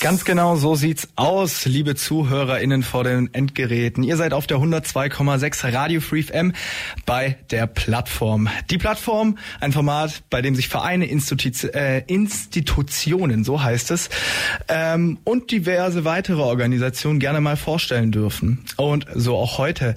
Ganz 0.00 0.24
genau 0.24 0.54
so 0.54 0.76
sieht's 0.76 1.08
aus, 1.16 1.66
liebe 1.66 1.96
ZuhörerInnen 1.96 2.84
vor 2.84 3.02
den 3.02 3.34
Endgeräten. 3.34 4.04
Ihr 4.04 4.16
seid 4.16 4.32
auf 4.32 4.46
der 4.46 4.58
102,6 4.58 5.72
Radio 5.72 6.00
Free 6.00 6.22
FM 6.22 6.52
bei 7.04 7.36
der 7.50 7.66
Plattform. 7.66 8.48
Die 8.70 8.78
Plattform, 8.78 9.38
ein 9.58 9.72
Format, 9.72 10.22
bei 10.30 10.40
dem 10.40 10.54
sich 10.54 10.68
Vereine, 10.68 11.06
Institu 11.06 11.66
äh, 11.74 12.04
Institutionen, 12.06 13.42
so 13.42 13.60
heißt 13.60 13.90
es, 13.90 14.08
ähm, 14.68 15.18
und 15.24 15.50
diverse 15.50 16.04
weitere 16.04 16.42
Organisationen 16.42 17.18
gerne 17.18 17.40
mal 17.40 17.56
vorstellen 17.56 18.12
dürfen. 18.12 18.64
Und 18.76 19.06
so 19.16 19.36
auch 19.36 19.58
heute. 19.58 19.96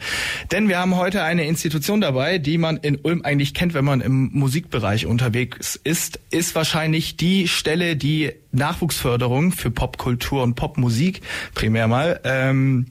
Denn 0.52 0.68
wir 0.68 0.80
haben 0.80 0.96
heute 0.96 1.22
eine 1.22 1.46
Institution 1.46 2.02
dabei, 2.02 2.40
die 2.40 2.58
man 2.58 2.78
in 2.78 2.98
Ulm 3.04 3.22
eigentlich 3.22 3.54
kennt, 3.54 3.76
wenn 3.76 3.86
man 3.86 4.02
im 4.02 4.32
Musikbereich 4.34 5.06
unterwegs 5.06 5.80
ist, 5.84 6.20
ist 6.32 6.56
wahrscheinlich 6.56 7.18
die 7.18 7.48
Stelle, 7.48 7.96
die 7.96 8.32
Nachwuchsförderung 8.52 9.52
für 9.52 9.72
Popkultur 9.72 10.44
und 10.44 10.56
Popmusik 10.56 11.22
primär 11.54 11.88
mal 11.88 12.20
ähm, 12.24 12.88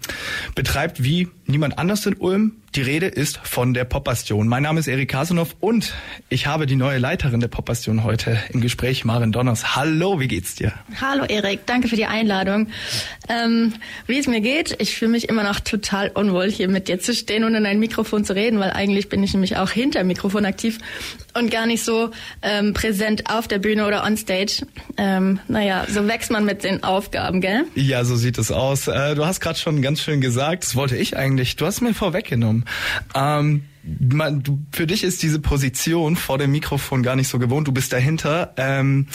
betreibt 0.55 1.03
wie 1.03 1.29
niemand 1.51 1.79
anders 1.79 2.07
in 2.07 2.17
Ulm. 2.17 2.57
Die 2.77 2.83
Rede 2.83 3.07
ist 3.07 3.41
von 3.43 3.75
der 3.75 3.85
Popbastion. 3.85 4.47
Mein 4.47 4.63
Name 4.63 4.79
ist 4.79 4.87
Erik 4.87 5.11
Kasanow 5.11 5.57
und 5.59 5.93
ich 6.29 6.47
habe 6.47 6.67
die 6.67 6.77
neue 6.77 6.99
Leiterin 6.99 7.41
der 7.41 7.49
Popbastion 7.49 8.05
heute 8.05 8.39
im 8.51 8.61
Gespräch, 8.61 9.05
Marin 9.05 9.33
Donners. 9.33 9.75
Hallo, 9.75 10.21
wie 10.21 10.29
geht's 10.29 10.55
dir? 10.55 10.73
Hallo 11.01 11.25
Erik, 11.25 11.67
danke 11.67 11.89
für 11.89 11.97
die 11.97 12.07
Einladung. 12.07 12.69
Ähm, 13.29 13.73
wie 14.07 14.19
es 14.19 14.29
mir 14.29 14.41
geht, 14.41 14.77
ich 14.79 14.95
fühle 14.95 15.11
mich 15.11 15.29
immer 15.29 15.43
noch 15.43 15.59
total 15.59 16.11
unwohl, 16.11 16.49
hier 16.49 16.69
mit 16.69 16.87
dir 16.87 17.01
zu 17.01 17.13
stehen 17.13 17.43
und 17.43 17.57
in 17.57 17.67
ein 17.67 17.81
Mikrofon 17.81 18.25
zu 18.25 18.37
reden, 18.37 18.61
weil 18.61 18.71
eigentlich 18.71 19.09
bin 19.09 19.21
ich 19.25 19.33
nämlich 19.33 19.57
auch 19.57 19.71
hinter 19.71 20.05
Mikrofon 20.05 20.45
aktiv 20.45 20.79
und 21.35 21.51
gar 21.51 21.67
nicht 21.67 21.85
so 21.85 22.11
ähm, 22.43 22.73
präsent 22.73 23.29
auf 23.31 23.49
der 23.49 23.59
Bühne 23.59 23.87
oder 23.87 24.05
on 24.05 24.17
stage. 24.17 24.65
Ähm, 24.97 25.41
naja, 25.49 25.87
so 25.89 26.07
wächst 26.07 26.31
man 26.31 26.45
mit 26.45 26.63
den 26.63 26.85
Aufgaben, 26.85 27.41
gell? 27.41 27.65
Ja, 27.75 28.05
so 28.05 28.15
sieht 28.15 28.39
es 28.39 28.53
aus. 28.53 28.87
Äh, 28.87 29.17
du 29.17 29.27
hast 29.27 29.41
gerade 29.41 29.59
schon 29.59 29.83
ganz 29.83 30.01
schön 30.01 30.21
gesagt, 30.21 30.63
das 30.63 30.77
wollte 30.77 30.97
ich 30.97 31.17
eigentlich. 31.17 31.40
Du 31.61 31.67
hast 31.67 31.81
mir 31.81 31.95
vorweggenommen. 31.95 32.65
Ähm, 33.15 33.65
man, 33.83 34.43
du, 34.43 34.59
für 34.73 34.87
dich 34.87 35.05
ist 35.05 35.23
diese 35.23 35.41
Position 35.41 36.17
vor 36.17 36.39
dem 36.39 36.51
Mikrofon 36.53 37.03
gar 37.03 37.17
nicht 37.17 37.29
so 37.29 37.39
gewohnt. 37.39 37.69
Du 37.69 37.73
bist 37.73 37.93
dahinter. 37.93 38.55
Ähm, 38.57 39.07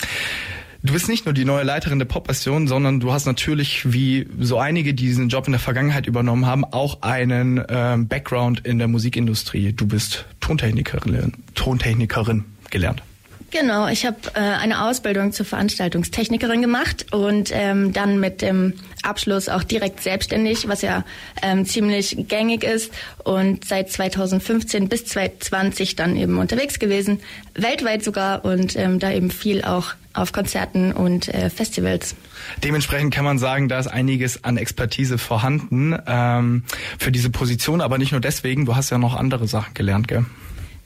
Du 0.82 0.92
bist 0.92 1.08
nicht 1.08 1.24
nur 1.24 1.34
die 1.34 1.44
neue 1.44 1.64
Leiterin 1.64 1.98
der 1.98 2.06
Pop-Passion, 2.06 2.68
sondern 2.68 3.00
du 3.00 3.12
hast 3.12 3.26
natürlich, 3.26 3.92
wie 3.92 4.28
so 4.38 4.58
einige, 4.58 4.94
die 4.94 5.06
diesen 5.06 5.28
Job 5.28 5.46
in 5.46 5.52
der 5.52 5.58
Vergangenheit 5.58 6.06
übernommen 6.06 6.46
haben, 6.46 6.64
auch 6.64 7.02
einen 7.02 7.60
ähm, 7.68 8.06
Background 8.06 8.64
in 8.64 8.78
der 8.78 8.86
Musikindustrie. 8.86 9.72
Du 9.72 9.86
bist 9.86 10.26
Tontechnikerin, 10.38 11.32
Tontechnikerin 11.56 12.44
gelernt. 12.70 13.02
Genau, 13.50 13.86
ich 13.86 14.04
habe 14.04 14.16
äh, 14.34 14.40
eine 14.40 14.84
Ausbildung 14.84 15.32
zur 15.32 15.46
Veranstaltungstechnikerin 15.46 16.62
gemacht 16.62 17.06
und 17.12 17.50
ähm, 17.52 17.92
dann 17.92 18.18
mit 18.18 18.42
dem 18.42 18.74
Abschluss 19.02 19.48
auch 19.48 19.62
direkt 19.62 20.02
selbstständig, 20.02 20.68
was 20.68 20.82
ja 20.82 21.04
ähm, 21.42 21.64
ziemlich 21.64 22.16
gängig 22.28 22.64
ist 22.64 22.92
und 23.22 23.64
seit 23.64 23.90
2015 23.90 24.88
bis 24.88 25.06
2020 25.06 25.94
dann 25.94 26.16
eben 26.16 26.38
unterwegs 26.38 26.78
gewesen, 26.80 27.20
weltweit 27.54 28.02
sogar 28.02 28.44
und 28.44 28.76
ähm, 28.76 28.98
da 28.98 29.12
eben 29.12 29.30
viel 29.30 29.62
auch 29.62 29.94
auf 30.12 30.32
Konzerten 30.32 30.92
und 30.92 31.28
äh, 31.28 31.48
Festivals. 31.48 32.16
Dementsprechend 32.64 33.14
kann 33.14 33.24
man 33.24 33.38
sagen, 33.38 33.68
da 33.68 33.78
ist 33.78 33.86
einiges 33.86 34.44
an 34.44 34.56
Expertise 34.56 35.18
vorhanden 35.18 35.96
ähm, 36.06 36.64
für 36.98 37.12
diese 37.12 37.30
Position, 37.30 37.80
aber 37.80 37.98
nicht 37.98 38.12
nur 38.12 38.20
deswegen, 38.20 38.66
du 38.66 38.74
hast 38.74 38.90
ja 38.90 38.98
noch 38.98 39.14
andere 39.14 39.46
Sachen 39.46 39.74
gelernt, 39.74 40.08
gell? 40.08 40.24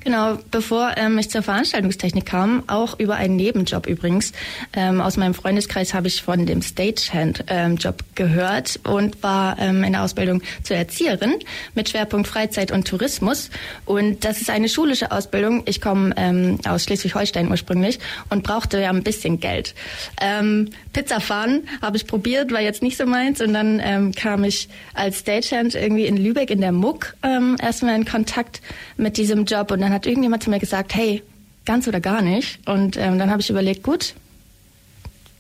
Genau, 0.03 0.39
bevor 0.51 0.95
ähm, 0.97 1.19
ich 1.19 1.29
zur 1.29 1.43
Veranstaltungstechnik 1.43 2.25
kam, 2.25 2.63
auch 2.69 2.99
über 2.99 3.17
einen 3.17 3.37
Nebenjob 3.37 3.87
übrigens. 3.87 4.33
Ähm, 4.73 5.01
aus 5.01 5.19
meinem 5.19 5.35
Freundeskreis 5.35 5.93
habe 5.93 6.09
ich 6.09 6.23
von 6.23 6.47
dem 6.47 6.63
Stagehand-Job 6.63 7.45
ähm, 7.49 8.15
gehört 8.15 8.81
und 8.85 9.23
war 9.23 9.59
ähm, 9.59 9.85
in 9.85 9.93
der 9.93 10.03
Ausbildung 10.03 10.43
zur 10.63 10.77
Erzieherin 10.79 11.35
mit 11.75 11.91
Schwerpunkt 11.91 12.29
Freizeit 12.29 12.73
und 12.73 12.89
Tourismus. 12.89 13.51
Und 13.85 14.25
das 14.25 14.41
ist 14.41 14.49
eine 14.49 14.71
schulische 14.71 15.13
Ausbildung. 15.13 15.65
Ich 15.67 15.83
komme 15.83 16.15
ähm, 16.17 16.59
aus 16.67 16.85
Schleswig-Holstein 16.85 17.51
ursprünglich 17.51 17.99
und 18.31 18.43
brauchte 18.43 18.81
ja 18.81 18.89
ein 18.89 19.03
bisschen 19.03 19.39
Geld. 19.39 19.75
Ähm, 20.21 20.71
Pizza 20.95 21.21
fahren 21.21 21.69
habe 21.83 21.99
ich 21.99 22.07
probiert, 22.07 22.53
war 22.53 22.61
jetzt 22.61 22.83
nicht 22.83 22.97
so 22.97 23.05
meins. 23.05 23.43
Und 23.43 23.53
dann 23.53 23.81
ähm, 23.85 24.13
kam 24.13 24.45
ich 24.45 24.71
als 24.95 25.19
Stagehand 25.19 25.75
irgendwie 25.75 26.07
in 26.07 26.17
Lübeck 26.17 26.51
in 26.51 26.63
der 26.63 26.73
Muck 26.73 27.17
ähm, 27.23 27.57
erstmal 27.61 27.97
in 27.97 28.07
Kontakt 28.07 28.63
mit 28.97 29.19
diesem 29.19 29.45
Job 29.45 29.71
und 29.71 29.90
dann 29.91 29.97
hat 29.97 30.07
irgendjemand 30.07 30.45
zu 30.45 30.51
mir 30.51 30.61
gesagt, 30.61 30.95
hey, 30.95 31.21
ganz 31.65 31.89
oder 31.89 32.01
gar 32.01 32.23
nicht. 32.23 32.61
Und 32.69 32.97
ähm, 32.97 33.19
dann 33.19 33.29
habe 33.29 33.43
ich 33.43 33.51
überlegt, 33.51 33.83
gut, 33.83 34.15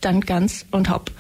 dann 0.00 0.21
ganz 0.22 0.66
und 0.72 0.91
hopp. 0.91 1.12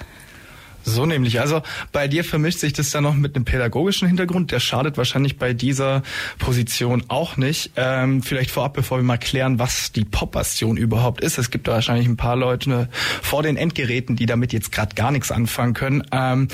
So 0.82 1.06
nämlich. 1.06 1.38
Also 1.38 1.62
bei 1.92 2.08
dir 2.08 2.24
vermischt 2.24 2.58
sich 2.58 2.72
das 2.72 2.90
dann 2.90 3.04
noch 3.04 3.14
mit 3.14 3.36
einem 3.36 3.44
pädagogischen 3.44 4.08
Hintergrund. 4.08 4.50
Der 4.50 4.58
schadet 4.58 4.96
wahrscheinlich 4.96 5.38
bei 5.38 5.52
dieser 5.52 6.02
Position 6.38 7.04
auch 7.06 7.36
nicht. 7.36 7.70
Ähm, 7.76 8.20
vielleicht 8.22 8.50
vorab, 8.50 8.72
bevor 8.72 8.98
wir 8.98 9.04
mal 9.04 9.18
klären, 9.18 9.60
was 9.60 9.92
die 9.92 10.04
Pop-Bastion 10.04 10.76
überhaupt 10.76 11.20
ist. 11.20 11.38
Es 11.38 11.52
gibt 11.52 11.68
da 11.68 11.72
wahrscheinlich 11.72 12.08
ein 12.08 12.16
paar 12.16 12.34
Leute 12.34 12.88
vor 13.22 13.44
den 13.44 13.56
Endgeräten, 13.56 14.16
die 14.16 14.26
damit 14.26 14.52
jetzt 14.52 14.72
gerade 14.72 14.96
gar 14.96 15.12
nichts 15.12 15.30
anfangen 15.30 15.74
können. 15.74 16.02
Ähm, 16.10 16.48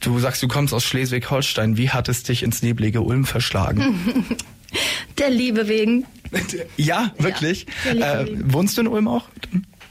du 0.00 0.20
sagst, 0.20 0.40
du 0.40 0.46
kommst 0.46 0.72
aus 0.72 0.84
Schleswig-Holstein. 0.84 1.76
Wie 1.76 1.90
hat 1.90 2.08
es 2.08 2.22
dich 2.22 2.44
ins 2.44 2.62
neblige 2.62 3.00
Ulm 3.00 3.24
verschlagen? 3.24 4.36
Der 5.18 5.30
Liebe 5.30 5.68
wegen. 5.68 6.06
Ja, 6.76 7.12
wirklich. 7.18 7.66
Ja, 7.92 8.22
äh, 8.22 8.26
wohnst 8.44 8.76
du 8.76 8.82
in 8.82 8.88
Ulm 8.88 9.08
auch? 9.08 9.24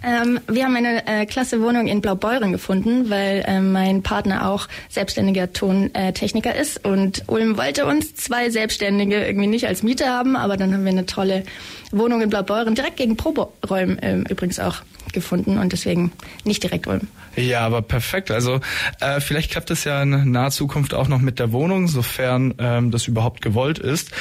Ähm, 0.03 0.39
wir 0.47 0.65
haben 0.65 0.75
eine 0.75 1.05
äh, 1.05 1.25
klasse 1.27 1.61
Wohnung 1.61 1.87
in 1.87 2.01
Blaubeuren 2.01 2.51
gefunden, 2.51 3.11
weil 3.11 3.43
äh, 3.45 3.59
mein 3.61 4.01
Partner 4.01 4.49
auch 4.49 4.67
selbstständiger 4.89 5.53
Tontechniker 5.53 6.55
ist 6.55 6.83
und 6.83 7.23
Ulm 7.27 7.57
wollte 7.57 7.85
uns 7.85 8.15
zwei 8.15 8.49
Selbstständige 8.49 9.23
irgendwie 9.23 9.47
nicht 9.47 9.67
als 9.67 9.83
Mieter 9.83 10.07
haben, 10.07 10.35
aber 10.35 10.57
dann 10.57 10.73
haben 10.73 10.85
wir 10.85 10.91
eine 10.91 11.05
tolle 11.05 11.43
Wohnung 11.91 12.21
in 12.21 12.31
Blaubeuren 12.31 12.73
direkt 12.73 12.97
gegen 12.97 13.15
Proberäumen 13.15 13.99
äh, 13.99 14.17
übrigens 14.29 14.59
auch 14.59 14.77
gefunden 15.13 15.59
und 15.59 15.71
deswegen 15.71 16.11
nicht 16.45 16.63
direkt 16.63 16.87
Ulm. 16.87 17.07
Ja, 17.35 17.61
aber 17.61 17.81
perfekt. 17.81 18.29
Also 18.29 18.59
äh, 18.99 19.21
vielleicht 19.21 19.51
klappt 19.51 19.71
es 19.71 19.83
ja 19.83 20.01
in 20.03 20.31
naher 20.31 20.51
Zukunft 20.51 20.93
auch 20.93 21.07
noch 21.07 21.19
mit 21.19 21.39
der 21.39 21.51
Wohnung, 21.51 21.87
sofern 21.87 22.53
ähm, 22.57 22.91
das 22.91 23.07
überhaupt 23.07 23.41
gewollt 23.41 23.79
ist. 23.79 24.11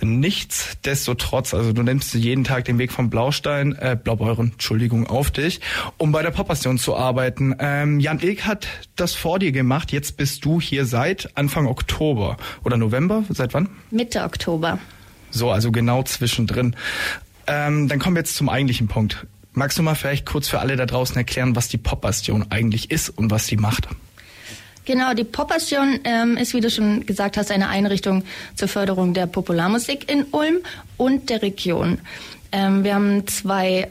Nichtsdestotrotz, 0.00 1.54
also 1.54 1.72
du 1.72 1.82
nimmst 1.82 2.14
jeden 2.14 2.44
Tag 2.44 2.66
den 2.66 2.78
Weg 2.78 2.92
vom 2.92 3.08
Blaustein, 3.08 3.72
äh, 3.72 3.96
Blaubeuren, 4.02 4.52
Entschuldigung, 4.52 5.06
auf 5.06 5.30
dich, 5.30 5.60
um 5.96 6.12
bei 6.12 6.22
der 6.22 6.30
Poppassion 6.30 6.78
zu 6.78 6.94
arbeiten. 6.94 7.54
Ähm, 7.58 8.00
Jan 8.00 8.20
Ilk 8.20 8.44
hat 8.44 8.68
das 8.96 9.14
vor 9.14 9.38
dir 9.38 9.52
gemacht. 9.52 9.90
Jetzt 9.92 10.16
bist 10.16 10.44
du 10.44 10.60
hier 10.60 10.84
seit 10.84 11.30
Anfang 11.36 11.66
Oktober 11.66 12.36
oder 12.64 12.76
November. 12.76 13.24
Seit 13.30 13.54
wann? 13.54 13.70
Mitte 13.90 14.22
Oktober. 14.22 14.78
So, 15.30 15.50
also 15.50 15.72
genau 15.72 16.02
zwischendrin. 16.02 16.76
Ähm, 17.46 17.88
dann 17.88 17.98
kommen 17.98 18.16
wir 18.16 18.20
jetzt 18.20 18.36
zum 18.36 18.48
eigentlichen 18.48 18.88
Punkt. 18.88 19.26
Magst 19.52 19.78
du 19.78 19.82
mal 19.82 19.94
vielleicht 19.94 20.26
kurz 20.26 20.48
für 20.48 20.60
alle 20.60 20.76
da 20.76 20.86
draußen 20.86 21.16
erklären, 21.16 21.56
was 21.56 21.68
die 21.68 21.78
Popbastion 21.78 22.46
eigentlich 22.50 22.90
ist 22.90 23.10
und 23.10 23.30
was 23.30 23.46
sie 23.46 23.56
macht? 23.56 23.88
Genau, 24.84 25.12
die 25.12 25.24
Popbastion 25.24 26.00
ähm, 26.04 26.36
ist, 26.38 26.54
wie 26.54 26.60
du 26.60 26.70
schon 26.70 27.04
gesagt 27.04 27.36
hast, 27.36 27.50
eine 27.50 27.68
Einrichtung 27.68 28.24
zur 28.54 28.68
Förderung 28.68 29.12
der 29.12 29.26
Popularmusik 29.26 30.10
in 30.10 30.24
Ulm 30.30 30.58
und 30.96 31.28
der 31.28 31.42
Region. 31.42 31.98
Ähm, 32.52 32.84
wir 32.84 32.94
haben 32.94 33.26
zwei 33.26 33.88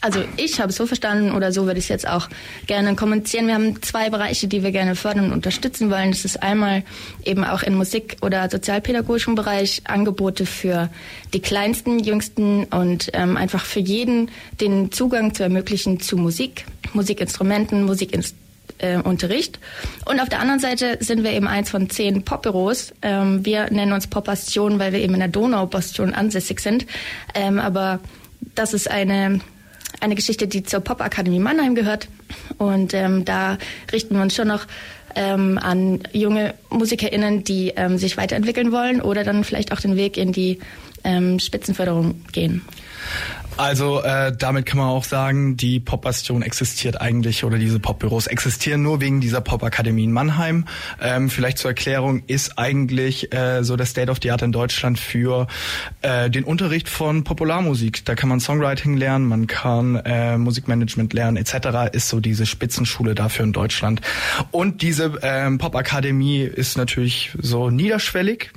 also 0.00 0.22
ich 0.36 0.60
habe 0.60 0.70
es 0.70 0.76
so 0.76 0.86
verstanden 0.86 1.32
oder 1.32 1.52
so 1.52 1.66
würde 1.66 1.78
ich 1.78 1.86
es 1.86 1.88
jetzt 1.88 2.08
auch 2.08 2.28
gerne 2.66 2.94
kommunizieren. 2.94 3.46
Wir 3.46 3.54
haben 3.54 3.82
zwei 3.82 4.10
Bereiche, 4.10 4.46
die 4.46 4.62
wir 4.62 4.70
gerne 4.70 4.94
fördern 4.94 5.26
und 5.26 5.32
unterstützen 5.32 5.90
wollen. 5.90 6.10
Das 6.10 6.24
ist 6.24 6.42
einmal 6.42 6.84
eben 7.24 7.44
auch 7.44 7.62
im 7.62 7.74
Musik- 7.74 8.16
oder 8.22 8.48
sozialpädagogischen 8.48 9.34
Bereich 9.34 9.82
Angebote 9.84 10.46
für 10.46 10.90
die 11.32 11.40
kleinsten, 11.40 11.98
jüngsten 11.98 12.64
und 12.64 13.10
ähm, 13.12 13.36
einfach 13.36 13.64
für 13.64 13.80
jeden 13.80 14.30
den 14.60 14.92
Zugang 14.92 15.34
zu 15.34 15.42
ermöglichen 15.42 16.00
zu 16.00 16.16
Musik, 16.16 16.64
Musikinstrumenten, 16.92 17.84
Musikunterricht. 17.84 19.58
Äh, 19.58 20.10
und 20.10 20.20
auf 20.20 20.28
der 20.28 20.40
anderen 20.40 20.60
Seite 20.60 20.98
sind 21.00 21.24
wir 21.24 21.32
eben 21.32 21.48
eins 21.48 21.70
von 21.70 21.90
zehn 21.90 22.24
Popbüros. 22.24 22.94
Ähm, 23.02 23.44
wir 23.44 23.70
nennen 23.70 23.92
uns 23.92 24.06
Popbastion, 24.06 24.78
weil 24.78 24.92
wir 24.92 25.00
eben 25.00 25.14
in 25.14 25.20
der 25.20 25.28
Donaubastion 25.28 26.14
ansässig 26.14 26.60
sind. 26.60 26.86
Ähm, 27.34 27.58
aber 27.58 28.00
das 28.54 28.74
ist 28.74 28.90
eine 28.90 29.40
eine 30.00 30.14
Geschichte, 30.14 30.46
die 30.46 30.62
zur 30.62 30.80
Popakademie 30.80 31.40
Mannheim 31.40 31.74
gehört. 31.74 32.08
Und 32.58 32.94
ähm, 32.94 33.24
da 33.24 33.58
richten 33.92 34.14
wir 34.14 34.22
uns 34.22 34.34
schon 34.34 34.48
noch 34.48 34.66
ähm, 35.14 35.58
an 35.58 36.00
junge 36.12 36.54
MusikerInnen, 36.70 37.44
die 37.44 37.72
ähm, 37.76 37.98
sich 37.98 38.16
weiterentwickeln 38.16 38.72
wollen 38.72 39.00
oder 39.00 39.24
dann 39.24 39.44
vielleicht 39.44 39.72
auch 39.72 39.80
den 39.80 39.96
Weg 39.96 40.16
in 40.16 40.32
die 40.32 40.58
ähm, 41.04 41.38
Spitzenförderung 41.38 42.22
gehen. 42.32 42.62
Also 43.58 44.00
äh, 44.02 44.32
damit 44.38 44.66
kann 44.66 44.78
man 44.78 44.86
auch 44.86 45.02
sagen, 45.02 45.56
die 45.56 45.80
Pop-Bastion 45.80 46.42
existiert 46.42 47.00
eigentlich 47.00 47.42
oder 47.42 47.58
diese 47.58 47.80
Pop-Büros 47.80 48.28
existieren 48.28 48.82
nur 48.82 49.00
wegen 49.00 49.20
dieser 49.20 49.40
Pop-Akademie 49.40 50.04
in 50.04 50.12
Mannheim. 50.12 50.64
Ähm, 51.02 51.28
vielleicht 51.28 51.58
zur 51.58 51.72
Erklärung 51.72 52.22
ist 52.28 52.56
eigentlich 52.56 53.34
äh, 53.34 53.64
so 53.64 53.74
der 53.74 53.86
State 53.86 54.12
of 54.12 54.18
the 54.22 54.30
Art 54.30 54.42
in 54.42 54.52
Deutschland 54.52 55.00
für 55.00 55.48
äh, 56.02 56.30
den 56.30 56.44
Unterricht 56.44 56.88
von 56.88 57.24
Popularmusik. 57.24 58.04
Da 58.04 58.14
kann 58.14 58.28
man 58.28 58.38
Songwriting 58.38 58.96
lernen, 58.96 59.26
man 59.26 59.48
kann 59.48 59.96
äh, 59.96 60.38
Musikmanagement 60.38 61.12
lernen 61.12 61.36
etc. 61.36 61.92
Ist 61.92 62.10
so 62.10 62.20
diese 62.20 62.46
Spitzenschule 62.46 63.16
dafür 63.16 63.44
in 63.44 63.52
Deutschland. 63.52 64.02
Und 64.52 64.82
diese 64.82 65.18
ähm, 65.22 65.58
Pop-Akademie 65.58 66.42
ist 66.42 66.76
natürlich 66.76 67.32
so 67.36 67.70
niederschwellig. 67.70 68.52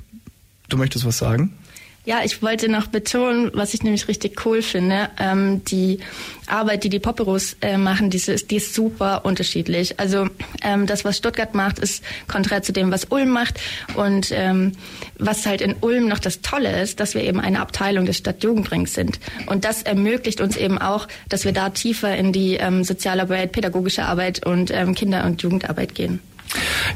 Du 0.68 0.76
möchtest 0.76 1.04
was 1.04 1.18
sagen? 1.18 1.54
Ja, 2.04 2.22
ich 2.24 2.42
wollte 2.42 2.68
noch 2.68 2.88
betonen, 2.88 3.52
was 3.54 3.74
ich 3.74 3.84
nämlich 3.84 4.08
richtig 4.08 4.44
cool 4.44 4.60
finde. 4.60 5.08
Ähm, 5.20 5.64
die 5.66 6.00
Arbeit, 6.48 6.82
die 6.82 6.88
die 6.88 6.98
Popperos 6.98 7.56
äh, 7.60 7.78
machen, 7.78 8.10
die 8.10 8.16
ist, 8.16 8.50
die 8.50 8.56
ist 8.56 8.74
super 8.74 9.24
unterschiedlich. 9.24 10.00
Also 10.00 10.26
ähm, 10.62 10.88
das, 10.88 11.04
was 11.04 11.16
Stuttgart 11.18 11.54
macht, 11.54 11.78
ist 11.78 12.02
konträr 12.26 12.60
zu 12.62 12.72
dem, 12.72 12.90
was 12.90 13.04
Ulm 13.04 13.28
macht. 13.28 13.60
Und 13.94 14.32
ähm, 14.32 14.72
was 15.20 15.46
halt 15.46 15.60
in 15.60 15.76
Ulm 15.80 16.08
noch 16.08 16.18
das 16.18 16.40
Tolle 16.40 16.82
ist, 16.82 16.98
dass 16.98 17.14
wir 17.14 17.22
eben 17.22 17.38
eine 17.38 17.60
Abteilung 17.60 18.04
des 18.04 18.16
Stadtjugendrings 18.16 18.94
sind. 18.94 19.20
Und 19.46 19.64
das 19.64 19.84
ermöglicht 19.84 20.40
uns 20.40 20.56
eben 20.56 20.78
auch, 20.78 21.06
dass 21.28 21.44
wir 21.44 21.52
da 21.52 21.70
tiefer 21.70 22.16
in 22.16 22.32
die 22.32 22.54
ähm, 22.54 22.82
Sozialarbeit, 22.82 23.52
pädagogische 23.52 24.06
Arbeit 24.06 24.44
und 24.44 24.72
ähm, 24.72 24.96
Kinder- 24.96 25.24
und 25.24 25.40
Jugendarbeit 25.42 25.94
gehen. 25.94 26.18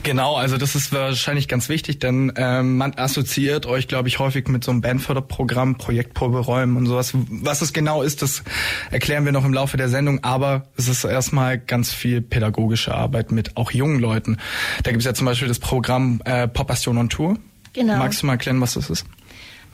Genau, 0.02 0.36
also 0.36 0.56
das 0.58 0.74
ist 0.74 0.92
wahrscheinlich 0.92 1.48
ganz 1.48 1.68
wichtig, 1.68 1.98
denn 1.98 2.32
ähm, 2.36 2.76
man 2.76 2.94
assoziiert 2.96 3.66
euch, 3.66 3.88
glaube 3.88 4.08
ich, 4.08 4.18
häufig 4.18 4.48
mit 4.48 4.64
so 4.64 4.70
einem 4.70 4.80
Bandförderprogramm, 4.80 5.76
Projektproberäumen 5.76 6.76
und 6.76 6.86
sowas. 6.86 7.12
Was 7.14 7.62
es 7.62 7.72
genau 7.72 8.02
ist, 8.02 8.22
das 8.22 8.42
erklären 8.90 9.24
wir 9.24 9.32
noch 9.32 9.44
im 9.44 9.54
Laufe 9.54 9.76
der 9.76 9.88
Sendung, 9.88 10.22
aber 10.24 10.66
es 10.76 10.88
ist 10.88 11.04
erstmal 11.04 11.58
ganz 11.58 11.92
viel 11.92 12.20
pädagogische 12.20 12.94
Arbeit 12.94 13.32
mit 13.32 13.56
auch 13.56 13.70
jungen 13.70 14.00
Leuten. 14.00 14.38
Da 14.82 14.90
gibt 14.90 15.00
es 15.00 15.06
ja 15.06 15.14
zum 15.14 15.26
Beispiel 15.26 15.48
das 15.48 15.58
Programm 15.58 16.20
äh, 16.24 16.48
Pop 16.48 16.66
Bastion 16.66 16.98
on 16.98 17.08
Tour. 17.08 17.38
Genau. 17.72 17.96
Magst 17.96 18.22
du 18.22 18.26
mal 18.26 18.34
erklären, 18.34 18.60
was 18.60 18.74
das 18.74 18.90
ist? 18.90 19.06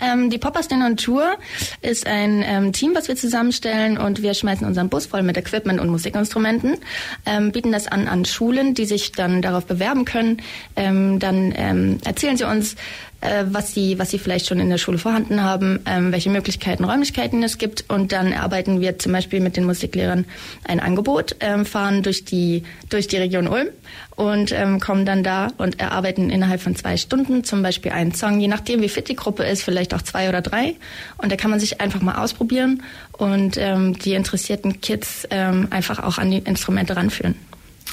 Ähm, 0.02 0.31
die 0.31 0.38
Poppers 0.38 0.69
on 0.70 0.96
Tour 0.96 1.37
ist 1.81 2.06
ein 2.06 2.43
ähm, 2.44 2.72
Team, 2.72 2.94
was 2.94 3.08
wir 3.08 3.16
zusammenstellen 3.16 3.99
und 3.99 4.22
wir 4.22 4.34
schmeißen 4.34 4.66
unseren 4.66 4.88
Bus 4.88 5.06
voll 5.06 5.22
mit 5.22 5.37
Equipment 5.37 5.81
und 5.81 5.88
Musikinstrumenten, 5.88 6.78
ähm, 7.25 7.52
bieten 7.52 7.72
das 7.72 7.87
an 7.87 8.08
an 8.08 8.25
Schulen, 8.25 8.75
die 8.75 8.84
sich 8.84 9.12
dann 9.12 9.43
darauf 9.43 9.66
bewerben 9.66 10.04
können. 10.04 10.43
Ähm, 10.76 11.20
dann 11.20 11.54
ähm, 11.56 11.99
erzählen 12.04 12.37
sie 12.37 12.44
uns, 12.44 12.75
äh, 13.22 13.44
was 13.48 13.72
sie, 13.72 13.98
was 13.98 14.10
sie 14.10 14.19
vielleicht 14.19 14.46
schon 14.46 14.60
in 14.60 14.69
der 14.69 14.78
Schule 14.78 14.98
vorhanden 14.98 15.42
haben, 15.42 15.80
ähm, 15.86 16.12
welche 16.12 16.30
Möglichkeiten, 16.30 16.84
Räumlichkeiten 16.84 17.42
es 17.42 17.56
gibt. 17.56 17.84
Und 17.88 18.12
dann 18.12 18.32
erarbeiten 18.32 18.80
wir 18.80 18.98
zum 18.98 19.12
Beispiel 19.12 19.40
mit 19.40 19.56
den 19.56 19.64
Musiklehrern 19.64 20.26
ein 20.64 20.80
Angebot, 20.80 21.36
ähm, 21.40 21.64
fahren 21.64 22.02
durch 22.02 22.24
die, 22.24 22.64
durch 22.90 23.08
die 23.08 23.16
Region 23.16 23.48
Ulm 23.48 23.69
und 24.16 24.52
ähm, 24.52 24.80
kommen 24.80 25.06
dann 25.06 25.22
da 25.22 25.48
und 25.58 25.80
erarbeiten 25.80 26.30
innerhalb 26.30 26.60
von 26.60 26.76
zwei 26.76 26.96
Stunden 26.96 27.44
zum 27.44 27.62
Beispiel 27.62 27.92
einen 27.92 28.14
Song, 28.14 28.40
je 28.40 28.48
nachdem 28.48 28.82
wie 28.82 28.88
fit 28.88 29.08
die 29.08 29.16
Gruppe 29.16 29.44
ist, 29.44 29.62
vielleicht 29.62 29.94
auch 29.94 30.02
zwei 30.02 30.28
oder 30.28 30.42
drei. 30.42 30.75
Und 31.18 31.32
da 31.32 31.36
kann 31.36 31.50
man 31.50 31.60
sich 31.60 31.80
einfach 31.80 32.02
mal 32.02 32.16
ausprobieren 32.16 32.82
und 33.12 33.56
ähm, 33.56 33.98
die 33.98 34.14
interessierten 34.14 34.80
Kids 34.80 35.26
ähm, 35.30 35.68
einfach 35.70 36.02
auch 36.02 36.18
an 36.18 36.30
die 36.30 36.38
Instrumente 36.38 36.96
ranführen. 36.96 37.36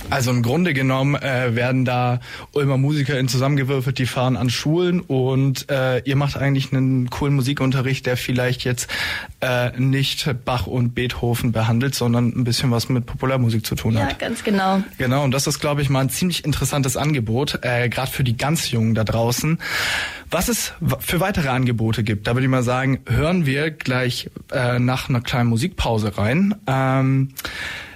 Also 0.10 0.32
im 0.32 0.42
Grunde 0.42 0.74
genommen 0.74 1.16
äh, 1.16 1.56
werden 1.56 1.86
da 1.86 2.20
Ulmer 2.54 2.78
MusikerInnen 2.78 3.28
zusammengewürfelt, 3.28 3.98
die 4.00 4.06
fahren 4.06 4.38
an 4.38 4.50
Schulen 4.50 5.02
und 5.02 5.70
äh, 5.70 6.00
ihr 6.00 6.16
macht 6.16 6.38
eigentlich 6.38 6.72
einen 6.74 7.10
coolen 7.10 7.36
Musikunterricht, 7.36 8.06
der 8.06 8.18
vielleicht 8.18 8.64
jetzt 8.64 8.90
äh, 9.42 9.78
nicht 9.80 10.30
Bach 10.46 10.68
und 10.68 10.96
Beethoven 10.96 11.52
behandelt, 11.52 11.96
sondern 11.96 12.30
ein 12.30 12.44
bisschen 12.44 12.72
was 12.72 12.90
mit 12.90 13.06
Popularmusik 13.06 13.66
zu 13.66 13.76
tun 13.76 14.00
hat. 14.00 14.12
Ja, 14.12 14.18
ganz 14.18 14.44
genau. 14.44 14.82
Genau, 14.98 15.24
und 15.24 15.32
das 15.32 15.48
ist, 15.48 15.60
glaube 15.60 15.82
ich, 15.82 15.90
mal 15.90 16.02
ein 16.02 16.10
ziemlich 16.10 16.44
interessantes 16.44 16.98
Angebot, 16.98 17.60
äh, 17.62 17.90
gerade 17.90 18.12
für 18.12 18.24
die 18.24 18.38
ganz 18.38 18.72
Jungen 18.72 18.96
da 18.96 19.04
draußen. 19.04 19.60
Was 20.32 20.50
es 20.50 20.74
für 21.00 21.20
weitere 21.20 21.50
Angebote 21.50 22.04
gibt, 22.04 22.28
da 22.28 22.34
würde 22.36 22.46
ich 22.46 22.52
mal 22.52 22.64
sagen, 22.64 23.00
hören 23.08 23.46
wir 23.46 23.72
gleich 23.72 24.30
äh, 24.52 24.80
nach 24.80 25.10
einer 25.10 25.22
kleinen 25.22 25.50
Musikpause 25.50 26.18
rein. 26.18 26.56
Ähm, 26.68 27.30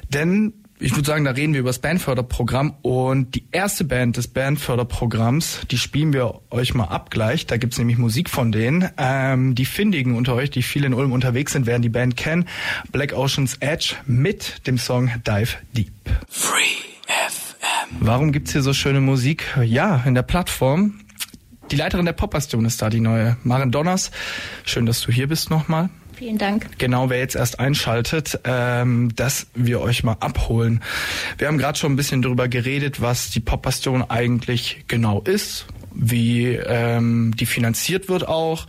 denn 0.10 0.54
ich 0.84 0.94
würde 0.96 1.08
sagen, 1.08 1.24
da 1.24 1.32
reden 1.32 1.54
wir 1.54 1.62
über 1.62 1.70
das 1.70 1.80
Bandförderprogramm 1.80 2.76
und 2.82 3.36
die 3.36 3.46
erste 3.54 3.86
Band 3.86 4.18
des 4.18 4.28
Bandförderprogramms, 4.28 5.62
die 5.72 5.78
spielen 5.78 6.12
wir 6.12 6.42
euch 6.52 6.74
mal 6.74 6.86
ab 6.86 7.10
gleich. 7.10 7.48
Da 7.48 7.56
gibt's 7.56 7.78
nämlich 7.78 7.98
Musik 7.98 8.30
von 8.30 8.52
denen. 8.52 8.90
Ähm, 8.98 9.56
die 9.56 9.64
Findigen 9.64 10.16
unter 10.16 10.36
euch, 10.36 10.50
die 10.50 10.62
viel 10.62 10.84
in 10.84 10.94
Ulm 10.94 11.14
unterwegs 11.14 11.54
sind, 11.54 11.68
werden 11.68 11.82
die 11.82 11.90
Band 11.90 12.18
kennen. 12.18 12.50
Black 12.92 13.14
Ocean's 13.14 13.56
Edge 13.62 13.96
mit 14.06 14.68
dem 14.68 14.78
Song 14.78 15.10
Dive 15.26 15.56
Deep. 15.72 15.94
Free 16.28 16.60
FM. 17.08 17.98
Warum 18.02 18.34
gibt's 18.34 18.52
hier 18.52 18.62
so 18.62 18.74
schöne 18.74 19.00
Musik? 19.00 19.46
Ja, 19.64 20.04
in 20.06 20.16
der 20.16 20.24
Plattform. 20.24 21.00
Die 21.72 21.78
Leiterin 21.78 22.06
der 22.06 22.14
Popbastion 22.14 22.66
ist 22.66 22.82
da, 22.82 22.90
die 22.90 23.00
neue 23.00 23.38
Maren 23.44 23.72
Donners. 23.72 24.12
Schön, 24.66 24.86
dass 24.86 25.00
du 25.00 25.14
hier 25.14 25.28
bist 25.28 25.50
nochmal. 25.50 25.90
Vielen 26.24 26.38
Dank. 26.38 26.78
Genau, 26.78 27.10
wer 27.10 27.20
jetzt 27.20 27.36
erst 27.36 27.60
einschaltet, 27.60 28.40
ähm, 28.46 29.14
dass 29.14 29.48
wir 29.56 29.82
euch 29.82 30.06
mal 30.06 30.16
abholen. 30.22 30.82
Wir 31.38 31.50
haben 31.50 31.58
gerade 31.58 31.78
schon 31.78 31.92
ein 31.92 31.96
bisschen 31.98 32.22
darüber 32.22 32.48
geredet, 32.48 33.02
was 33.02 33.30
die 33.30 33.42
Popbastion 33.42 34.10
eigentlich 34.10 34.86
genau 34.88 35.20
ist, 35.20 35.66
wie 35.94 36.54
ähm, 36.54 37.36
die 37.36 37.46
finanziert 37.46 38.08
wird 38.08 38.26
auch. 38.26 38.68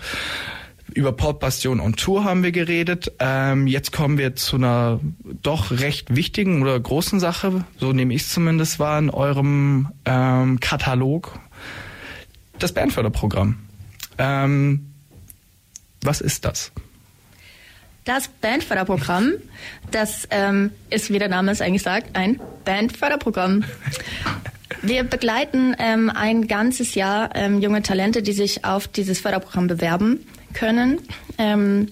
Über 0.95 1.13
Popbastion 1.13 1.79
on 1.79 1.95
Tour 1.95 2.25
haben 2.25 2.43
wir 2.43 2.51
geredet. 2.51 3.13
Ähm, 3.21 3.69
jetzt 3.69 3.93
kommen 3.93 4.19
wir 4.19 4.35
zu 4.35 4.57
einer 4.57 4.99
doch 5.23 5.71
recht 5.71 6.17
wichtigen 6.17 6.61
oder 6.61 6.81
großen 6.81 7.21
Sache, 7.21 7.65
so 7.79 7.93
nehme 7.93 8.15
ich 8.15 8.23
es 8.23 8.31
zumindest 8.31 8.81
wahr, 8.81 8.99
in 8.99 9.11
eurem 9.11 9.93
ähm, 10.07 10.59
Katalog, 10.59 11.39
das 12.59 12.75
Bandförderprogramm. 12.75 13.61
Ähm, 14.19 14.91
was 16.03 16.21
ist 16.21 16.45
das? 16.45 16.73
Das 18.05 18.29
Bandförderprogramm, 18.29 19.33
das 19.91 20.29
ähm, 20.31 20.73
ist, 20.91 21.11
wie 21.11 21.19
der 21.19 21.29
Name 21.29 21.53
es 21.53 21.63
eigentlich 21.63 21.83
sagt, 21.83 22.15
ein 22.17 22.39
Bandförderprogramm. 22.67 23.65
Wir 24.83 25.05
begleiten 25.05 25.75
ähm, 25.79 26.11
ein 26.15 26.47
ganzes 26.47 26.95
Jahr 26.95 27.31
ähm, 27.35 27.63
junge 27.63 27.83
Talente, 27.83 28.23
die 28.23 28.35
sich 28.35 28.65
auf 28.65 28.89
dieses 28.89 29.21
Förderprogramm 29.21 29.69
bewerben 29.69 30.27
können. 30.53 31.01
Ähm, 31.39 31.89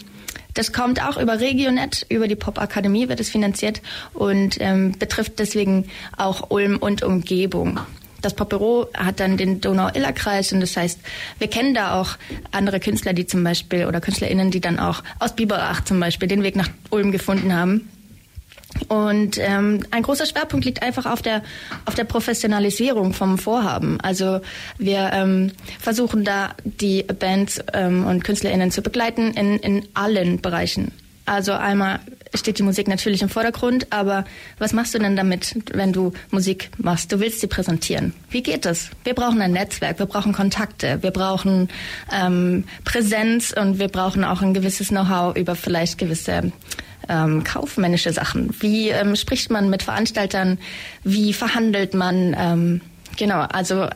das 0.52 0.74
kommt 0.74 1.02
auch 1.02 1.16
über 1.16 1.40
Regionet, 1.40 2.04
über 2.10 2.28
die 2.28 2.36
Popakademie 2.36 3.08
wird 3.08 3.20
es 3.20 3.30
finanziert 3.30 3.80
und 4.12 4.58
ähm, 4.60 4.92
betrifft 4.98 5.38
deswegen 5.38 5.88
auch 6.18 6.50
Ulm 6.50 6.76
und 6.76 7.02
Umgebung 7.02 7.80
das 8.22 8.34
Popbüro 8.34 8.88
hat 8.94 9.20
dann 9.20 9.36
den 9.36 9.60
Donau-Iller-Kreis 9.60 10.52
und 10.52 10.60
das 10.60 10.76
heißt, 10.76 11.00
wir 11.38 11.48
kennen 11.48 11.74
da 11.74 12.00
auch 12.00 12.16
andere 12.50 12.80
Künstler, 12.80 13.12
die 13.12 13.26
zum 13.26 13.44
Beispiel 13.44 13.86
oder 13.86 14.00
KünstlerInnen, 14.00 14.50
die 14.50 14.60
dann 14.60 14.78
auch 14.78 15.02
aus 15.18 15.34
Biberach 15.34 15.84
zum 15.84 16.00
Beispiel 16.00 16.28
den 16.28 16.42
Weg 16.42 16.56
nach 16.56 16.68
Ulm 16.90 17.12
gefunden 17.12 17.54
haben. 17.54 17.88
Und 18.88 19.38
ähm, 19.38 19.84
ein 19.90 20.02
großer 20.02 20.26
Schwerpunkt 20.26 20.64
liegt 20.64 20.82
einfach 20.82 21.06
auf 21.06 21.22
der 21.22 21.42
auf 21.84 21.94
der 21.94 22.04
Professionalisierung 22.04 23.12
vom 23.12 23.38
Vorhaben. 23.38 24.00
Also 24.00 24.40
wir 24.78 25.10
ähm, 25.12 25.52
versuchen 25.78 26.24
da 26.24 26.54
die 26.64 27.02
Bands 27.02 27.60
ähm, 27.74 28.06
und 28.06 28.24
KünstlerInnen 28.24 28.70
zu 28.70 28.82
begleiten 28.82 29.32
in, 29.32 29.58
in 29.58 29.88
allen 29.94 30.40
Bereichen. 30.40 30.92
Also 31.26 31.52
einmal 31.52 32.00
steht 32.34 32.58
die 32.58 32.62
Musik 32.62 32.88
natürlich 32.88 33.22
im 33.22 33.28
Vordergrund, 33.28 33.86
aber 33.90 34.24
was 34.58 34.72
machst 34.72 34.94
du 34.94 34.98
denn 34.98 35.16
damit, 35.16 35.54
wenn 35.72 35.92
du 35.92 36.12
Musik 36.30 36.70
machst? 36.78 37.12
Du 37.12 37.20
willst 37.20 37.40
sie 37.40 37.46
präsentieren. 37.46 38.14
Wie 38.30 38.42
geht 38.42 38.64
das? 38.64 38.90
Wir 39.04 39.14
brauchen 39.14 39.40
ein 39.40 39.52
Netzwerk, 39.52 39.98
wir 39.98 40.06
brauchen 40.06 40.32
Kontakte, 40.32 41.02
wir 41.02 41.10
brauchen 41.10 41.68
ähm, 42.12 42.64
Präsenz 42.84 43.52
und 43.52 43.78
wir 43.78 43.88
brauchen 43.88 44.24
auch 44.24 44.42
ein 44.42 44.54
gewisses 44.54 44.88
Know-how 44.88 45.36
über 45.36 45.54
vielleicht 45.54 45.98
gewisse 45.98 46.52
ähm, 47.08 47.44
kaufmännische 47.44 48.12
Sachen. 48.12 48.54
Wie 48.60 48.88
ähm, 48.88 49.16
spricht 49.16 49.50
man 49.50 49.70
mit 49.70 49.82
Veranstaltern? 49.82 50.58
Wie 51.04 51.32
verhandelt 51.32 51.94
man? 51.94 52.34
Ähm, 52.38 52.80
genau, 53.16 53.40
also 53.40 53.88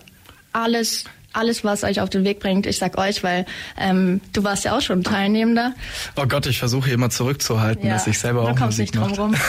alles 0.53 1.05
alles, 1.37 1.65
was 1.65 1.85
euch 1.85 2.01
auf 2.01 2.11
den 2.11 2.25
Weg 2.25 2.41
bringt. 2.41 2.67
Ich 2.67 2.79
sag 2.79 2.99
euch, 2.99 3.23
weil 3.23 3.47
ähm, 3.79 4.21
du 4.33 4.45
warst 4.45 4.65
ja 4.65 4.77
auch 4.77 4.81
schon 4.81 5.05
Teilnehmender. 5.05 5.75
Oh 6.17 6.27
Gott, 6.27 6.47
ich 6.47 6.59
versuche 6.59 6.91
immer 6.91 7.11
zurückzuhalten, 7.11 7.87
ja, 7.87 7.95
dass 7.95 8.07
ich 8.07 8.19
selber 8.19 8.43
auch 8.43 8.59
Musik 8.59 8.95
nicht 8.95 8.97
drum 8.97 9.13
rum. 9.13 9.35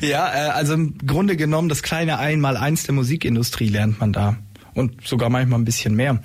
ja, 0.00 0.32
äh, 0.32 0.50
also 0.50 0.74
im 0.74 0.98
Grunde 0.98 1.36
genommen 1.36 1.68
das 1.68 1.82
kleine 1.82 2.18
Einmaleins 2.18 2.84
der 2.84 2.94
Musikindustrie 2.94 3.68
lernt 3.68 4.00
man 4.00 4.12
da 4.12 4.36
und 4.74 5.06
sogar 5.06 5.30
manchmal 5.30 5.58
ein 5.58 5.64
bisschen 5.64 5.94
mehr. 5.94 6.20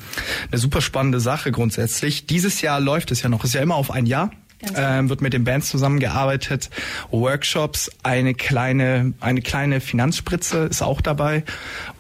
Eine 0.52 0.60
super 0.60 0.82
spannende 0.82 1.20
Sache 1.20 1.52
grundsätzlich. 1.52 2.28
Dieses 2.28 2.62
Jahr 2.62 2.80
läuft 2.80 3.12
es 3.12 3.22
ja 3.22 3.30
noch, 3.30 3.44
ist 3.44 3.54
ja 3.54 3.62
immer 3.62 3.76
auf 3.76 3.92
ein 3.92 4.06
Jahr. 4.06 4.32
ähm, 4.76 5.10
wird 5.10 5.22
mit 5.22 5.34
den 5.34 5.44
Bands 5.44 5.70
zusammengearbeitet, 5.70 6.70
Workshops, 7.12 7.92
eine 8.04 8.34
kleine, 8.34 9.14
eine 9.20 9.42
kleine 9.42 9.82
Finanzspritze 9.82 10.60
ist 10.60 10.82
auch 10.82 11.02
dabei 11.02 11.44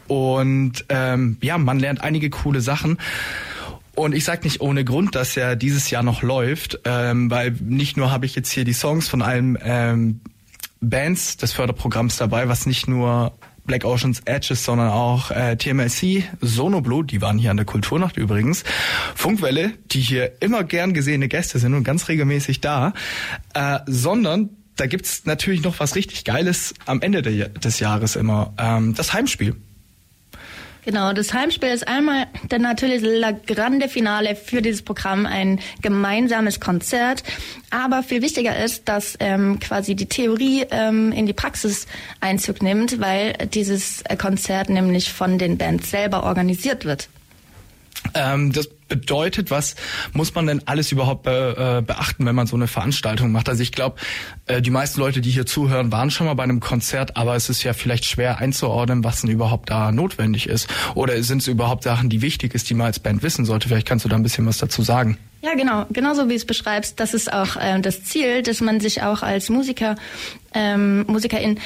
und 0.07 0.85
ähm, 0.89 1.37
ja, 1.41 1.57
man 1.57 1.79
lernt 1.79 2.01
einige 2.01 2.29
coole 2.29 2.61
Sachen. 2.61 2.97
Und 3.95 4.13
ich 4.13 4.25
sage 4.25 4.43
nicht 4.43 4.59
ohne 4.59 4.83
Grund, 4.83 5.15
dass 5.15 5.37
er 5.37 5.55
dieses 5.55 5.89
Jahr 5.89 6.03
noch 6.03 6.21
läuft, 6.21 6.79
ähm, 6.83 7.31
weil 7.31 7.51
nicht 7.51 7.95
nur 7.95 8.11
habe 8.11 8.25
ich 8.25 8.35
jetzt 8.35 8.51
hier 8.51 8.65
die 8.65 8.73
Songs 8.73 9.07
von 9.07 9.21
allen 9.21 9.57
ähm, 9.63 10.19
Bands 10.81 11.37
des 11.37 11.53
Förderprogramms 11.53 12.17
dabei, 12.17 12.49
was 12.49 12.65
nicht 12.65 12.89
nur 12.89 13.33
Black 13.65 13.85
Oceans 13.85 14.21
Edges, 14.25 14.63
sondern 14.63 14.89
auch 14.89 15.31
äh, 15.31 15.55
TMLC, 15.55 16.23
Sonoblue, 16.41 17.03
die 17.03 17.21
waren 17.21 17.37
hier 17.37 17.51
an 17.51 17.57
der 17.57 17.65
Kulturnacht 17.65 18.17
übrigens, 18.17 18.63
Funkwelle, 19.15 19.71
die 19.91 20.01
hier 20.01 20.41
immer 20.41 20.63
gern 20.63 20.93
gesehene 20.93 21.27
Gäste 21.27 21.57
sind 21.57 21.73
und 21.73 21.83
ganz 21.83 22.07
regelmäßig 22.07 22.61
da, 22.61 22.93
äh, 23.53 23.79
sondern 23.87 24.49
da 24.75 24.87
gibt's 24.87 25.25
natürlich 25.25 25.63
noch 25.63 25.79
was 25.79 25.95
richtig 25.95 26.25
Geiles 26.25 26.73
am 26.85 27.01
Ende 27.01 27.21
de 27.21 27.49
des 27.49 27.79
Jahres 27.79 28.15
immer, 28.15 28.53
ähm, 28.57 28.93
das 28.93 29.13
Heimspiel. 29.13 29.55
Genau, 30.85 31.13
das 31.13 31.33
Heimspiel 31.33 31.69
ist 31.69 31.87
einmal 31.87 32.27
dann 32.47 32.61
natürlich 32.61 33.01
La 33.01 33.31
Grande 33.31 33.89
Finale 33.89 34.35
für 34.35 34.61
dieses 34.61 34.83
Programm, 34.83 35.25
ein 35.25 35.59
gemeinsames 35.81 36.59
Konzert. 36.59 37.23
Aber 37.71 38.03
viel 38.03 38.21
wichtiger 38.21 38.63
ist, 38.63 38.87
dass 38.87 39.17
ähm, 39.19 39.59
quasi 39.59 39.95
die 39.95 40.05
Theorie 40.05 40.65
ähm, 40.69 41.11
in 41.11 41.25
die 41.25 41.33
Praxis 41.33 41.87
Einzug 42.19 42.61
nimmt, 42.61 43.01
weil 43.01 43.33
dieses 43.51 44.03
Konzert 44.19 44.69
nämlich 44.69 45.11
von 45.11 45.39
den 45.39 45.57
Bands 45.57 45.89
selber 45.89 46.23
organisiert 46.23 46.85
wird. 46.85 47.09
Ähm, 48.13 48.51
das 48.51 48.69
bedeutet, 48.87 49.51
was 49.51 49.75
muss 50.13 50.35
man 50.35 50.47
denn 50.47 50.61
alles 50.67 50.91
überhaupt 50.91 51.23
be, 51.23 51.79
äh, 51.79 51.81
beachten, 51.81 52.25
wenn 52.25 52.35
man 52.35 52.47
so 52.47 52.55
eine 52.55 52.67
Veranstaltung 52.67 53.31
macht? 53.31 53.49
Also 53.49 53.63
ich 53.63 53.71
glaube, 53.71 53.97
äh, 54.45 54.61
die 54.61 54.69
meisten 54.69 54.99
Leute, 54.99 55.21
die 55.21 55.31
hier 55.31 55.45
zuhören, 55.45 55.91
waren 55.91 56.11
schon 56.11 56.27
mal 56.27 56.35
bei 56.35 56.43
einem 56.43 56.59
Konzert, 56.59 57.17
aber 57.17 57.35
es 57.35 57.49
ist 57.49 57.63
ja 57.63 57.73
vielleicht 57.73 58.05
schwer 58.05 58.37
einzuordnen, 58.37 59.03
was 59.03 59.21
denn 59.21 59.29
überhaupt 59.29 59.69
da 59.69 59.91
notwendig 59.91 60.47
ist. 60.47 60.67
Oder 60.93 61.21
sind 61.23 61.41
es 61.41 61.47
überhaupt 61.47 61.83
Sachen, 61.83 62.09
die 62.09 62.21
wichtig 62.21 62.53
ist, 62.53 62.69
die 62.69 62.73
man 62.73 62.87
als 62.87 62.99
Band 62.99 63.23
wissen 63.23 63.45
sollte? 63.45 63.67
Vielleicht 63.67 63.87
kannst 63.87 64.05
du 64.05 64.09
da 64.09 64.15
ein 64.15 64.23
bisschen 64.23 64.45
was 64.45 64.57
dazu 64.57 64.83
sagen. 64.83 65.17
Ja, 65.41 65.53
genau. 65.53 65.85
Genauso 65.91 66.27
wie 66.29 66.33
es 66.35 66.45
beschreibst, 66.45 66.99
das 66.99 67.13
ist 67.13 67.31
auch 67.31 67.55
äh, 67.55 67.79
das 67.79 68.03
Ziel, 68.03 68.41
dass 68.41 68.61
man 68.61 68.79
sich 68.79 69.03
auch 69.03 69.21
als 69.21 69.49
Musiker, 69.49 69.95
ähm, 70.53 71.05
Musikerin 71.07 71.59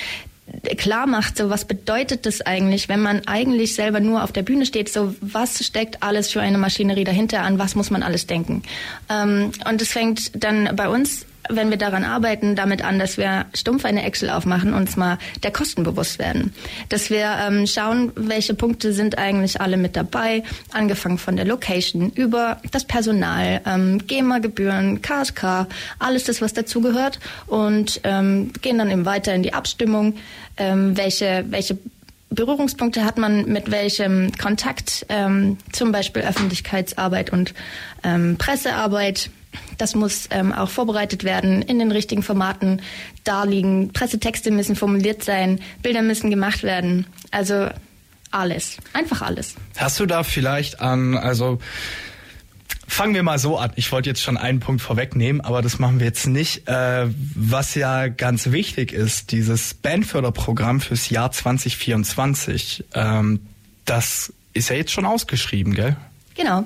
klar 0.78 1.08
macht, 1.08 1.38
so 1.38 1.50
was 1.50 1.66
bedeutet 1.66 2.26
das 2.26 2.42
eigentlich, 2.42 2.90
wenn 2.90 3.02
man 3.02 3.28
eigentlich 3.28 3.76
selber 3.76 4.00
nur 4.00 4.24
auf 4.24 4.32
der 4.32 4.44
Bühne 4.44 4.66
steht, 4.66 4.90
so 4.90 5.16
was 5.22 5.64
steckt 5.66 6.04
alles 6.04 6.32
für 6.32 6.42
eine 6.42 6.58
Maschinerie 6.58 7.04
dahinter 7.04 7.42
an, 7.42 7.60
was 7.60 7.76
muss 7.76 7.90
man 7.90 8.04
alles 8.04 8.28
denken. 8.28 8.64
Ähm, 9.10 9.52
und 9.70 9.82
es 9.82 9.90
fängt 9.90 10.44
dann 10.44 10.76
bei 10.76 10.90
uns 10.90 11.26
wenn 11.50 11.70
wir 11.70 11.78
daran 11.78 12.04
arbeiten, 12.04 12.56
damit 12.56 12.84
an, 12.84 13.00
dass 13.00 13.18
wir 13.18 13.46
stumpf 13.54 13.86
eine 13.86 14.04
Excel 14.04 14.30
aufmachen 14.30 14.74
und 14.74 14.90
uns 14.90 14.96
mal 14.96 15.18
der 15.44 15.52
Kosten 15.52 15.84
bewusst 15.84 16.20
werden. 16.20 16.54
Dass 16.90 17.10
wir 17.10 17.38
ähm, 17.46 17.68
schauen, 17.68 18.12
welche 18.16 18.54
Punkte 18.54 18.94
sind 18.94 19.18
eigentlich 19.18 19.60
alle 19.60 19.78
mit 19.78 19.96
dabei, 19.96 20.44
angefangen 20.72 21.18
von 21.18 21.36
der 21.36 21.46
Location 21.46 22.12
über 22.12 22.62
das 22.72 22.86
Personal, 22.86 23.62
ähm, 23.66 24.06
GEMA-Gebühren, 24.08 25.02
KSK, 25.02 25.68
alles 26.00 26.24
das, 26.24 26.42
was 26.42 26.54
dazugehört 26.54 27.20
und 27.48 28.02
ähm, 28.04 28.52
gehen 28.62 28.78
dann 28.78 28.90
eben 28.90 29.06
weiter 29.06 29.34
in 29.34 29.44
die 29.44 29.54
Abstimmung, 29.54 30.16
ähm, 30.58 30.96
welche, 30.98 31.46
welche 31.50 31.78
Berührungspunkte 32.30 33.06
hat 33.06 33.18
man 33.18 33.46
mit 33.46 33.72
welchem 33.72 34.32
Kontakt, 34.38 35.06
ähm, 35.10 35.58
zum 35.72 35.92
Beispiel 35.92 36.22
Öffentlichkeitsarbeit 36.22 37.32
und 37.32 37.54
ähm, 38.04 38.38
Pressearbeit 38.38 39.32
das 39.78 39.96
muss 39.96 40.28
ähm, 40.32 40.52
auch 40.52 40.70
vorbereitet 40.70 41.24
werden, 41.24 41.62
in 41.62 41.80
den 41.80 41.92
richtigen 41.92 42.24
Formaten 42.24 42.82
darliegen. 43.24 43.92
Pressetexte 43.94 44.52
müssen 44.52 44.76
formuliert 44.76 45.24
sein, 45.24 45.60
Bilder 45.82 46.02
müssen 46.02 46.30
gemacht 46.30 46.64
werden. 46.64 47.08
Also 47.32 47.70
alles, 48.32 48.78
einfach 48.94 49.22
alles. 49.22 49.56
Hast 49.78 50.00
du 50.00 50.06
da 50.06 50.24
vielleicht 50.24 50.82
an, 50.82 51.18
also 51.18 51.60
fangen 52.88 53.16
wir 53.16 53.24
mal 53.24 53.40
so 53.40 53.58
an. 53.58 53.72
Ich 53.76 53.92
wollte 53.92 54.10
jetzt 54.10 54.22
schon 54.22 54.38
einen 54.38 54.60
Punkt 54.60 54.82
vorwegnehmen, 54.82 55.42
aber 55.42 55.62
das 55.62 55.80
machen 55.80 56.00
wir 56.00 56.08
jetzt 56.08 56.28
nicht. 56.28 56.68
Äh, 56.68 57.08
was 57.36 57.76
ja 57.76 58.08
ganz 58.08 58.52
wichtig 58.52 58.92
ist, 58.92 59.32
dieses 59.32 59.74
Bandförderprogramm 59.74 60.82
fürs 60.82 61.10
Jahr 61.10 61.32
2024, 61.32 62.86
ähm, 62.94 63.40
das 63.86 64.34
ist 64.54 64.70
ja 64.70 64.76
jetzt 64.76 64.92
schon 64.92 65.06
ausgeschrieben, 65.06 65.74
gell? 65.74 65.96
Genau. 66.36 66.66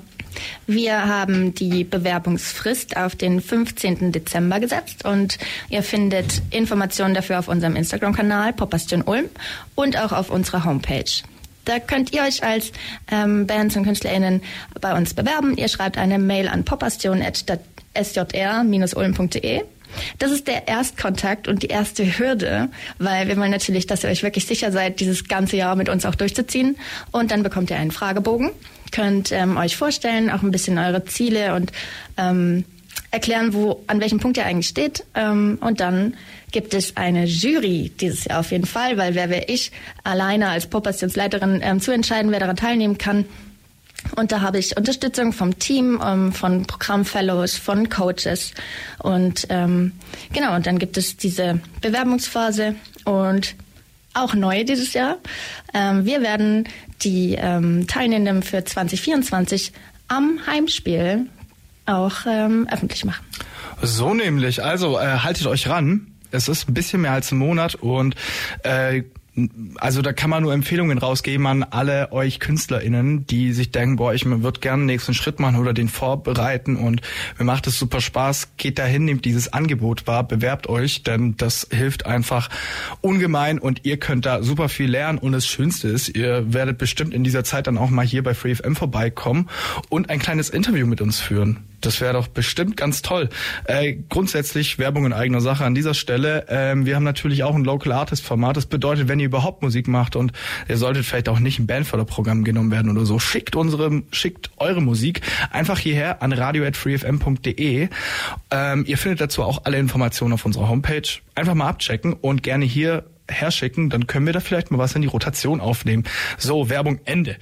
Wir 0.66 1.08
haben 1.08 1.54
die 1.54 1.84
Bewerbungsfrist 1.84 2.98
auf 2.98 3.16
den 3.16 3.40
15. 3.42 4.12
Dezember 4.12 4.60
gesetzt 4.60 5.06
und 5.06 5.38
ihr 5.70 5.84
findet 5.84 6.42
Informationen 6.50 7.14
dafür 7.14 7.38
auf 7.40 7.48
unserem 7.48 7.76
Instagram-Kanal 7.76 8.54
Popastion 8.54 9.04
Ulm 9.04 9.30
und 9.76 9.96
auch 9.98 10.12
auf 10.12 10.32
unserer 10.32 10.66
Homepage. 10.66 11.22
Da 11.66 11.80
könnt 11.80 12.14
ihr 12.14 12.24
euch 12.24 12.44
als 12.44 12.74
ähm, 13.10 13.48
Bands 13.48 13.78
und 13.78 13.86
KünstlerInnen 13.86 14.42
bei 14.82 14.98
uns 14.98 15.14
bewerben. 15.14 15.56
Ihr 15.56 15.70
schreibt 15.70 15.98
eine 15.98 16.20
Mail 16.20 16.50
an 16.50 16.66
popastion.sjr-ulm.de 16.66 19.62
das 20.20 20.32
ist 20.32 20.48
der 20.48 20.68
Erstkontakt 20.68 21.48
und 21.48 21.64
die 21.64 21.68
erste 21.68 22.18
Hürde, 22.18 22.70
weil 23.00 23.28
wir 23.28 23.38
wollen 23.38 23.52
natürlich, 23.52 23.88
dass 23.88 24.04
ihr 24.04 24.10
euch 24.10 24.24
wirklich 24.24 24.46
sicher 24.46 24.72
seid, 24.72 25.00
dieses 25.00 25.28
ganze 25.28 25.58
Jahr 25.58 25.76
mit 25.76 25.90
uns 25.90 26.06
auch 26.06 26.16
durchzuziehen. 26.16 26.78
Und 27.12 27.32
dann 27.32 27.44
bekommt 27.44 27.70
ihr 27.70 27.78
einen 27.78 27.92
Fragebogen 27.92 28.52
könnt 28.94 29.32
ähm, 29.34 29.58
euch 29.58 29.76
vorstellen, 29.76 30.30
auch 30.30 30.44
ein 30.44 30.52
bisschen 30.52 30.78
eure 30.78 31.04
Ziele 31.04 31.56
und 31.56 31.74
ähm, 32.16 32.64
erklären, 33.12 33.54
wo 33.54 33.84
an 33.88 34.00
welchem 34.00 34.20
Punkt 34.20 34.38
ihr 34.38 34.46
eigentlich 34.46 34.70
steht. 34.70 35.04
Ähm, 35.16 35.58
und 35.60 35.82
dann 35.82 36.14
gibt 36.52 36.74
es 36.74 36.96
eine 36.96 37.26
Jury 37.26 37.92
dieses 38.00 38.26
Jahr 38.26 38.40
auf 38.40 38.52
jeden 38.52 38.66
Fall, 38.66 38.98
weil 38.98 39.16
wer 39.16 39.30
wäre 39.30 39.46
ich 39.48 39.72
alleine 40.04 40.50
als 40.50 40.68
Popationsleiterin 40.68 41.60
ähm, 41.64 41.82
zu 41.82 41.92
entscheiden, 41.92 42.32
wer 42.32 42.40
daran 42.40 42.56
teilnehmen 42.56 42.98
kann. 42.98 43.26
Und 44.16 44.32
da 44.32 44.42
habe 44.42 44.60
ich 44.60 44.78
Unterstützung 44.78 45.34
vom 45.34 45.58
Team, 45.60 46.02
ähm, 46.04 46.32
von 46.32 46.66
Programmfellows, 46.66 47.58
von 47.58 47.90
Coaches. 47.90 48.54
Und 49.00 49.48
ähm, 49.50 49.94
genau, 50.32 50.56
und 50.56 50.66
dann 50.68 50.80
gibt 50.80 50.98
es 50.98 51.18
diese 51.18 51.60
Bewerbungsphase 51.82 52.76
und 53.06 53.56
auch 54.14 54.34
neu 54.34 54.64
dieses 54.64 54.94
Jahr. 54.94 55.18
Ähm, 55.74 56.06
wir 56.06 56.22
werden 56.22 56.68
die 57.02 57.36
ähm, 57.40 57.88
Teilnehmenden 57.88 58.44
für 58.44 58.64
2024 58.64 59.74
am 60.08 60.40
Heimspiel 60.46 61.28
auch 61.86 62.26
ähm, 62.28 62.68
öffentlich 62.72 63.06
machen. 63.06 63.26
So 63.82 64.14
nämlich. 64.14 64.64
Also 64.64 65.00
äh, 65.00 65.18
haltet 65.20 65.48
euch 65.48 65.68
ran. 65.68 66.08
Es 66.32 66.48
ist 66.48 66.70
ein 66.70 66.74
bisschen 66.74 67.02
mehr 67.02 67.12
als 67.12 67.32
ein 67.32 67.38
Monat 67.38 67.76
und 67.76 68.16
äh, 68.64 69.04
also 69.78 70.04
da 70.04 70.14
kann 70.14 70.30
man 70.30 70.44
nur 70.44 70.54
Empfehlungen 70.54 71.00
rausgeben 71.00 71.48
an 71.48 71.64
alle 71.64 72.12
euch 72.12 72.40
KünstlerInnen, 72.40 73.26
die 73.26 73.52
sich 73.52 73.72
denken, 73.72 73.96
boah, 73.96 74.14
ich 74.14 74.26
würde 74.26 74.60
gerne 74.60 74.84
den 74.84 74.86
nächsten 74.86 75.16
Schritt 75.16 75.40
machen 75.40 75.58
oder 75.58 75.74
den 75.74 75.90
vorbereiten 75.90 76.76
und 76.76 77.02
mir 77.40 77.46
macht 77.46 77.66
es 77.66 77.80
super 77.80 78.00
Spaß. 78.00 78.50
Geht 78.58 78.78
dahin, 78.78 79.06
nehmt 79.06 79.26
dieses 79.26 79.52
Angebot 79.52 80.06
wahr, 80.06 80.28
bewerbt 80.28 80.68
euch, 80.68 81.02
denn 81.02 81.36
das 81.38 81.68
hilft 81.72 82.06
einfach 82.06 82.50
ungemein 83.02 83.58
und 83.58 83.86
ihr 83.86 83.98
könnt 83.98 84.28
da 84.28 84.44
super 84.44 84.70
viel 84.70 84.90
lernen 84.90 85.18
und 85.18 85.32
das 85.32 85.48
Schönste 85.48 85.88
ist, 85.88 86.10
ihr 86.10 86.54
werdet 86.54 86.78
bestimmt 86.78 87.14
in 87.14 87.24
dieser 87.24 87.44
Zeit 87.44 87.66
dann 87.66 87.80
auch 87.80 87.90
mal 87.90 88.06
hier 88.06 88.22
bei 88.24 88.36
FreeFM 88.36 88.76
vorbeikommen 88.76 89.50
und 89.90 90.12
ein 90.12 90.20
kleines 90.20 90.50
Interview 90.52 90.86
mit 90.86 91.02
uns 91.02 91.20
führen. 91.20 91.73
Das 91.86 92.00
wäre 92.00 92.14
doch 92.14 92.28
bestimmt 92.28 92.78
ganz 92.78 93.02
toll. 93.02 93.30
Äh, 93.66 93.98
grundsätzlich 94.10 94.80
Werbung 94.80 95.06
in 95.06 95.14
eigener 95.14 95.42
Sache 95.42 95.66
an 95.66 95.76
dieser 95.76 95.94
Stelle. 95.94 96.46
Ähm, 96.48 96.86
wir 96.86 96.96
haben 96.96 97.04
natürlich 97.04 97.44
auch 97.44 97.56
ein 97.56 97.64
Local 97.66 97.92
Artist 97.92 98.24
Format. 98.24 98.56
Das 98.56 98.66
bedeutet, 98.66 99.08
wenn 99.10 99.20
ihr 99.20 99.26
überhaupt 99.26 99.62
Musik 99.62 99.88
macht 99.88 100.16
und 100.16 100.32
ihr 100.70 100.78
solltet 100.78 101.06
vielleicht 101.06 101.28
auch 101.28 101.40
nicht 101.40 101.60
im 101.60 101.68
Bandförderprogramm 101.68 102.44
genommen 102.44 102.72
werden 102.72 102.90
oder 102.90 103.06
so, 103.06 103.20
schickt 103.20 103.56
unsere, 103.56 104.04
schickt 104.12 104.52
eure 104.58 104.82
Musik 104.82 105.22
einfach 105.52 105.78
hierher 105.78 106.22
an 106.22 106.32
radio@freefm.de. 106.32 107.90
Ähm, 108.52 108.86
ihr 108.88 108.98
findet 108.98 109.20
dazu 109.20 109.44
auch 109.44 109.66
alle 109.66 109.78
Informationen 109.78 110.34
auf 110.34 110.46
unserer 110.46 110.70
Homepage. 110.70 111.08
Einfach 111.36 111.54
mal 111.54 111.68
abchecken 111.68 112.14
und 112.14 112.44
gerne 112.44 112.64
hier 112.66 113.04
herschicken, 113.30 113.90
dann 113.90 114.08
können 114.08 114.26
wir 114.26 114.34
da 114.34 114.40
vielleicht 114.40 114.72
mal 114.72 114.78
was 114.78 114.96
in 114.96 115.02
die 115.02 115.08
Rotation 115.08 115.60
aufnehmen. 115.62 116.04
So, 116.38 116.70
Werbung 116.70 117.00
Ende. 117.06 117.38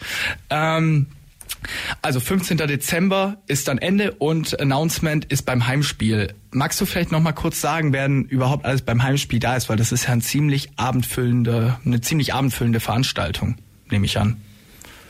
Ähm, 0.50 1.08
also 2.01 2.20
15. 2.20 2.58
Dezember 2.58 3.38
ist 3.48 3.68
dann 3.68 3.77
Ende 3.77 4.13
und 4.13 4.60
Announcement 4.60 5.25
ist 5.25 5.44
beim 5.46 5.68
Heimspiel. 5.68 6.34
Magst 6.51 6.82
du 6.82 6.86
vielleicht 6.86 7.12
noch 7.12 7.22
mal 7.22 7.32
kurz 7.32 7.62
sagen, 7.62 7.94
wer 7.94 8.08
überhaupt 8.08 8.65
alles 8.65 8.82
beim 8.82 9.03
Heimspiel 9.03 9.39
da 9.39 9.56
ist, 9.56 9.70
weil 9.70 9.77
das 9.77 9.91
ist 9.91 10.06
ja 10.06 10.13
ein 10.13 10.22
ziemlich 10.22 10.70
abendfüllende, 10.75 11.77
eine 11.86 12.01
ziemlich 12.01 12.34
abendfüllende 12.34 12.80
Veranstaltung, 12.80 13.56
nehme 13.89 14.06
ich 14.06 14.18
an. 14.18 14.41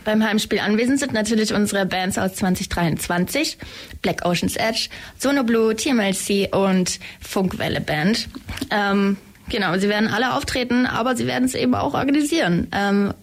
Beim 0.03 0.23
Heimspiel 0.23 0.59
anwesend 0.59 0.99
sind 0.99 1.13
natürlich 1.13 1.53
unsere 1.53 1.85
Bands 1.85 2.17
aus 2.17 2.33
2023, 2.33 3.57
Black 4.01 4.25
Ocean's 4.25 4.55
Edge, 4.55 4.89
Sono 5.17 5.43
Blue, 5.43 5.75
TMLC 5.75 6.55
und 6.55 6.99
Funkwelle 7.19 7.81
Band. 7.81 8.27
Ähm, 8.71 9.17
genau, 9.49 9.77
sie 9.77 9.89
werden 9.89 10.07
alle 10.07 10.33
auftreten, 10.33 10.87
aber 10.87 11.15
sie 11.15 11.27
werden 11.27 11.45
es 11.45 11.53
eben 11.53 11.75
auch 11.75 11.93
organisieren. 11.93 12.67
Ähm, 12.71 13.13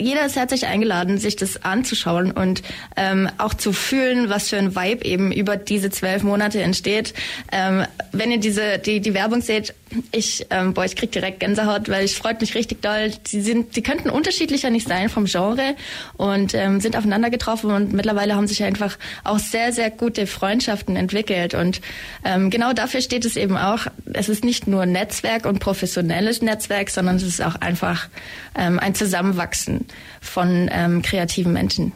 jeder 0.00 0.24
ist 0.26 0.36
herzlich 0.36 0.66
eingeladen, 0.66 1.18
sich 1.18 1.36
das 1.36 1.62
anzuschauen 1.64 2.32
und 2.32 2.62
ähm, 2.96 3.28
auch 3.38 3.54
zu 3.54 3.72
fühlen, 3.72 4.28
was 4.28 4.48
für 4.48 4.56
ein 4.56 4.74
Vibe 4.74 5.04
eben 5.04 5.32
über 5.32 5.56
diese 5.56 5.90
zwölf 5.90 6.22
Monate 6.22 6.62
entsteht. 6.62 7.14
Ähm, 7.52 7.84
wenn 8.12 8.30
ihr 8.30 8.40
diese 8.40 8.78
die 8.78 9.00
die 9.00 9.14
Werbung 9.14 9.42
seht, 9.42 9.74
ich 10.12 10.46
ähm, 10.50 10.74
boah, 10.74 10.84
ich 10.84 10.96
krieg 10.96 11.12
direkt 11.12 11.40
Gänsehaut, 11.40 11.88
weil 11.88 12.04
ich 12.04 12.16
freut 12.16 12.40
mich 12.40 12.54
richtig 12.54 12.82
doll. 12.82 13.10
Sie 13.26 13.40
sind, 13.40 13.74
sie 13.74 13.82
könnten 13.82 14.10
unterschiedlicher 14.10 14.70
nicht 14.70 14.86
sein 14.86 15.08
vom 15.08 15.24
Genre 15.24 15.74
und 16.16 16.54
ähm, 16.54 16.80
sind 16.80 16.96
aufeinander 16.96 17.30
getroffen 17.30 17.70
und 17.70 17.92
mittlerweile 17.92 18.36
haben 18.36 18.46
sich 18.46 18.62
einfach 18.62 18.98
auch 19.24 19.38
sehr 19.38 19.72
sehr 19.72 19.90
gute 19.90 20.26
Freundschaften 20.26 20.96
entwickelt 20.96 21.54
und 21.54 21.80
ähm, 22.24 22.50
genau 22.50 22.72
dafür 22.72 23.00
steht 23.00 23.24
es 23.24 23.36
eben 23.36 23.56
auch. 23.56 23.86
Es 24.12 24.28
ist 24.28 24.44
nicht 24.44 24.66
nur 24.66 24.86
Netzwerk 24.86 25.46
und 25.46 25.58
professionelles 25.58 26.42
Netzwerk, 26.42 26.90
sondern 26.90 27.16
es 27.16 27.22
ist 27.22 27.42
auch 27.42 27.56
einfach 27.56 28.08
ähm, 28.56 28.78
ein 28.78 28.94
Zusammenwachsen 28.94 29.86
von 30.20 30.70
ähm, 30.72 31.02
kreativen 31.02 31.52
Menschen. 31.52 31.92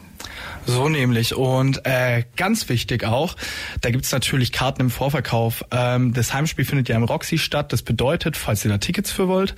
So 0.65 0.89
nämlich. 0.89 1.35
Und 1.35 1.85
äh, 1.85 2.23
ganz 2.35 2.67
wichtig 2.69 3.03
auch, 3.03 3.35
da 3.81 3.91
gibt's 3.91 4.11
natürlich 4.11 4.51
Karten 4.51 4.81
im 4.81 4.89
Vorverkauf. 4.89 5.63
Ähm, 5.71 6.13
das 6.13 6.33
Heimspiel 6.33 6.65
findet 6.65 6.89
ja 6.89 6.95
im 6.95 7.03
Roxy 7.03 7.37
statt. 7.37 7.71
Das 7.71 7.81
bedeutet, 7.81 8.37
falls 8.37 8.65
ihr 8.65 8.71
da 8.71 8.77
Tickets 8.77 9.11
für 9.11 9.27
wollt, 9.27 9.55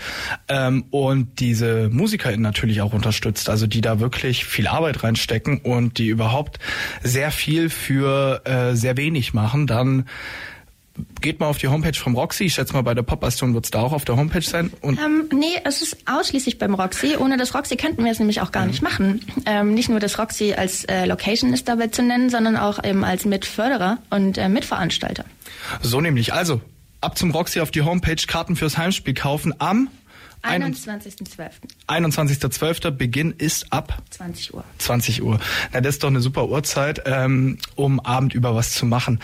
ähm, 0.48 0.86
und 0.92 1.40
diese 1.40 1.90
MusikerInnen 1.90 2.42
natürlich 2.42 2.82
auch 2.82 2.94
unterstützt, 2.94 3.50
also 3.50 3.68
die 3.68 3.82
da 3.82 4.00
wirklich 4.00 4.46
viel 4.46 4.68
Arbeit 4.68 5.04
reinstecken 5.04 5.60
und 5.60 5.98
die 5.98 6.08
überhaupt 6.08 6.60
sehr 7.04 7.32
viel 7.32 7.70
für 7.70 8.42
äh, 8.46 8.76
sehr 8.76 8.98
wenig 8.98 9.34
machen, 9.34 9.68
dann 9.68 10.06
geht 11.22 11.40
mal 11.40 11.48
auf 11.48 11.58
die 11.58 11.68
Homepage 11.68 11.98
vom 11.98 12.16
Roxy. 12.16 12.46
Ich 12.46 12.54
schätze 12.54 12.74
mal, 12.74 12.82
bei 12.82 12.94
der 12.94 13.04
Pop-Bastion 13.04 13.54
wird 13.54 13.66
es 13.66 13.72
da 13.72 13.82
auch 13.82 13.94
auf 13.94 14.06
der 14.06 14.18
Homepage 14.18 14.42
sein. 14.42 14.72
Und 14.82 15.00
ähm, 15.00 15.30
nee, 15.34 15.60
es 15.64 15.82
ist 15.82 15.98
ausschließlich 16.06 16.58
beim 16.58 16.74
Roxy. 16.74 17.18
Ohne 17.18 17.38
das 17.38 17.54
Roxy 17.54 17.76
könnten 17.76 18.04
wir 18.04 18.12
es 18.12 18.20
nämlich 18.20 18.42
auch 18.42 18.52
gar 18.52 18.64
mhm. 18.64 18.70
nicht 18.70 18.82
machen. 18.82 19.22
Ähm, 19.46 19.74
nicht 19.74 19.90
nur 19.90 20.00
das 20.00 20.20
Roxy 20.20 20.54
als 20.54 20.84
äh, 20.86 21.06
Location 21.06 21.54
ist 21.54 21.68
dabei 21.68 21.88
zu 21.88 22.04
nennen, 22.04 22.30
sondern 22.30 22.58
auch 22.58 22.84
eben 22.84 23.04
als 23.04 23.26
Mitförderer 23.26 24.00
und 24.10 24.38
äh, 24.38 24.50
Mitveranstalter. 24.50 25.26
So 25.82 26.02
nämlich. 26.02 26.34
Also, 26.34 26.62
ab 27.02 27.18
zum 27.18 27.32
Roxy 27.32 27.60
auf 27.60 27.72
die 27.72 27.82
Homepage 27.82 28.16
Karten 28.28 28.56
fürs 28.56 28.78
Heimspiel 28.78 29.14
kaufen 29.14 29.54
am 29.60 29.90
21.12. 30.44 31.50
21.12. 31.88 32.92
Beginn 32.92 33.34
ist 33.38 33.74
ab 33.74 34.02
20 34.12 34.54
Uhr. 34.54 34.64
20 34.78 35.24
Uhr. 35.24 35.40
Na, 35.74 35.82
das 35.82 35.96
ist 35.96 36.04
doch 36.04 36.10
eine 36.10 36.22
super 36.22 36.48
Uhrzeit, 36.48 37.02
ähm, 37.06 37.58
um 37.76 38.00
Abend 38.00 38.34
über 38.34 38.56
was 38.56 38.74
zu 38.74 38.86
machen. 38.86 39.20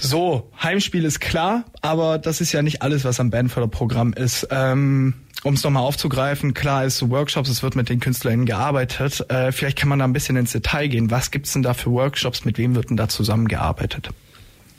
So, 0.00 0.50
Heimspiel 0.62 1.04
ist 1.04 1.20
klar, 1.20 1.64
aber 1.82 2.18
das 2.18 2.40
ist 2.40 2.52
ja 2.52 2.62
nicht 2.62 2.82
alles, 2.82 3.04
was 3.04 3.18
am 3.18 3.30
Bandförderprogramm 3.30 4.12
ist. 4.12 4.46
Ähm, 4.50 5.14
um 5.42 5.54
es 5.54 5.64
nochmal 5.64 5.82
aufzugreifen, 5.82 6.54
klar 6.54 6.84
ist 6.84 7.10
Workshops, 7.10 7.48
es 7.48 7.62
wird 7.62 7.74
mit 7.74 7.88
den 7.88 7.98
KünstlerInnen 7.98 8.46
gearbeitet. 8.46 9.28
Äh, 9.28 9.50
vielleicht 9.50 9.76
kann 9.76 9.88
man 9.88 9.98
da 9.98 10.04
ein 10.04 10.12
bisschen 10.12 10.36
ins 10.36 10.52
Detail 10.52 10.86
gehen. 10.88 11.10
Was 11.10 11.32
gibt's 11.32 11.52
denn 11.52 11.62
da 11.62 11.74
für 11.74 11.90
Workshops? 11.90 12.44
Mit 12.44 12.58
wem 12.58 12.76
wird 12.76 12.90
denn 12.90 12.96
da 12.96 13.08
zusammengearbeitet? 13.08 14.10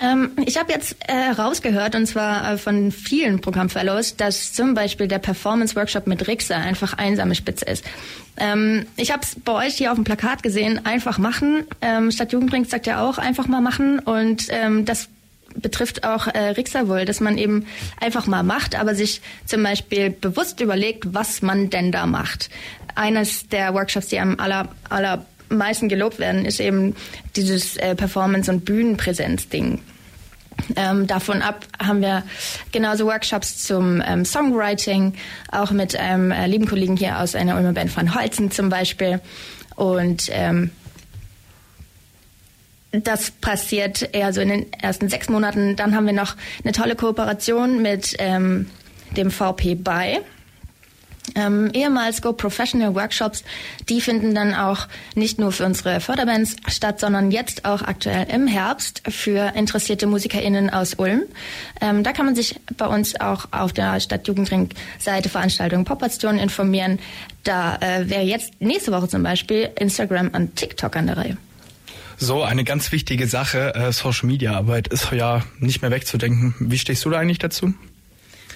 Ähm, 0.02 0.32
ich 0.46 0.58
habe 0.58 0.72
jetzt 0.72 0.96
äh, 1.08 1.32
rausgehört, 1.38 1.96
und 1.96 2.06
zwar 2.06 2.54
äh, 2.54 2.58
von 2.58 2.92
vielen 2.92 3.42
Programmfellows, 3.42 4.16
dass 4.16 4.54
zum 4.54 4.74
Beispiel 4.74 5.08
der 5.08 5.20
Performance-Workshop 5.20 6.08
mit 6.08 6.28
Rixa 6.28 6.56
einfach 6.56 6.94
einsame 6.94 7.36
Spitze 7.36 7.66
ist. 7.66 7.84
Ähm, 8.38 8.86
ich 8.96 9.12
habe 9.12 9.24
es 9.24 9.36
bei 9.36 9.68
euch 9.68 9.76
hier 9.76 9.92
auf 9.92 9.98
dem 9.98 10.06
Plakat 10.06 10.42
gesehen, 10.42 10.86
einfach 10.86 11.18
machen. 11.18 11.66
Ähm, 11.82 12.12
Stadt 12.12 12.32
Jugendring 12.32 12.66
sagt 12.66 12.88
ja 12.88 13.08
auch, 13.08 13.18
einfach 13.18 13.48
mal 13.48 13.62
machen. 13.62 14.00
Und 14.00 14.48
ähm, 14.50 14.86
das 14.86 15.10
betrifft 15.56 16.06
auch 16.06 16.28
äh, 16.28 16.52
Rixa 16.52 16.88
wohl, 16.88 17.04
dass 17.04 17.20
man 17.20 17.38
eben 17.38 17.66
einfach 18.00 18.28
mal 18.28 18.44
macht, 18.44 18.80
aber 18.80 18.96
sich 18.96 19.22
zum 19.46 19.64
Beispiel 19.64 20.12
bewusst 20.12 20.62
überlegt, 20.62 21.14
was 21.14 21.42
man 21.42 21.70
denn 21.70 21.92
da 21.92 22.06
macht. 22.06 22.50
Eines 22.96 23.50
der 23.50 23.74
Workshops, 23.74 24.08
die 24.08 24.20
am 24.20 24.40
aller, 24.40 24.70
aller 24.90 25.26
meisten 25.50 25.90
gelobt 25.90 26.20
werden, 26.20 26.46
ist 26.46 26.60
eben 26.60 26.96
dieses 27.36 27.78
äh, 27.78 27.96
Performance- 27.96 28.52
und 28.52 28.66
Bühnenpräsenz-Ding. 28.66 29.80
Ähm, 30.76 31.08
davon 31.08 31.42
ab 31.42 31.66
haben 31.82 32.02
wir 32.02 32.24
genauso 32.72 33.06
Workshops 33.06 33.64
zum 33.64 34.04
ähm, 34.06 34.26
Songwriting, 34.26 35.14
auch 35.52 35.72
mit 35.72 35.96
einem 35.96 36.32
äh, 36.32 36.48
lieben 36.48 36.68
Kollegen 36.68 36.98
hier 36.98 37.20
aus 37.20 37.36
einer 37.36 37.56
Ulmer 37.56 37.74
Band 37.74 37.92
von 37.92 38.14
Holzen 38.14 38.52
zum 38.52 38.70
Beispiel. 38.70 39.22
Und 39.76 40.30
ähm, 40.32 40.72
das 42.92 43.32
passiert 43.32 44.14
eher 44.14 44.34
so 44.34 44.42
in 44.42 44.50
den 44.50 44.74
ersten 44.74 45.10
sechs 45.10 45.30
Monaten. 45.30 45.76
Dann 45.76 45.96
haben 45.96 46.06
wir 46.06 46.14
noch 46.14 46.36
eine 46.64 46.74
tolle 46.74 46.96
Kooperation 46.96 47.82
mit 47.82 48.16
ähm, 48.20 48.70
dem 49.16 49.32
VP 49.32 49.76
bei 49.76 50.20
ähm, 51.36 51.70
ehemals 51.74 52.22
Go 52.22 52.34
Professional 52.34 52.96
Workshops, 52.96 53.44
die 53.88 54.02
finden 54.02 54.36
dann 54.36 54.54
auch 54.54 54.88
nicht 55.16 55.40
nur 55.40 55.52
für 55.52 55.66
unsere 55.66 56.00
Förderbands 56.00 56.56
statt, 56.68 57.00
sondern 57.00 57.32
jetzt 57.32 57.66
auch 57.66 57.82
aktuell 57.82 58.28
im 58.30 58.48
Herbst 58.48 59.02
für 59.08 59.54
interessierte 59.56 60.08
MusikerInnen 60.08 60.70
aus 60.70 60.96
Ulm. 60.96 61.24
Ähm, 61.82 62.04
da 62.04 62.12
kann 62.14 62.26
man 62.26 62.36
sich 62.36 62.60
bei 62.78 62.88
uns 62.88 63.20
auch 63.20 63.48
auf 63.52 63.74
der 63.74 64.00
Stadtjugendring-Seite 64.00 65.30
Veranstaltungen 65.30 65.86
Popation 65.86 66.38
informieren. 66.38 67.00
Da 67.44 67.78
äh, 67.78 68.10
wäre 68.10 68.24
jetzt 68.24 68.54
nächste 68.60 68.92
Woche 68.92 69.08
zum 69.08 69.24
Beispiel 69.24 69.70
Instagram 69.80 70.30
und 70.30 70.56
TikTok 70.56 70.96
an 70.96 71.08
der 71.08 71.18
Reihe. 71.18 71.38
So, 72.22 72.44
eine 72.44 72.66
ganz 72.66 72.92
wichtige 72.92 73.28
Sache, 73.28 73.74
äh, 73.76 73.94
Social 73.94 74.28
Media 74.28 74.54
Arbeit 74.54 74.90
ist 74.90 75.10
ja 75.12 75.42
nicht 75.60 75.82
mehr 75.82 75.90
wegzudenken. 75.90 76.54
Wie 76.60 76.78
stehst 76.78 77.06
du 77.06 77.10
da 77.10 77.18
eigentlich 77.18 77.40
dazu? 77.40 77.74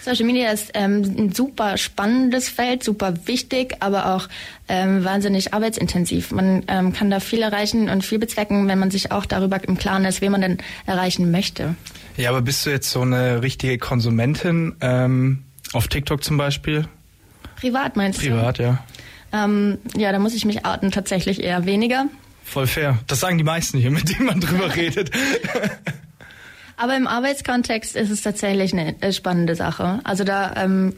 Social 0.03 0.25
Media 0.25 0.51
ist 0.51 0.71
ähm, 0.73 1.01
ein 1.17 1.31
super 1.33 1.77
spannendes 1.77 2.49
Feld, 2.49 2.83
super 2.83 3.13
wichtig, 3.25 3.77
aber 3.79 4.13
auch 4.13 4.27
ähm, 4.67 5.05
wahnsinnig 5.05 5.53
arbeitsintensiv. 5.53 6.31
Man 6.31 6.63
ähm, 6.67 6.91
kann 6.91 7.09
da 7.09 7.21
viel 7.21 7.41
erreichen 7.41 7.89
und 7.89 8.03
viel 8.03 8.19
bezwecken, 8.19 8.67
wenn 8.67 8.79
man 8.79 8.91
sich 8.91 9.13
auch 9.13 9.25
darüber 9.25 9.63
im 9.63 9.77
Klaren 9.77 10.03
ist, 10.03 10.19
wen 10.19 10.33
man 10.33 10.41
denn 10.41 10.57
erreichen 10.85 11.31
möchte. 11.31 11.75
Ja, 12.17 12.31
aber 12.31 12.41
bist 12.41 12.65
du 12.65 12.69
jetzt 12.69 12.91
so 12.91 13.01
eine 13.01 13.41
richtige 13.41 13.77
Konsumentin 13.77 14.75
ähm, 14.81 15.43
auf 15.71 15.87
TikTok 15.87 16.21
zum 16.21 16.37
Beispiel? 16.37 16.85
Privat 17.55 17.95
meinst 17.95 18.19
Privat, 18.19 18.59
du? 18.59 18.63
Privat, 18.63 18.83
ja. 19.31 19.45
Ähm, 19.45 19.77
ja, 19.95 20.11
da 20.11 20.19
muss 20.19 20.35
ich 20.35 20.43
mich 20.43 20.65
outen, 20.65 20.91
tatsächlich 20.91 21.41
eher 21.41 21.65
weniger. 21.65 22.07
Voll 22.43 22.67
fair. 22.67 22.99
Das 23.07 23.21
sagen 23.21 23.37
die 23.37 23.45
meisten 23.45 23.77
hier, 23.77 23.89
mit 23.89 24.09
denen 24.09 24.25
man 24.25 24.41
drüber 24.41 24.75
redet. 24.75 25.11
Aber 26.83 26.97
im 26.97 27.07
Arbeitskontext 27.07 27.95
ist 27.95 28.09
es 28.09 28.23
tatsächlich 28.23 28.73
eine 28.73 29.01
äh, 29.01 29.13
spannende 29.13 29.55
Sache. 29.55 30.01
Also 30.03 30.25
da 30.25 30.53
ähm, 30.57 30.97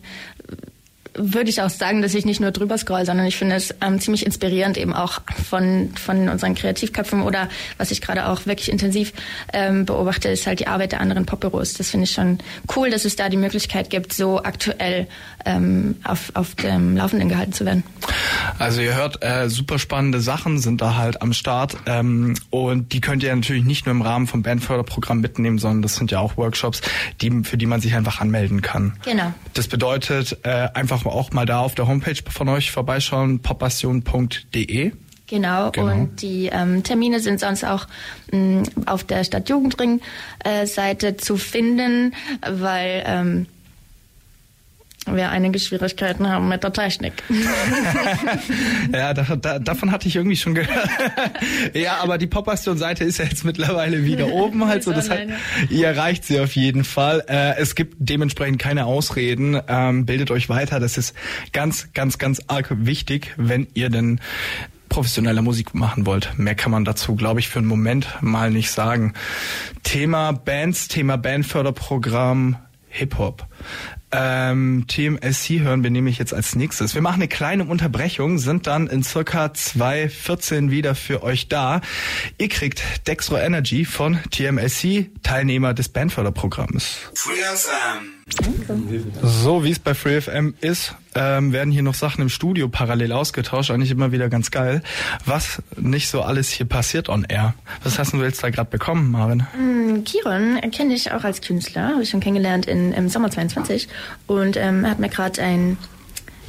würde 1.13 1.51
ich 1.51 1.61
auch 1.61 1.69
sagen, 1.69 2.01
dass 2.01 2.15
ich 2.15 2.25
nicht 2.25 2.39
nur 2.39 2.49
drüber 2.49 2.75
scroll, 2.79 3.05
sondern 3.05 3.27
ich 3.27 3.37
finde 3.37 3.55
es 3.55 3.69
ähm, 3.81 3.99
ziemlich 3.99 4.25
inspirierend 4.25 4.79
eben 4.79 4.93
auch 4.95 5.21
von, 5.47 5.93
von 5.95 6.27
unseren 6.27 6.55
Kreativköpfen 6.55 7.21
oder 7.21 7.49
was 7.77 7.91
ich 7.91 8.01
gerade 8.01 8.29
auch 8.29 8.47
wirklich 8.47 8.71
intensiv 8.71 9.13
ähm, 9.53 9.85
beobachte, 9.85 10.29
ist 10.29 10.47
halt 10.47 10.59
die 10.59 10.65
Arbeit 10.65 10.91
der 10.91 11.01
anderen 11.01 11.27
Popbüros. 11.27 11.75
Das 11.75 11.91
finde 11.91 12.05
ich 12.05 12.11
schon 12.13 12.39
cool, 12.75 12.89
dass 12.89 13.05
es 13.05 13.15
da 13.15 13.29
die 13.29 13.37
Möglichkeit 13.37 13.91
gibt, 13.91 14.11
so 14.11 14.41
aktuell 14.41 15.05
ähm, 15.45 15.95
auf, 16.03 16.31
auf 16.33 16.55
dem 16.55 16.97
Laufenden 16.97 17.29
gehalten 17.29 17.53
zu 17.53 17.65
werden. 17.65 17.83
Also 18.59 18.81
ihr 18.81 18.95
hört, 18.95 19.23
äh, 19.23 19.49
super 19.49 19.79
spannende 19.79 20.19
Sachen 20.19 20.59
sind 20.59 20.81
da 20.81 20.95
halt 20.97 21.21
am 21.21 21.33
Start 21.33 21.77
ähm, 21.85 22.35
und 22.49 22.93
die 22.93 23.01
könnt 23.01 23.23
ihr 23.23 23.35
natürlich 23.35 23.63
nicht 23.63 23.85
nur 23.85 23.93
im 23.93 24.01
Rahmen 24.01 24.27
vom 24.27 24.43
Bandförderprogramm 24.43 25.21
mitnehmen, 25.21 25.57
sondern 25.57 25.81
das 25.81 25.95
sind 25.95 26.11
ja 26.11 26.19
auch 26.19 26.37
Workshops, 26.37 26.81
die, 27.21 27.43
für 27.43 27.57
die 27.57 27.65
man 27.65 27.81
sich 27.81 27.95
einfach 27.95 28.19
anmelden 28.21 28.61
kann. 28.61 28.93
Genau. 29.03 29.33
Das 29.53 29.67
bedeutet 29.67 30.37
äh, 30.43 30.67
einfach 30.73 31.05
auch 31.05 31.31
mal 31.31 31.45
da 31.45 31.59
auf 31.59 31.75
der 31.75 31.87
Homepage 31.87 32.15
von 32.29 32.49
euch 32.49 32.71
vorbeischauen, 32.71 33.39
poppassion.de. 33.39 34.91
Genau, 35.27 35.71
genau, 35.71 35.91
und 35.91 36.21
die 36.21 36.49
ähm, 36.51 36.83
Termine 36.83 37.19
sind 37.19 37.39
sonst 37.39 37.65
auch 37.65 37.87
mh, 38.31 38.63
auf 38.85 39.03
der 39.03 39.23
Stadtjugendring-Seite 39.23 41.07
äh, 41.07 41.17
zu 41.17 41.37
finden, 41.37 42.13
weil 42.47 43.03
ähm, 43.07 43.47
wir 45.05 45.29
einige 45.29 45.59
Schwierigkeiten 45.59 46.27
haben 46.29 46.49
mit 46.49 46.63
der 46.63 46.73
Technik. 46.73 47.23
ja, 48.93 49.13
da, 49.13 49.35
da, 49.35 49.59
davon 49.59 49.91
hatte 49.91 50.07
ich 50.07 50.15
irgendwie 50.15 50.35
schon 50.35 50.55
gehört. 50.55 50.89
ja, 51.73 51.97
aber 51.97 52.17
die 52.17 52.27
Popastion-Seite 52.27 53.03
ist 53.03 53.19
ja 53.19 53.25
jetzt 53.25 53.45
mittlerweile 53.45 54.03
wieder 54.03 54.27
oben 54.27 54.65
halt 54.65 54.83
so. 54.83 54.91
Das 54.91 55.09
hat, 55.09 55.19
ihr 55.69 55.87
erreicht 55.87 56.25
sie 56.25 56.39
auf 56.39 56.55
jeden 56.55 56.83
Fall. 56.83 57.23
Äh, 57.27 57.57
es 57.57 57.75
gibt 57.75 57.95
dementsprechend 57.99 58.59
keine 58.59 58.85
Ausreden. 58.85 59.59
Ähm, 59.67 60.05
bildet 60.05 60.31
euch 60.31 60.49
weiter. 60.49 60.79
Das 60.79 60.97
ist 60.97 61.15
ganz, 61.53 61.89
ganz, 61.93 62.17
ganz 62.17 62.41
arg 62.47 62.69
wichtig, 62.71 63.33
wenn 63.37 63.67
ihr 63.73 63.89
denn 63.89 64.19
professioneller 64.89 65.41
Musik 65.41 65.73
machen 65.73 66.05
wollt. 66.05 66.37
Mehr 66.37 66.55
kann 66.55 66.71
man 66.71 66.85
dazu, 66.85 67.15
glaube 67.15 67.39
ich, 67.39 67.49
für 67.49 67.59
einen 67.59 67.67
Moment 67.67 68.07
mal 68.21 68.49
nicht 68.49 68.71
sagen. 68.71 69.13
Thema 69.83 70.31
Bands, 70.31 70.87
Thema 70.87 71.17
Bandförderprogramm, 71.17 72.57
Hip-Hop. 72.89 73.45
Ähm, 74.17 74.85
TMSC 74.87 75.59
hören 75.59 75.83
wir 75.83 75.91
nämlich 75.91 76.17
jetzt 76.17 76.33
als 76.33 76.55
nächstes. 76.55 76.95
Wir 76.95 77.01
machen 77.01 77.15
eine 77.15 77.27
kleine 77.27 77.65
Unterbrechung, 77.65 78.37
sind 78.37 78.67
dann 78.67 78.87
in 78.87 79.03
circa 79.03 79.47
2.14 79.47 80.69
wieder 80.71 80.95
für 80.95 81.21
euch 81.21 81.49
da. 81.49 81.81
Ihr 82.37 82.49
kriegt 82.49 82.81
Dextro 83.07 83.37
Energy 83.37 83.83
von 83.83 84.19
TMSC, 84.31 85.11
Teilnehmer 85.21 85.73
des 85.73 85.89
Bandförderprogramms. 85.89 87.11
Free 87.13 87.33
FM. 87.33 88.14
So 89.21 89.63
wie 89.63 89.69
es 89.69 89.77
bei 89.77 89.93
FreeFM 89.93 90.55
ist, 90.59 90.95
ähm, 91.13 91.53
werden 91.53 91.71
hier 91.71 91.83
noch 91.83 91.93
Sachen 91.93 92.23
im 92.23 92.29
Studio 92.29 92.67
parallel 92.67 93.11
ausgetauscht, 93.11 93.69
eigentlich 93.69 93.91
immer 93.91 94.11
wieder 94.11 94.29
ganz 94.29 94.49
geil. 94.49 94.81
Was 95.25 95.61
nicht 95.77 96.09
so 96.09 96.23
alles 96.23 96.49
hier 96.49 96.65
passiert 96.65 97.07
on 97.07 97.25
air. 97.25 97.53
Was 97.83 97.99
hast 97.99 98.13
du 98.13 98.23
jetzt 98.23 98.43
da 98.43 98.49
gerade 98.49 98.71
bekommen, 98.71 99.11
Marvin? 99.11 99.45
Mm, 99.55 100.03
Kiron 100.05 100.59
kenne 100.71 100.95
ich 100.95 101.11
auch 101.11 101.23
als 101.23 101.41
Künstler, 101.41 101.89
habe 101.89 102.01
ich 102.01 102.09
schon 102.09 102.19
kennengelernt 102.19 102.65
in, 102.65 102.93
im 102.93 103.09
Sommer 103.09 103.29
22 103.29 103.87
und 104.25 104.57
ähm, 104.57 104.85
er 104.85 104.91
hat 104.91 104.99
mir 104.99 105.09
gerade 105.09 105.43
einen 105.43 105.77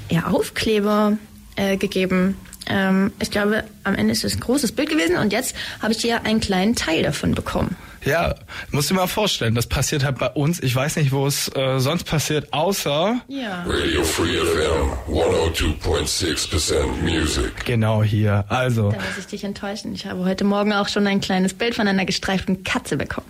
ja, 0.09 0.29
Aufkleber 0.29 1.19
äh, 1.57 1.77
gegeben. 1.77 2.37
Ähm, 2.69 3.13
ich 3.21 3.31
glaube, 3.31 3.65
am 3.85 3.95
Ende 3.95 4.13
ist 4.13 4.25
es 4.25 4.35
ein 4.35 4.41
großes 4.41 4.73
Bild 4.73 4.89
gewesen 4.89 5.17
und 5.17 5.33
jetzt 5.33 5.55
habe 5.81 5.93
ich 5.93 6.01
hier 6.01 6.25
einen 6.25 6.41
kleinen 6.41 6.75
Teil 6.75 7.03
davon 7.03 7.35
bekommen. 7.35 7.77
Ja, 8.05 8.37
musst 8.71 8.89
du 8.91 8.95
dir 8.95 9.01
mal 9.01 9.07
vorstellen, 9.09 9.57
das 9.57 9.67
passiert 9.67 10.05
halt 10.05 10.19
bei 10.19 10.29
uns. 10.29 10.63
Ich 10.63 10.77
weiß 10.77 10.95
nicht, 10.97 11.11
wo 11.11 11.27
es 11.27 11.49
äh, 11.57 11.79
sonst 11.81 12.05
passiert, 12.05 12.53
außer 12.53 13.21
Ja. 13.27 13.65
Radio 13.67 14.05
Free 14.05 14.37
FM 14.37 14.93
102.6% 15.13 16.87
Music. 17.03 17.65
genau 17.65 18.03
hier. 18.03 18.45
Also, 18.49 18.91
Da 18.91 18.97
muss 18.99 19.19
ich 19.19 19.27
dich 19.27 19.43
enttäuschen. 19.45 19.93
Ich 19.95 20.07
habe 20.07 20.25
heute 20.25 20.45
Morgen 20.45 20.73
auch 20.73 20.89
schon 20.89 21.07
ein 21.07 21.21
kleines 21.21 21.55
Bild 21.55 21.75
von 21.75 21.89
einer 21.89 22.05
gestreiften 22.05 22.63
Katze 22.65 22.97
bekommen. 22.97 23.27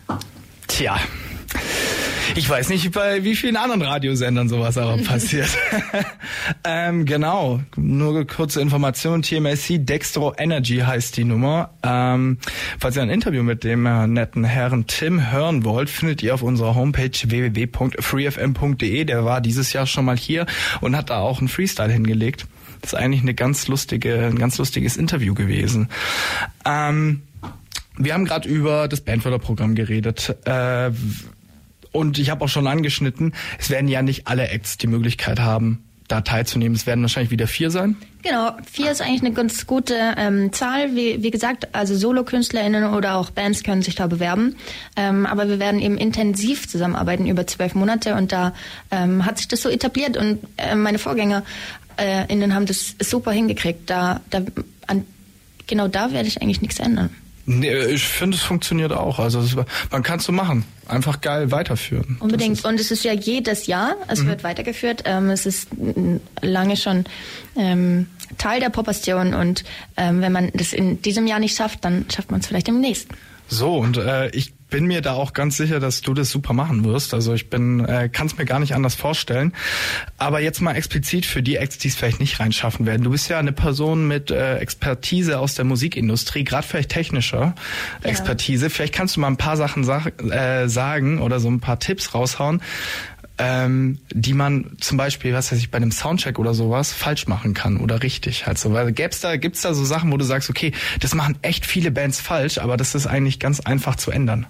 tja. 0.66 0.98
Ich 2.34 2.48
weiß 2.48 2.68
nicht, 2.70 2.90
bei 2.92 3.24
wie 3.24 3.36
vielen 3.36 3.56
anderen 3.56 3.82
Radiosendern 3.82 4.48
sowas 4.48 4.76
aber 4.78 4.96
passiert. 5.04 5.48
ähm, 6.64 7.04
genau, 7.04 7.60
nur 7.76 8.26
kurze 8.26 8.60
Information. 8.60 9.22
TMSC 9.22 9.78
Dextro 9.78 10.34
Energy 10.36 10.78
heißt 10.78 11.16
die 11.16 11.24
Nummer. 11.24 11.70
Ähm, 11.82 12.38
falls 12.78 12.96
ihr 12.96 13.02
ein 13.02 13.10
Interview 13.10 13.42
mit 13.42 13.64
dem 13.64 13.86
äh, 13.86 14.06
netten 14.06 14.44
Herrn 14.44 14.86
Tim 14.86 15.30
hören 15.30 15.64
wollt, 15.64 15.90
findet 15.90 16.22
ihr 16.22 16.34
auf 16.34 16.42
unserer 16.42 16.74
Homepage 16.74 17.10
www.freefm.de. 17.10 19.04
Der 19.04 19.24
war 19.24 19.40
dieses 19.40 19.72
Jahr 19.72 19.86
schon 19.86 20.04
mal 20.04 20.16
hier 20.16 20.46
und 20.80 20.96
hat 20.96 21.10
da 21.10 21.18
auch 21.18 21.38
einen 21.38 21.48
Freestyle 21.48 21.92
hingelegt. 21.92 22.46
Das 22.80 22.92
ist 22.92 22.98
eigentlich 22.98 23.22
eine 23.22 23.34
ganz 23.34 23.68
lustige, 23.68 24.26
ein 24.26 24.38
ganz 24.38 24.58
lustiges 24.58 24.96
Interview 24.96 25.34
gewesen. 25.34 25.88
Ähm, 26.64 27.22
wir 27.98 28.12
haben 28.12 28.26
gerade 28.26 28.48
über 28.48 28.88
das 28.88 29.00
Bandförderprogramm 29.00 29.74
geredet. 29.74 30.36
Äh, 30.44 30.90
und 31.92 32.18
ich 32.18 32.30
habe 32.30 32.44
auch 32.44 32.48
schon 32.48 32.66
angeschnitten, 32.66 33.34
es 33.58 33.70
werden 33.70 33.88
ja 33.88 34.02
nicht 34.02 34.26
alle 34.26 34.48
Acts 34.48 34.78
die 34.78 34.86
Möglichkeit 34.86 35.40
haben, 35.40 35.86
da 36.08 36.20
teilzunehmen. 36.20 36.76
Es 36.76 36.86
werden 36.86 37.02
wahrscheinlich 37.02 37.30
wieder 37.30 37.46
vier 37.46 37.70
sein. 37.70 37.96
Genau, 38.22 38.52
vier 38.70 38.90
ist 38.90 39.00
eigentlich 39.00 39.22
eine 39.22 39.32
ganz 39.32 39.66
gute 39.66 39.94
ähm, 40.16 40.52
Zahl. 40.52 40.94
Wie, 40.94 41.22
wie 41.22 41.30
gesagt, 41.30 41.74
also 41.74 41.96
Solo-KünstlerInnen 41.96 42.84
oder 42.92 43.16
auch 43.16 43.30
Bands 43.30 43.62
können 43.62 43.82
sich 43.82 43.94
da 43.94 44.06
bewerben. 44.06 44.56
Ähm, 44.96 45.26
aber 45.26 45.48
wir 45.48 45.58
werden 45.58 45.80
eben 45.80 45.96
intensiv 45.96 46.68
zusammenarbeiten 46.68 47.26
über 47.26 47.46
zwölf 47.46 47.74
Monate 47.74 48.14
und 48.14 48.32
da 48.32 48.54
ähm, 48.90 49.24
hat 49.24 49.38
sich 49.38 49.48
das 49.48 49.62
so 49.62 49.68
etabliert 49.68 50.16
und 50.16 50.38
äh, 50.56 50.74
meine 50.74 50.98
Vorgänger 50.98 51.44
äh, 51.96 52.26
haben 52.28 52.66
das 52.66 52.94
super 53.00 53.32
hingekriegt. 53.32 53.88
Da, 53.90 54.20
da 54.30 54.42
an, 54.86 55.04
genau 55.66 55.88
da 55.88 56.12
werde 56.12 56.28
ich 56.28 56.40
eigentlich 56.40 56.62
nichts 56.62 56.78
ändern. 56.78 57.10
Nee, 57.46 57.76
ich 57.86 58.06
finde, 58.06 58.36
es 58.36 58.42
funktioniert 58.42 58.92
auch. 58.92 59.20
Also 59.20 59.40
es, 59.40 59.56
man 59.90 60.02
kann 60.02 60.18
es 60.18 60.24
so 60.24 60.32
machen. 60.32 60.64
Einfach 60.88 61.20
geil 61.20 61.52
weiterführen. 61.52 62.16
Unbedingt. 62.20 62.64
Und 62.64 62.80
es 62.80 62.90
ist 62.90 63.04
ja 63.04 63.12
jedes 63.12 63.66
Jahr, 63.66 63.96
es 64.08 64.24
wird 64.26 64.44
weitergeführt. 64.44 65.02
Ähm, 65.04 65.30
es 65.30 65.46
ist 65.46 65.68
lange 66.42 66.76
schon 66.76 67.04
ähm, 67.56 68.08
Teil 68.38 68.60
der 68.60 68.70
Popastion 68.70 69.34
und 69.34 69.64
ähm, 69.96 70.20
wenn 70.20 70.32
man 70.32 70.50
das 70.54 70.72
in 70.72 71.00
diesem 71.02 71.26
Jahr 71.26 71.38
nicht 71.38 71.56
schafft, 71.56 71.84
dann 71.84 72.06
schafft 72.10 72.30
man 72.30 72.40
es 72.40 72.48
vielleicht 72.48 72.68
im 72.68 72.80
nächsten. 72.80 73.14
So, 73.48 73.76
und 73.76 73.96
äh, 73.96 74.28
ich 74.30 74.55
bin 74.68 74.86
mir 74.86 75.00
da 75.00 75.12
auch 75.12 75.32
ganz 75.32 75.56
sicher, 75.56 75.78
dass 75.80 76.00
du 76.00 76.12
das 76.12 76.30
super 76.30 76.52
machen 76.52 76.84
wirst. 76.84 77.14
Also 77.14 77.34
ich 77.34 77.50
bin, 77.50 77.84
äh, 77.84 78.08
kann 78.12 78.26
es 78.26 78.36
mir 78.36 78.44
gar 78.44 78.58
nicht 78.58 78.74
anders 78.74 78.94
vorstellen. 78.94 79.52
Aber 80.18 80.40
jetzt 80.40 80.60
mal 80.60 80.72
explizit 80.74 81.24
für 81.24 81.42
die 81.42 81.56
Acts, 81.56 81.78
die 81.78 81.88
es 81.88 81.94
vielleicht 81.94 82.20
nicht 82.20 82.40
reinschaffen 82.40 82.86
werden. 82.86 83.02
Du 83.02 83.10
bist 83.10 83.28
ja 83.28 83.38
eine 83.38 83.52
Person 83.52 84.08
mit 84.08 84.30
äh, 84.30 84.56
Expertise 84.58 85.38
aus 85.38 85.54
der 85.54 85.64
Musikindustrie, 85.64 86.44
gerade 86.44 86.66
vielleicht 86.66 86.90
technischer 86.90 87.54
Ja. 88.02 88.10
Expertise. 88.10 88.70
Vielleicht 88.70 88.94
kannst 88.94 89.16
du 89.16 89.20
mal 89.20 89.28
ein 89.28 89.36
paar 89.36 89.56
Sachen 89.56 89.84
sag, 89.84 90.20
äh, 90.22 90.68
sagen 90.68 91.20
oder 91.20 91.38
so 91.38 91.48
ein 91.48 91.60
paar 91.60 91.78
Tipps 91.78 92.14
raushauen, 92.14 92.60
ähm, 93.38 93.98
die 94.12 94.32
man 94.32 94.76
zum 94.80 94.96
Beispiel, 94.96 95.32
was 95.32 95.52
weiß 95.52 95.58
ich, 95.58 95.70
bei 95.70 95.76
einem 95.76 95.92
Soundcheck 95.92 96.38
oder 96.38 96.54
sowas 96.54 96.92
falsch 96.92 97.26
machen 97.26 97.54
kann 97.54 97.76
oder 97.76 98.02
richtig 98.02 98.46
halt 98.46 98.58
so. 98.58 98.72
Weil 98.72 98.92
gäb's 98.92 99.20
da, 99.20 99.36
gibt's 99.36 99.60
da 99.60 99.74
so 99.74 99.84
Sachen, 99.84 100.10
wo 100.10 100.16
du 100.16 100.24
sagst, 100.24 100.50
okay, 100.50 100.72
das 101.00 101.14
machen 101.14 101.36
echt 101.42 101.66
viele 101.66 101.90
Bands 101.90 102.20
falsch, 102.20 102.58
aber 102.58 102.76
das 102.76 102.94
ist 102.94 103.06
eigentlich 103.06 103.38
ganz 103.38 103.60
einfach 103.60 103.96
zu 103.96 104.10
ändern. 104.10 104.46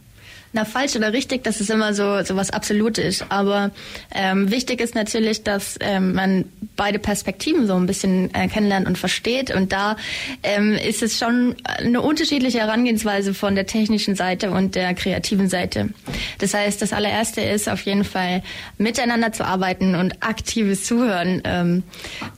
Na, 0.57 0.65
falsch 0.65 0.97
oder 0.97 1.13
richtig, 1.13 1.45
das 1.45 1.61
ist 1.61 1.69
immer 1.69 1.93
so, 1.93 2.25
so 2.25 2.35
was 2.35 2.49
Absolutes. 2.49 3.23
Aber 3.29 3.73
ähm, 4.15 4.51
wichtig 4.51 4.81
ist 4.81 4.95
natürlich, 4.95 5.43
dass 5.43 5.77
ähm, 5.81 6.15
man 6.15 6.47
beide 6.77 6.99
Perspektiven 6.99 7.67
so 7.67 7.75
ein 7.75 7.85
bisschen 7.85 8.35
äh, 8.35 8.49
kennenlernt 8.49 8.87
und 8.87 8.97
versteht. 8.97 9.55
Und 9.55 9.73
da 9.73 9.99
ähm, 10.43 10.73
ist 10.73 11.03
es 11.03 11.19
schon 11.19 11.57
eine 11.65 12.01
unterschiedliche 12.01 12.61
Herangehensweise 12.61 13.35
von 13.35 13.55
der 13.55 13.67
technischen 13.67 14.17
Seite 14.17 14.51
und 14.51 14.77
der 14.77 14.95
kreativen 14.95 15.51
Seite. 15.51 15.91
Das 16.39 16.55
heißt, 16.55 16.81
das 16.81 16.95
allererste 16.95 17.43
ist 17.43 17.69
auf 17.69 17.83
jeden 17.83 18.05
Fall 18.05 18.43
miteinander 18.79 19.33
zu 19.33 19.45
arbeiten 19.45 19.95
und 19.95 20.23
aktives 20.23 20.85
Zuhören 20.85 21.43
ähm, 21.45 21.83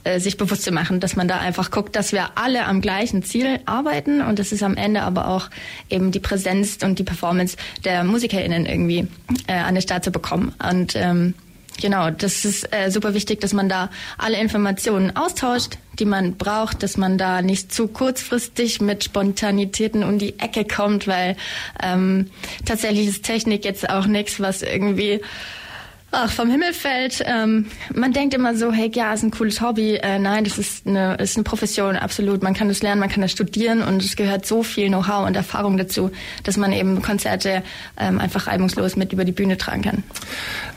äh, 0.03 0.19
sich 0.19 0.35
bewusst 0.35 0.63
zu 0.63 0.73
machen, 0.73 0.99
dass 0.99 1.15
man 1.15 1.29
da 1.29 1.37
einfach 1.37 1.71
guckt, 1.71 1.95
dass 1.95 2.11
wir 2.11 2.31
alle 2.35 2.65
am 2.65 2.81
gleichen 2.81 3.23
Ziel 3.23 3.61
arbeiten 3.65 4.21
und 4.21 4.39
das 4.39 4.51
ist 4.51 4.61
am 4.61 4.75
Ende 4.75 5.03
aber 5.03 5.29
auch 5.29 5.49
eben 5.89 6.11
die 6.11 6.19
Präsenz 6.19 6.79
und 6.83 6.99
die 6.99 7.03
Performance 7.05 7.55
der 7.85 8.08
MusikerInnen 8.09 8.65
irgendwie 8.65 9.07
äh, 9.47 9.53
an 9.53 9.75
den 9.75 9.81
Start 9.81 10.03
zu 10.03 10.11
bekommen. 10.11 10.53
Und 10.67 10.95
ähm, 10.95 11.33
genau, 11.81 12.09
das 12.09 12.45
ist 12.45 12.71
äh, 12.73 12.89
super 12.91 13.13
wichtig, 13.13 13.41
dass 13.41 13.53
man 13.53 13.69
da 13.69 13.89
alle 14.17 14.39
Informationen 14.39 15.15
austauscht, 15.15 15.77
die 15.99 16.05
man 16.05 16.35
braucht, 16.35 16.83
dass 16.83 16.97
man 16.97 17.17
da 17.17 17.41
nicht 17.41 17.73
zu 17.73 17.87
kurzfristig 17.87 18.81
mit 18.81 19.03
Spontanitäten 19.03 20.03
um 20.03 20.19
die 20.19 20.39
Ecke 20.39 20.65
kommt, 20.65 21.07
weil 21.07 21.35
ähm, 21.81 22.29
tatsächlich 22.65 23.07
ist 23.07 23.23
Technik 23.23 23.65
jetzt 23.65 23.89
auch 23.89 24.05
nichts, 24.05 24.39
was 24.39 24.61
irgendwie 24.61 25.21
Ach, 26.11 26.31
vom 26.31 26.49
Himmel 26.49 26.73
fällt. 26.73 27.21
Ähm, 27.25 27.67
man 27.93 28.13
denkt 28.13 28.33
immer 28.33 28.55
so, 28.55 28.71
hey, 28.71 28.91
ja, 28.93 29.13
ist 29.13 29.21
ein 29.21 29.29
cooles 29.29 29.61
Hobby. 29.61 29.95
Äh, 29.95 30.17
nein, 30.17 30.43
das 30.43 30.57
ist 30.57 30.87
eine, 30.87 31.15
ist 31.15 31.37
eine 31.37 31.43
Profession, 31.43 31.95
absolut. 31.95 32.41
Man 32.41 32.55
kann 32.55 32.67
das 32.67 32.81
lernen, 32.81 32.99
man 32.99 33.09
kann 33.09 33.21
das 33.21 33.31
studieren 33.31 33.83
und 33.83 34.03
es 34.03 34.15
gehört 34.15 34.45
so 34.45 34.63
viel 34.63 34.87
Know-how 34.87 35.27
und 35.27 35.35
Erfahrung 35.35 35.77
dazu, 35.77 36.09
dass 36.43 36.57
man 36.57 36.73
eben 36.73 37.03
Konzerte 37.03 37.61
ähm, 37.99 38.19
einfach 38.19 38.47
reibungslos 38.47 38.95
mit 38.95 39.13
über 39.13 39.23
die 39.23 39.31
Bühne 39.31 39.57
tragen 39.57 39.83
kann. 39.83 40.03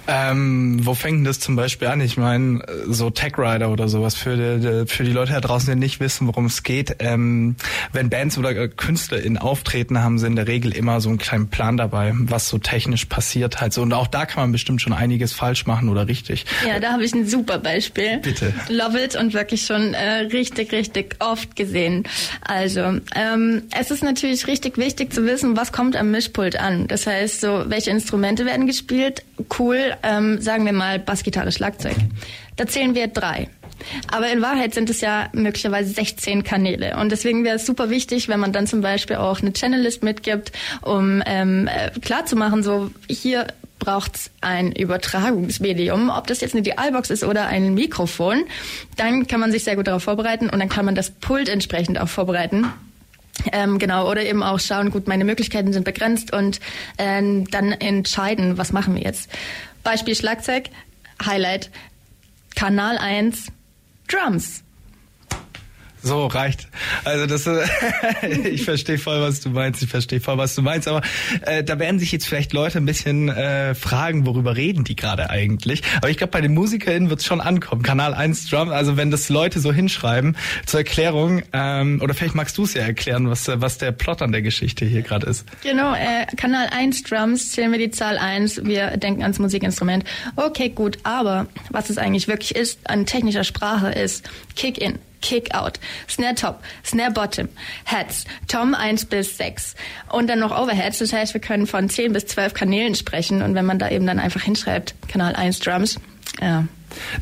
Ähm, 0.09 0.81
wo 0.85 0.95
fängt 0.95 1.19
denn 1.19 1.25
das 1.25 1.39
zum 1.39 1.57
Beispiel 1.57 1.89
an? 1.89 2.01
Ich 2.01 2.17
meine, 2.17 2.65
so 2.87 3.11
Tech 3.11 3.39
Rider 3.39 3.71
oder 3.71 3.89
sowas 3.89 4.15
für 4.15 4.37
die, 4.37 4.87
für 4.87 5.05
die 5.05 5.13
Leute 5.13 5.33
da 5.33 5.41
draußen, 5.41 5.73
die 5.73 5.79
nicht 5.79 6.01
wissen, 6.01 6.27
worum 6.27 6.47
es 6.47 6.63
geht. 6.63 6.97
Ähm, 6.99 7.57
wenn 7.93 8.11
Bands 8.11 8.37
oder 8.37 8.51
äh, 8.51 8.69
KünstlerInnen 8.69 9.39
auftreten, 9.39 10.03
haben 10.03 10.19
sie 10.19 10.27
in 10.27 10.37
der 10.37 10.49
Regel 10.49 10.73
immer 10.73 11.01
so 11.01 11.09
einen 11.09 11.19
kleinen 11.19 11.49
Plan 11.49 11.77
dabei, 11.77 12.13
was 12.15 12.49
so 12.49 12.59
technisch 12.59 13.05
passiert 13.05 13.61
halt 13.61 13.73
so. 13.73 13.83
Und 13.83 13.93
auch 13.93 14.07
da 14.07 14.27
kann 14.27 14.45
man 14.45 14.53
bestimmt 14.53 14.83
schon 14.83 14.93
einiges 14.93 15.33
falsch 15.33 15.67
machen 15.67 15.89
oder 15.89 16.09
richtig. 16.09 16.47
Ja, 16.67 16.81
da 16.81 16.93
habe 16.93 17.05
ich 17.05 17.15
ein 17.15 17.27
super 17.27 17.59
Beispiel. 17.59 18.19
Bitte. 18.19 18.53
Love 18.69 19.03
it 19.03 19.17
und 19.17 19.35
wirklich 19.35 19.63
schon 19.67 19.95
äh, 19.95 20.27
richtig, 20.33 20.73
richtig 20.73 21.17
oft 21.21 21.55
gesehen. 21.57 22.05
Also, 22.43 22.81
ähm, 23.15 23.63
es 23.79 23.91
ist 23.91 24.03
natürlich 24.03 24.47
richtig 24.47 24.79
wichtig 24.79 25.13
zu 25.13 25.25
wissen, 25.25 25.57
was 25.57 25.73
kommt 25.73 25.97
am 25.97 26.11
Mischpult 26.11 26.59
an. 26.59 26.89
Das 26.89 27.07
heißt, 27.07 27.41
so 27.41 27.65
welche 27.69 27.91
Instrumente 27.91 28.47
werden 28.47 28.67
gespielt. 28.67 29.23
Cool, 29.59 29.92
ähm, 30.03 30.41
sagen 30.41 30.65
wir 30.65 30.73
mal 30.73 30.99
Bassgitarre, 30.99 31.53
Schlagzeug. 31.53 31.97
Da 32.57 32.67
zählen 32.67 32.95
wir 32.95 33.09
drei. 33.09 33.49
Aber 34.11 34.31
in 34.31 34.43
Wahrheit 34.43 34.75
sind 34.75 34.91
es 34.91 35.01
ja 35.01 35.29
möglicherweise 35.33 35.93
16 35.93 36.45
Kanäle. 36.45 36.97
Und 36.97 37.11
deswegen 37.11 37.45
wäre 37.45 37.57
es 37.57 37.67
super 37.67 37.91
wichtig, 37.91 38.29
wenn 38.29 38.41
man 38.41 38.53
dann 38.53 38.67
zum 38.67 38.81
Beispiel 38.81 39.17
auch 39.17 39.41
eine 39.41 39.53
Channellist 39.53 40.03
mitgibt, 40.03 40.53
um 40.83 41.23
ähm, 41.27 41.69
äh, 41.69 41.91
klarzumachen, 42.01 42.63
so 42.63 42.91
hier 43.09 43.49
braucht 43.79 44.15
es 44.15 44.31
ein 44.41 44.71
Übertragungsmedium, 44.71 46.09
ob 46.09 46.29
das 46.29 46.41
jetzt 46.41 46.55
eine 46.55 46.63
Dialbox 46.63 47.11
ist 47.11 47.25
oder 47.25 47.47
ein 47.47 47.75
Mikrofon, 47.75 48.45
dann 48.97 49.27
kann 49.27 49.41
man 49.41 49.51
sich 49.51 49.65
sehr 49.65 49.75
gut 49.75 49.89
darauf 49.89 50.05
vorbereiten 50.05 50.49
und 50.49 50.61
dann 50.61 50.69
kann 50.69 50.85
man 50.85 50.95
das 50.95 51.11
Pult 51.11 51.49
entsprechend 51.49 52.01
auch 52.01 52.09
vorbereiten. 52.09 52.67
Ähm, 53.51 53.79
genau, 53.79 54.09
oder 54.09 54.23
eben 54.23 54.43
auch 54.43 54.61
schauen, 54.61 54.91
gut, 54.91 55.09
meine 55.09 55.25
Möglichkeiten 55.25 55.73
sind 55.73 55.85
begrenzt 55.85 56.33
und 56.33 56.61
ähm, 56.99 57.51
dann 57.51 57.73
entscheiden, 57.73 58.57
was 58.57 58.73
machen 58.73 58.95
wir 58.95 59.03
jetzt. 59.03 59.31
Beispiel 59.83 60.15
Schlagzeug, 60.15 60.71
Highlight, 61.25 61.71
Kanal 62.55 62.99
1, 62.99 63.51
Drums. 64.09 64.63
So 66.03 66.27
reicht. 66.27 66.69
Also 67.05 67.27
das, 67.27 67.47
äh, 67.47 67.65
ich 68.49 68.65
verstehe 68.65 68.99
voll, 68.99 69.21
was 69.21 69.41
du 69.41 69.51
meinst. 69.51 69.83
Ich 69.83 69.89
verstehe 69.89 70.21
voll, 70.21 70.37
was 70.39 70.55
du 70.55 70.63
meinst. 70.63 70.89
Aber 70.89 71.03
äh, 71.43 71.63
da 71.63 71.79
werden 71.79 72.01
sich 72.01 72.13
jetzt 72.13 72.27
vielleicht 72.27 72.53
Leute 72.53 72.79
ein 72.79 72.87
bisschen 72.87 73.29
äh, 73.29 73.75
fragen, 73.75 74.27
worüber 74.27 74.57
reden 74.57 74.85
die 74.85 74.97
gerade 74.97 75.31
eigentlich. 75.31 75.83
Aber 75.99 76.11
ich 76.11 76.17
glaube, 76.17 76.33
bei 76.33 76.41
den 76.41 76.55
MusikerInnen 76.55 77.09
wird 77.09 77.21
es 77.21 77.27
schon 77.27 77.41
ankommen. 77.41 77.83
Kanal 77.83 78.15
1 78.15 78.49
Drum. 78.49 78.71
Also 78.71 78.97
wenn 78.97 79.11
das 79.11 79.29
Leute 79.29 79.61
so 79.61 79.73
hinschreiben 79.73 80.37
zur 80.67 80.81
Erklärung, 80.81 81.43
ähm, 81.53 82.01
oder 82.03 82.15
vielleicht 82.15 82.35
magst 82.35 82.59
du 82.59 82.65
es 82.65 82.75
ja 82.75 82.83
erklären, 82.83 83.31
was 83.31 83.51
was 83.55 83.79
der 83.79 83.93
Plot 83.93 84.23
an 84.23 84.33
der 84.33 84.43
Geschichte 84.43 84.85
hier 84.85 85.03
gerade 85.03 85.27
ist. 85.27 85.47
Genau. 85.63 85.95
Äh, 85.95 86.27
Kanal 86.37 86.69
1 86.73 87.05
Drums 87.05 87.53
zählen 87.53 87.71
wir 87.71 87.79
die 87.79 87.91
Zahl 87.91 88.19
1. 88.19 88.65
Wir 88.65 88.97
denken 88.97 89.23
ans 89.23 89.39
Musikinstrument. 89.39 90.05
Okay, 90.37 90.71
gut. 90.71 90.99
Aber 91.05 91.47
was 91.71 91.91
es 91.91 91.99
eigentlich 91.99 92.29
wirklich 92.29 92.55
ist, 92.55 92.91
an 92.91 93.07
technischer 93.07 93.45
Sprache 93.45 93.91
ist 93.91 94.29
Kick-In. 94.57 94.99
Kick-Out, 95.23 95.81
Snare-Top, 96.09 96.63
Snare-Bottom, 96.85 97.49
Heads, 97.85 98.25
Tom 98.49 98.75
1 98.75 99.07
bis 99.07 99.39
6 99.39 99.75
und 100.11 100.29
dann 100.29 100.41
noch 100.41 100.51
Overheads. 100.51 100.99
Das 100.99 101.13
heißt, 101.13 101.33
wir 101.33 101.41
können 101.41 101.67
von 101.67 101.89
10 101.89 102.13
bis 102.13 102.27
12 102.27 102.53
Kanälen 102.53 102.95
sprechen 102.95 103.41
und 103.41 103.55
wenn 103.55 103.65
man 103.65 103.79
da 103.79 103.89
eben 103.89 104.07
dann 104.07 104.19
einfach 104.19 104.43
hinschreibt, 104.43 104.95
Kanal 105.09 105.35
1 105.35 105.61
Drums, 105.61 105.99
ja, 106.41 106.65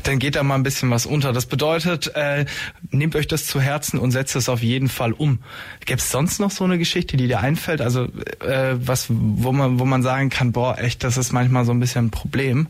dann 0.03 0.19
geht 0.19 0.35
da 0.35 0.43
mal 0.43 0.55
ein 0.55 0.63
bisschen 0.63 0.89
was 0.89 1.05
unter. 1.05 1.33
Das 1.33 1.45
bedeutet, 1.45 2.13
äh, 2.15 2.45
nehmt 2.91 3.15
euch 3.15 3.27
das 3.27 3.45
zu 3.45 3.61
Herzen 3.61 3.99
und 3.99 4.11
setzt 4.11 4.35
es 4.35 4.49
auf 4.49 4.61
jeden 4.61 4.89
Fall 4.89 5.13
um. 5.13 5.39
Gäbe 5.85 5.99
es 5.99 6.09
sonst 6.09 6.39
noch 6.39 6.51
so 6.51 6.63
eine 6.63 6.77
Geschichte, 6.77 7.17
die 7.17 7.27
dir 7.27 7.39
einfällt? 7.39 7.81
Also 7.81 8.05
äh, 8.39 8.75
was, 8.75 9.07
wo 9.09 9.51
man, 9.51 9.79
wo 9.79 9.85
man 9.85 10.03
sagen 10.03 10.29
kann, 10.29 10.51
boah, 10.51 10.77
echt, 10.77 11.03
das 11.03 11.17
ist 11.17 11.31
manchmal 11.31 11.65
so 11.65 11.71
ein 11.71 11.79
bisschen 11.79 12.05
ein 12.05 12.11
Problem 12.11 12.67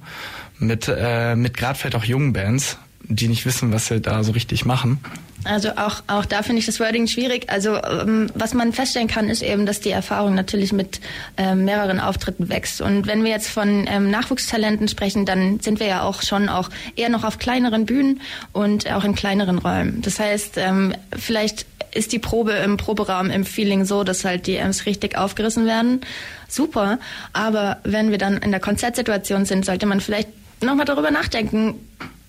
mit, 0.59 0.91
äh, 0.93 1.35
mit 1.35 1.57
gerade 1.57 1.77
vielleicht 1.77 1.95
auch 1.95 2.05
jungen 2.05 2.33
Bands 2.33 2.77
die 3.15 3.27
nicht 3.27 3.45
wissen, 3.45 3.71
was 3.71 3.87
sie 3.87 4.01
da 4.01 4.23
so 4.23 4.31
richtig 4.31 4.65
machen. 4.65 4.99
Also 5.43 5.69
auch, 5.71 6.03
auch 6.07 6.25
da 6.25 6.43
finde 6.43 6.59
ich 6.59 6.65
das 6.67 6.79
Wording 6.79 7.07
schwierig. 7.07 7.49
Also 7.49 7.75
ähm, 7.81 8.27
was 8.35 8.53
man 8.53 8.73
feststellen 8.73 9.07
kann, 9.07 9.27
ist 9.27 9.41
eben, 9.41 9.65
dass 9.65 9.79
die 9.79 9.89
Erfahrung 9.89 10.35
natürlich 10.35 10.71
mit 10.71 11.01
ähm, 11.37 11.65
mehreren 11.65 11.99
Auftritten 11.99 12.49
wächst. 12.49 12.81
Und 12.81 13.07
wenn 13.07 13.23
wir 13.23 13.31
jetzt 13.31 13.47
von 13.47 13.87
ähm, 13.87 14.11
Nachwuchstalenten 14.11 14.87
sprechen, 14.87 15.25
dann 15.25 15.59
sind 15.59 15.79
wir 15.79 15.87
ja 15.87 16.03
auch 16.03 16.21
schon 16.21 16.47
auch 16.47 16.69
eher 16.95 17.09
noch 17.09 17.23
auf 17.23 17.39
kleineren 17.39 17.85
Bühnen 17.85 18.21
und 18.53 18.91
auch 18.91 19.03
in 19.03 19.15
kleineren 19.15 19.57
Räumen. 19.57 20.01
Das 20.03 20.19
heißt, 20.19 20.57
ähm, 20.57 20.93
vielleicht 21.17 21.65
ist 21.93 22.13
die 22.13 22.19
Probe 22.19 22.53
im 22.53 22.77
Proberaum 22.77 23.29
im 23.29 23.43
Feeling 23.43 23.85
so, 23.85 24.03
dass 24.03 24.23
halt 24.23 24.47
die 24.47 24.59
Amps 24.59 24.85
richtig 24.85 25.17
aufgerissen 25.17 25.65
werden. 25.65 26.01
Super. 26.47 26.99
Aber 27.33 27.77
wenn 27.83 28.11
wir 28.11 28.17
dann 28.17 28.37
in 28.37 28.51
der 28.51 28.59
Konzertsituation 28.59 29.45
sind, 29.45 29.65
sollte 29.65 29.87
man 29.87 30.01
vielleicht 30.01 30.29
nochmal 30.61 30.85
darüber 30.85 31.11
nachdenken, 31.11 31.75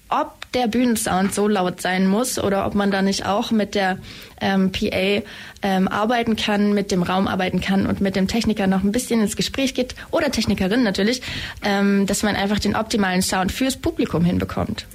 ob 0.09 0.42
der 0.55 0.67
Bühnensound 0.67 1.35
so 1.35 1.49
laut 1.49 1.81
sein 1.81 2.07
muss 2.07 2.39
oder 2.39 2.67
ob 2.67 2.75
man 2.75 2.91
da 2.91 3.03
nicht 3.03 3.27
auch 3.27 3.51
mit 3.51 3.75
der 3.75 3.99
ähm, 4.41 4.73
PA 4.73 5.23
ähm, 5.63 5.89
arbeiten 5.89 6.37
kann, 6.37 6.75
mit 6.75 6.91
dem 6.91 7.03
Raum 7.03 7.29
arbeiten 7.29 7.61
kann 7.61 7.87
und 7.87 8.01
mit 8.01 8.17
dem 8.17 8.29
Techniker 8.29 8.67
noch 8.67 8.83
ein 8.83 8.93
bisschen 8.93 9.21
ins 9.21 9.37
Gespräch 9.37 9.75
geht 9.75 9.95
oder 10.11 10.31
Technikerin 10.31 10.83
natürlich, 10.83 11.23
ähm, 11.63 12.07
dass 12.07 12.23
man 12.23 12.37
einfach 12.37 12.59
den 12.59 12.77
optimalen 12.77 13.23
Sound 13.23 13.53
fürs 13.53 13.77
Publikum 13.77 14.25
hinbekommt. 14.25 14.87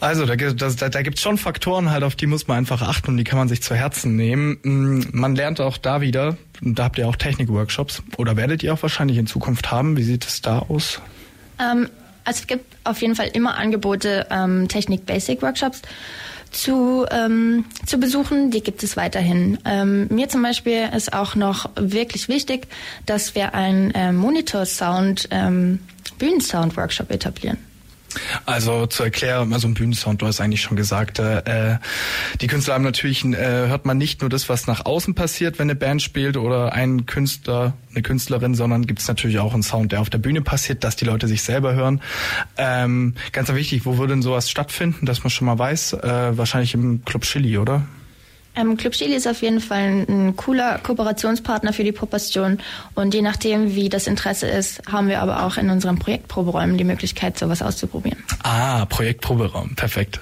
Also 0.00 0.26
da, 0.26 0.36
da, 0.36 0.88
da 0.88 1.02
gibt 1.02 1.16
es 1.16 1.22
schon 1.22 1.38
Faktoren 1.38 1.90
halt, 1.90 2.04
auf 2.04 2.14
die 2.14 2.26
muss 2.26 2.46
man 2.46 2.58
einfach 2.58 2.82
achten 2.82 3.12
und 3.12 3.16
die 3.16 3.24
kann 3.24 3.38
man 3.38 3.48
sich 3.48 3.62
zu 3.62 3.74
Herzen 3.74 4.16
nehmen. 4.16 4.58
Mm, 4.62 5.02
man 5.12 5.34
lernt 5.34 5.62
auch 5.62 5.78
da 5.78 6.02
wieder, 6.02 6.36
da 6.60 6.84
habt 6.84 6.98
ihr 6.98 7.08
auch 7.08 7.16
Technikworkshops 7.16 8.02
oder 8.18 8.36
werdet 8.36 8.62
ihr 8.62 8.74
auch 8.74 8.82
wahrscheinlich 8.82 9.16
in 9.16 9.26
Zukunft 9.26 9.70
haben. 9.70 9.96
Wie 9.96 10.02
sieht 10.02 10.26
es 10.26 10.42
da 10.42 10.58
aus? 10.58 11.00
Ähm, 11.58 11.88
also 12.24 12.40
es 12.40 12.46
gibt 12.46 12.76
auf 12.84 13.00
jeden 13.02 13.14
Fall 13.14 13.28
immer 13.28 13.56
Angebote, 13.56 14.26
ähm, 14.30 14.68
Technik-Basic-Workshops 14.68 15.82
zu, 16.50 17.06
ähm, 17.10 17.64
zu 17.84 17.98
besuchen. 17.98 18.50
Die 18.50 18.62
gibt 18.62 18.82
es 18.82 18.96
weiterhin. 18.96 19.58
Ähm, 19.64 20.08
mir 20.08 20.28
zum 20.28 20.42
Beispiel 20.42 20.88
ist 20.96 21.12
auch 21.12 21.34
noch 21.34 21.70
wirklich 21.74 22.28
wichtig, 22.28 22.68
dass 23.06 23.34
wir 23.34 23.54
einen 23.54 23.92
ähm, 23.94 24.16
Monitor-Sound, 24.16 25.28
ähm, 25.30 25.80
Bühnensound-Workshop 26.18 27.10
etablieren. 27.10 27.58
Also 28.46 28.86
zur 28.86 29.06
Erklärung, 29.06 29.52
also 29.52 29.68
ein 29.68 29.74
Bühnensound, 29.74 30.22
du 30.22 30.26
hast 30.26 30.40
eigentlich 30.40 30.62
schon 30.62 30.76
gesagt, 30.76 31.18
äh, 31.18 31.78
die 32.40 32.46
Künstler 32.46 32.74
haben 32.74 32.84
natürlich, 32.84 33.24
äh, 33.24 33.68
hört 33.68 33.86
man 33.86 33.98
nicht 33.98 34.20
nur 34.20 34.30
das, 34.30 34.48
was 34.48 34.66
nach 34.66 34.84
außen 34.84 35.14
passiert, 35.14 35.58
wenn 35.58 35.70
eine 35.70 35.74
Band 35.74 36.02
spielt 36.02 36.36
oder 36.36 36.72
ein 36.72 37.06
Künstler, 37.06 37.74
eine 37.92 38.02
Künstlerin, 38.02 38.54
sondern 38.54 38.86
gibt 38.86 39.00
es 39.00 39.08
natürlich 39.08 39.38
auch 39.38 39.54
einen 39.54 39.62
Sound, 39.62 39.92
der 39.92 40.00
auf 40.00 40.10
der 40.10 40.18
Bühne 40.18 40.40
passiert, 40.40 40.84
dass 40.84 40.96
die 40.96 41.04
Leute 41.04 41.28
sich 41.28 41.42
selber 41.42 41.74
hören. 41.74 42.00
Ähm, 42.56 43.14
ganz 43.32 43.52
wichtig, 43.52 43.86
wo 43.86 43.98
würde 43.98 44.14
denn 44.14 44.22
sowas 44.22 44.50
stattfinden, 44.50 45.06
dass 45.06 45.22
man 45.22 45.30
schon 45.30 45.46
mal 45.46 45.58
weiß? 45.58 45.94
Äh, 45.94 46.38
wahrscheinlich 46.38 46.74
im 46.74 47.04
Club 47.04 47.22
Chili, 47.22 47.58
oder? 47.58 47.82
Ähm, 48.56 48.76
Club 48.76 48.92
Chili 48.92 49.14
ist 49.14 49.26
auf 49.26 49.42
jeden 49.42 49.60
Fall 49.60 50.04
ein, 50.08 50.36
cooler 50.36 50.78
Kooperationspartner 50.78 51.72
für 51.72 51.84
die 51.84 51.92
Popastion 51.92 52.58
und 52.94 53.14
je 53.14 53.22
nachdem, 53.22 53.74
wie 53.74 53.88
das 53.88 54.06
Interesse 54.06 54.46
ist, 54.46 54.82
haben 54.90 55.08
wir 55.08 55.20
aber 55.20 55.44
auch 55.44 55.56
in 55.56 55.70
unseren 55.70 55.98
Projektproberäumen 55.98 56.78
die 56.78 56.84
Möglichkeit, 56.84 57.38
sowas 57.38 57.62
auszuprobieren. 57.62 58.22
Ah, 58.42 58.84
Projektproberaum, 58.86 59.74
perfekt. 59.74 60.20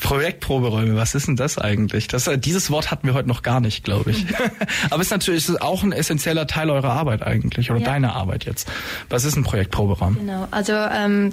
Projektproberäume, 0.00 0.96
was 0.96 1.14
ist 1.14 1.28
denn 1.28 1.36
das 1.36 1.58
eigentlich? 1.58 2.08
Das, 2.08 2.26
äh, 2.26 2.38
dieses 2.38 2.70
Wort 2.70 2.90
hatten 2.90 3.06
wir 3.06 3.14
heute 3.14 3.28
noch 3.28 3.42
gar 3.42 3.60
nicht, 3.60 3.84
glaube 3.84 4.10
ich. 4.10 4.26
Aber 4.90 5.00
es 5.00 5.08
ist 5.08 5.10
natürlich 5.10 5.48
ist 5.48 5.62
auch 5.62 5.82
ein 5.82 5.92
essentieller 5.92 6.46
Teil 6.46 6.70
eurer 6.70 6.92
Arbeit 6.92 7.22
eigentlich 7.22 7.70
oder 7.70 7.80
ja. 7.80 7.86
deiner 7.86 8.14
Arbeit 8.14 8.44
jetzt. 8.44 8.68
Was 9.08 9.24
ist 9.24 9.36
ein 9.36 9.44
Projektproberaum? 9.44 10.16
Genau, 10.18 10.46
also 10.50 10.72
ähm, 10.72 11.32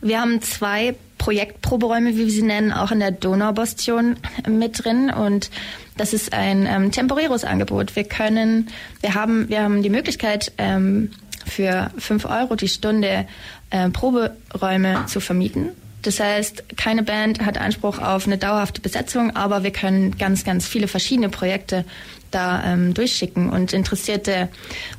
wir 0.00 0.20
haben 0.20 0.40
zwei 0.42 0.94
Projektproberäume, 1.18 2.14
wie 2.14 2.18
wir 2.18 2.30
sie 2.30 2.42
nennen, 2.42 2.72
auch 2.72 2.90
in 2.90 3.00
der 3.00 3.10
Donaubastion 3.10 4.16
mit 4.48 4.84
drin 4.84 5.10
und 5.10 5.50
das 5.96 6.12
ist 6.12 6.34
ein 6.34 6.66
ähm, 6.66 6.92
temporäres 6.92 7.44
Angebot. 7.44 7.96
Wir 7.96 8.04
können, 8.04 8.68
wir 9.00 9.14
haben, 9.14 9.48
wir 9.48 9.62
haben 9.62 9.82
die 9.82 9.88
Möglichkeit, 9.88 10.52
ähm, 10.58 11.10
für 11.46 11.90
fünf 11.96 12.24
Euro 12.24 12.56
die 12.56 12.68
Stunde 12.68 13.26
äh, 13.70 13.88
Proberäume 13.90 15.04
zu 15.06 15.20
vermieten. 15.20 15.70
Das 16.06 16.20
heißt, 16.20 16.76
keine 16.76 17.02
Band 17.02 17.44
hat 17.44 17.58
Anspruch 17.58 17.98
auf 17.98 18.26
eine 18.26 18.38
dauerhafte 18.38 18.80
Besetzung, 18.80 19.34
aber 19.34 19.64
wir 19.64 19.72
können 19.72 20.16
ganz, 20.16 20.44
ganz 20.44 20.66
viele 20.66 20.86
verschiedene 20.86 21.28
Projekte 21.28 21.84
da 22.30 22.62
ähm, 22.64 22.94
durchschicken 22.94 23.50
und 23.50 23.72
interessierte 23.72 24.48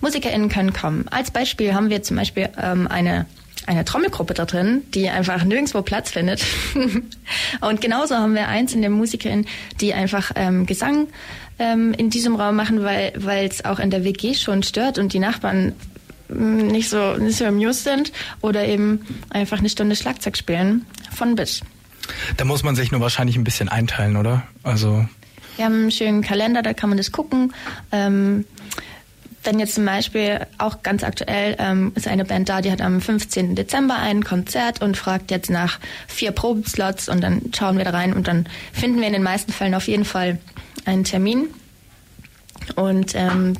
MusikerInnen 0.01 0.49
können 0.49 0.73
kommen. 0.73 1.05
Als 1.09 1.31
Beispiel 1.31 1.73
haben 1.73 1.89
wir 1.89 2.03
zum 2.03 2.17
Beispiel 2.17 2.49
ähm, 2.61 2.87
eine 2.87 3.25
eine 3.65 3.83
Trommelgruppe 3.83 4.33
da 4.33 4.45
drin, 4.45 4.83
die 4.93 5.09
einfach 5.09 5.43
nirgendwo 5.43 5.81
Platz 5.81 6.11
findet. 6.11 6.41
und 7.61 7.81
genauso 7.81 8.15
haben 8.15 8.33
wir 8.33 8.47
eins 8.47 8.73
in 8.73 8.79
der 8.79 8.89
Musikerin, 8.89 9.45
die 9.81 9.93
einfach 9.93 10.31
ähm, 10.35 10.65
Gesang 10.65 11.07
ähm, 11.59 11.93
in 11.93 12.09
diesem 12.09 12.35
Raum 12.35 12.55
machen, 12.55 12.81
weil 12.83 13.45
es 13.45 13.65
auch 13.65 13.79
in 13.79 13.89
der 13.89 14.05
WG 14.05 14.35
schon 14.35 14.63
stört 14.63 14.97
und 14.97 15.11
die 15.11 15.19
Nachbarn 15.19 15.73
nicht 16.29 16.89
so 16.89 17.15
nicht 17.17 17.37
so 17.37 17.45
amused 17.45 17.83
sind 17.83 18.11
oder 18.41 18.65
eben 18.65 19.05
einfach 19.29 19.59
eine 19.59 19.69
Stunde 19.69 19.95
Schlagzeug 19.95 20.37
spielen 20.37 20.85
von 21.11 21.35
bis. 21.35 21.61
Da 22.37 22.45
muss 22.45 22.63
man 22.63 22.75
sich 22.75 22.91
nur 22.91 23.01
wahrscheinlich 23.01 23.35
ein 23.35 23.43
bisschen 23.43 23.69
einteilen, 23.69 24.15
oder? 24.15 24.43
Also 24.63 25.05
wir 25.57 25.65
haben 25.65 25.81
einen 25.81 25.91
schönen 25.91 26.21
Kalender, 26.21 26.61
da 26.61 26.73
kann 26.73 26.89
man 26.89 26.97
das 26.97 27.11
gucken. 27.11 27.53
Ähm, 27.91 28.45
wenn 29.43 29.59
jetzt 29.59 29.75
zum 29.75 29.85
Beispiel 29.85 30.45
auch 30.57 30.83
ganz 30.83 31.03
aktuell 31.03 31.55
ähm, 31.57 31.93
ist 31.95 32.07
eine 32.07 32.25
Band 32.25 32.49
da, 32.49 32.61
die 32.61 32.71
hat 32.71 32.81
am 32.81 33.01
15. 33.01 33.55
Dezember 33.55 33.95
ein 33.95 34.23
Konzert 34.23 34.81
und 34.81 34.97
fragt 34.97 35.31
jetzt 35.31 35.49
nach 35.49 35.79
vier 36.07 36.31
Probenslots 36.31 37.07
und 37.07 37.21
dann 37.21 37.41
schauen 37.57 37.77
wir 37.77 37.85
da 37.85 37.91
rein 37.91 38.13
und 38.13 38.27
dann 38.27 38.47
finden 38.73 38.99
wir 38.99 39.07
in 39.07 39.13
den 39.13 39.23
meisten 39.23 39.53
Fällen 39.53 39.73
auf 39.73 39.87
jeden 39.87 40.05
Fall 40.05 40.37
einen 40.85 41.05
Termin. 41.05 41.47
Und 42.75 43.15
ähm, 43.15 43.53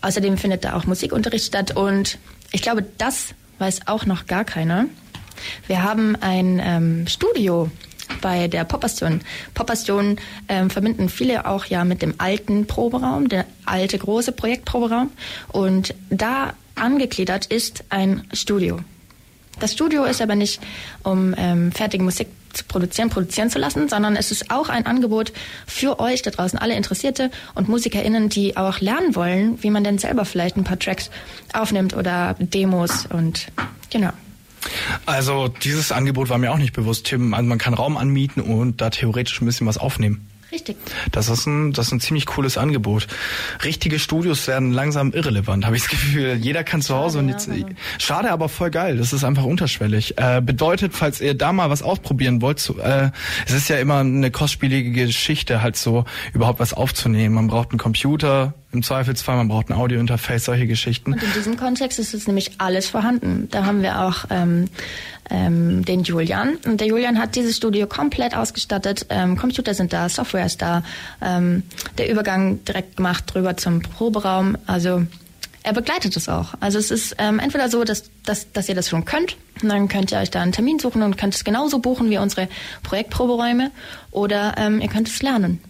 außerdem 0.00 0.38
findet 0.38 0.64
da 0.64 0.76
auch 0.76 0.84
Musikunterricht 0.84 1.46
statt 1.46 1.76
und 1.76 2.18
ich 2.52 2.62
glaube, 2.62 2.84
das 2.98 3.34
weiß 3.58 3.86
auch 3.86 4.06
noch 4.06 4.26
gar 4.26 4.44
keiner. 4.44 4.86
Wir 5.66 5.82
haben 5.82 6.16
ein 6.20 6.60
ähm, 6.62 7.06
Studio 7.06 7.70
bei 8.20 8.48
der 8.48 8.64
Popastion. 8.64 9.20
Popastion 9.54 10.16
ähm, 10.48 10.70
verbinden 10.70 11.08
viele 11.08 11.46
auch 11.46 11.66
ja 11.66 11.84
mit 11.84 12.02
dem 12.02 12.14
alten 12.18 12.66
Proberaum, 12.66 13.28
der 13.28 13.44
alte 13.64 13.98
große 13.98 14.32
Projektproberaum. 14.32 15.10
Und 15.48 15.94
da 16.10 16.54
angegliedert 16.74 17.46
ist 17.46 17.84
ein 17.90 18.24
Studio. 18.32 18.80
Das 19.60 19.72
Studio 19.72 20.04
ist 20.04 20.22
aber 20.22 20.36
nicht, 20.36 20.60
um 21.02 21.34
ähm, 21.36 21.72
fertige 21.72 22.04
Musik 22.04 22.28
zu 22.52 22.64
produzieren, 22.64 23.10
produzieren 23.10 23.50
zu 23.50 23.58
lassen, 23.58 23.88
sondern 23.88 24.16
es 24.16 24.30
ist 24.30 24.50
auch 24.50 24.68
ein 24.68 24.86
Angebot 24.86 25.32
für 25.66 26.00
euch 26.00 26.22
da 26.22 26.30
draußen, 26.30 26.58
alle 26.58 26.74
Interessierte 26.74 27.30
und 27.54 27.68
MusikerInnen, 27.68 28.28
die 28.28 28.56
auch 28.56 28.80
lernen 28.80 29.14
wollen, 29.14 29.62
wie 29.62 29.70
man 29.70 29.84
denn 29.84 29.98
selber 29.98 30.24
vielleicht 30.24 30.56
ein 30.56 30.64
paar 30.64 30.78
Tracks 30.78 31.10
aufnimmt 31.52 31.94
oder 31.94 32.36
Demos 32.38 33.06
und 33.06 33.48
genau. 33.90 34.10
Also 35.06 35.48
dieses 35.48 35.92
Angebot 35.92 36.28
war 36.28 36.38
mir 36.38 36.52
auch 36.52 36.58
nicht 36.58 36.72
bewusst, 36.72 37.06
Tim. 37.06 37.32
Also 37.34 37.48
man 37.48 37.58
kann 37.58 37.74
Raum 37.74 37.96
anmieten 37.96 38.42
und 38.42 38.80
da 38.80 38.90
theoretisch 38.90 39.40
ein 39.40 39.46
bisschen 39.46 39.66
was 39.66 39.78
aufnehmen. 39.78 40.28
Richtig. 40.50 40.76
Das 41.12 41.28
ist 41.28 41.46
ein, 41.46 41.72
das 41.72 41.88
ist 41.88 41.92
ein 41.92 42.00
ziemlich 42.00 42.24
cooles 42.26 42.56
Angebot. 42.56 43.06
Richtige 43.64 43.98
Studios 43.98 44.46
werden 44.46 44.72
langsam 44.72 45.12
irrelevant, 45.12 45.66
habe 45.66 45.76
ich 45.76 45.82
das 45.82 45.90
Gefühl. 45.90 46.34
Jeder 46.34 46.64
kann 46.64 46.80
zu 46.80 46.94
Hause 46.94 47.18
Schade, 47.18 47.24
und 47.24 47.28
ja, 47.28 47.34
jetzt, 47.34 47.48
aber- 47.66 47.74
schade, 47.98 48.30
aber 48.30 48.48
voll 48.48 48.70
geil. 48.70 48.96
Das 48.96 49.12
ist 49.12 49.24
einfach 49.24 49.44
unterschwellig. 49.44 50.16
Äh, 50.16 50.40
bedeutet, 50.40 50.94
falls 50.94 51.20
ihr 51.20 51.34
da 51.34 51.52
mal 51.52 51.68
was 51.68 51.82
ausprobieren 51.82 52.40
wollt, 52.40 52.60
so, 52.60 52.78
äh, 52.78 53.10
es 53.46 53.52
ist 53.52 53.68
ja 53.68 53.76
immer 53.78 53.98
eine 53.98 54.30
kostspielige 54.30 54.90
Geschichte, 54.92 55.60
halt 55.60 55.76
so 55.76 56.04
überhaupt 56.32 56.60
was 56.60 56.72
aufzunehmen. 56.72 57.34
Man 57.34 57.48
braucht 57.48 57.70
einen 57.70 57.78
Computer, 57.78 58.54
im 58.70 58.82
Zweifelsfall, 58.82 59.36
man 59.36 59.48
braucht 59.48 59.70
ein 59.70 59.74
Audiointerface, 59.74 60.44
solche 60.44 60.66
Geschichten. 60.66 61.14
Und 61.14 61.22
in 61.22 61.32
diesem 61.32 61.56
Kontext 61.56 61.98
ist 61.98 62.12
jetzt 62.12 62.26
nämlich 62.26 62.52
alles 62.58 62.88
vorhanden. 62.88 63.48
Da 63.50 63.64
haben 63.64 63.80
wir 63.82 64.00
auch 64.02 64.26
ähm, 64.30 64.66
ähm, 65.30 65.84
den 65.84 66.02
Julian. 66.02 66.56
Und 66.64 66.80
der 66.80 66.88
Julian 66.88 67.18
hat 67.18 67.36
dieses 67.36 67.56
Studio 67.56 67.86
komplett 67.86 68.36
ausgestattet. 68.36 69.06
Ähm, 69.08 69.36
Computer 69.36 69.74
sind 69.74 69.92
da, 69.92 70.08
Software 70.08 70.46
ist 70.46 70.62
da. 70.62 70.82
Ähm, 71.22 71.62
der 71.98 72.10
Übergang 72.10 72.64
direkt 72.64 72.96
gemacht 72.96 73.24
drüber 73.26 73.56
zum 73.56 73.80
Proberaum. 73.80 74.56
Also 74.66 75.06
er 75.62 75.72
begleitet 75.72 76.16
es 76.16 76.28
auch. 76.28 76.54
Also 76.60 76.78
es 76.78 76.90
ist 76.90 77.16
ähm, 77.18 77.38
entweder 77.38 77.68
so, 77.68 77.84
dass, 77.84 78.10
dass, 78.24 78.50
dass 78.52 78.68
ihr 78.68 78.74
das 78.74 78.88
schon 78.88 79.04
könnt. 79.04 79.36
Und 79.62 79.68
dann 79.68 79.88
könnt 79.88 80.12
ihr 80.12 80.18
euch 80.18 80.30
da 80.30 80.40
einen 80.40 80.52
Termin 80.52 80.78
suchen 80.78 81.02
und 81.02 81.18
könnt 81.18 81.34
es 81.34 81.44
genauso 81.44 81.78
buchen 81.80 82.10
wie 82.10 82.18
unsere 82.18 82.48
Projektproberäume. 82.82 83.70
Oder 84.10 84.54
ähm, 84.56 84.80
ihr 84.80 84.88
könnt 84.88 85.08
es 85.08 85.20
lernen. 85.20 85.60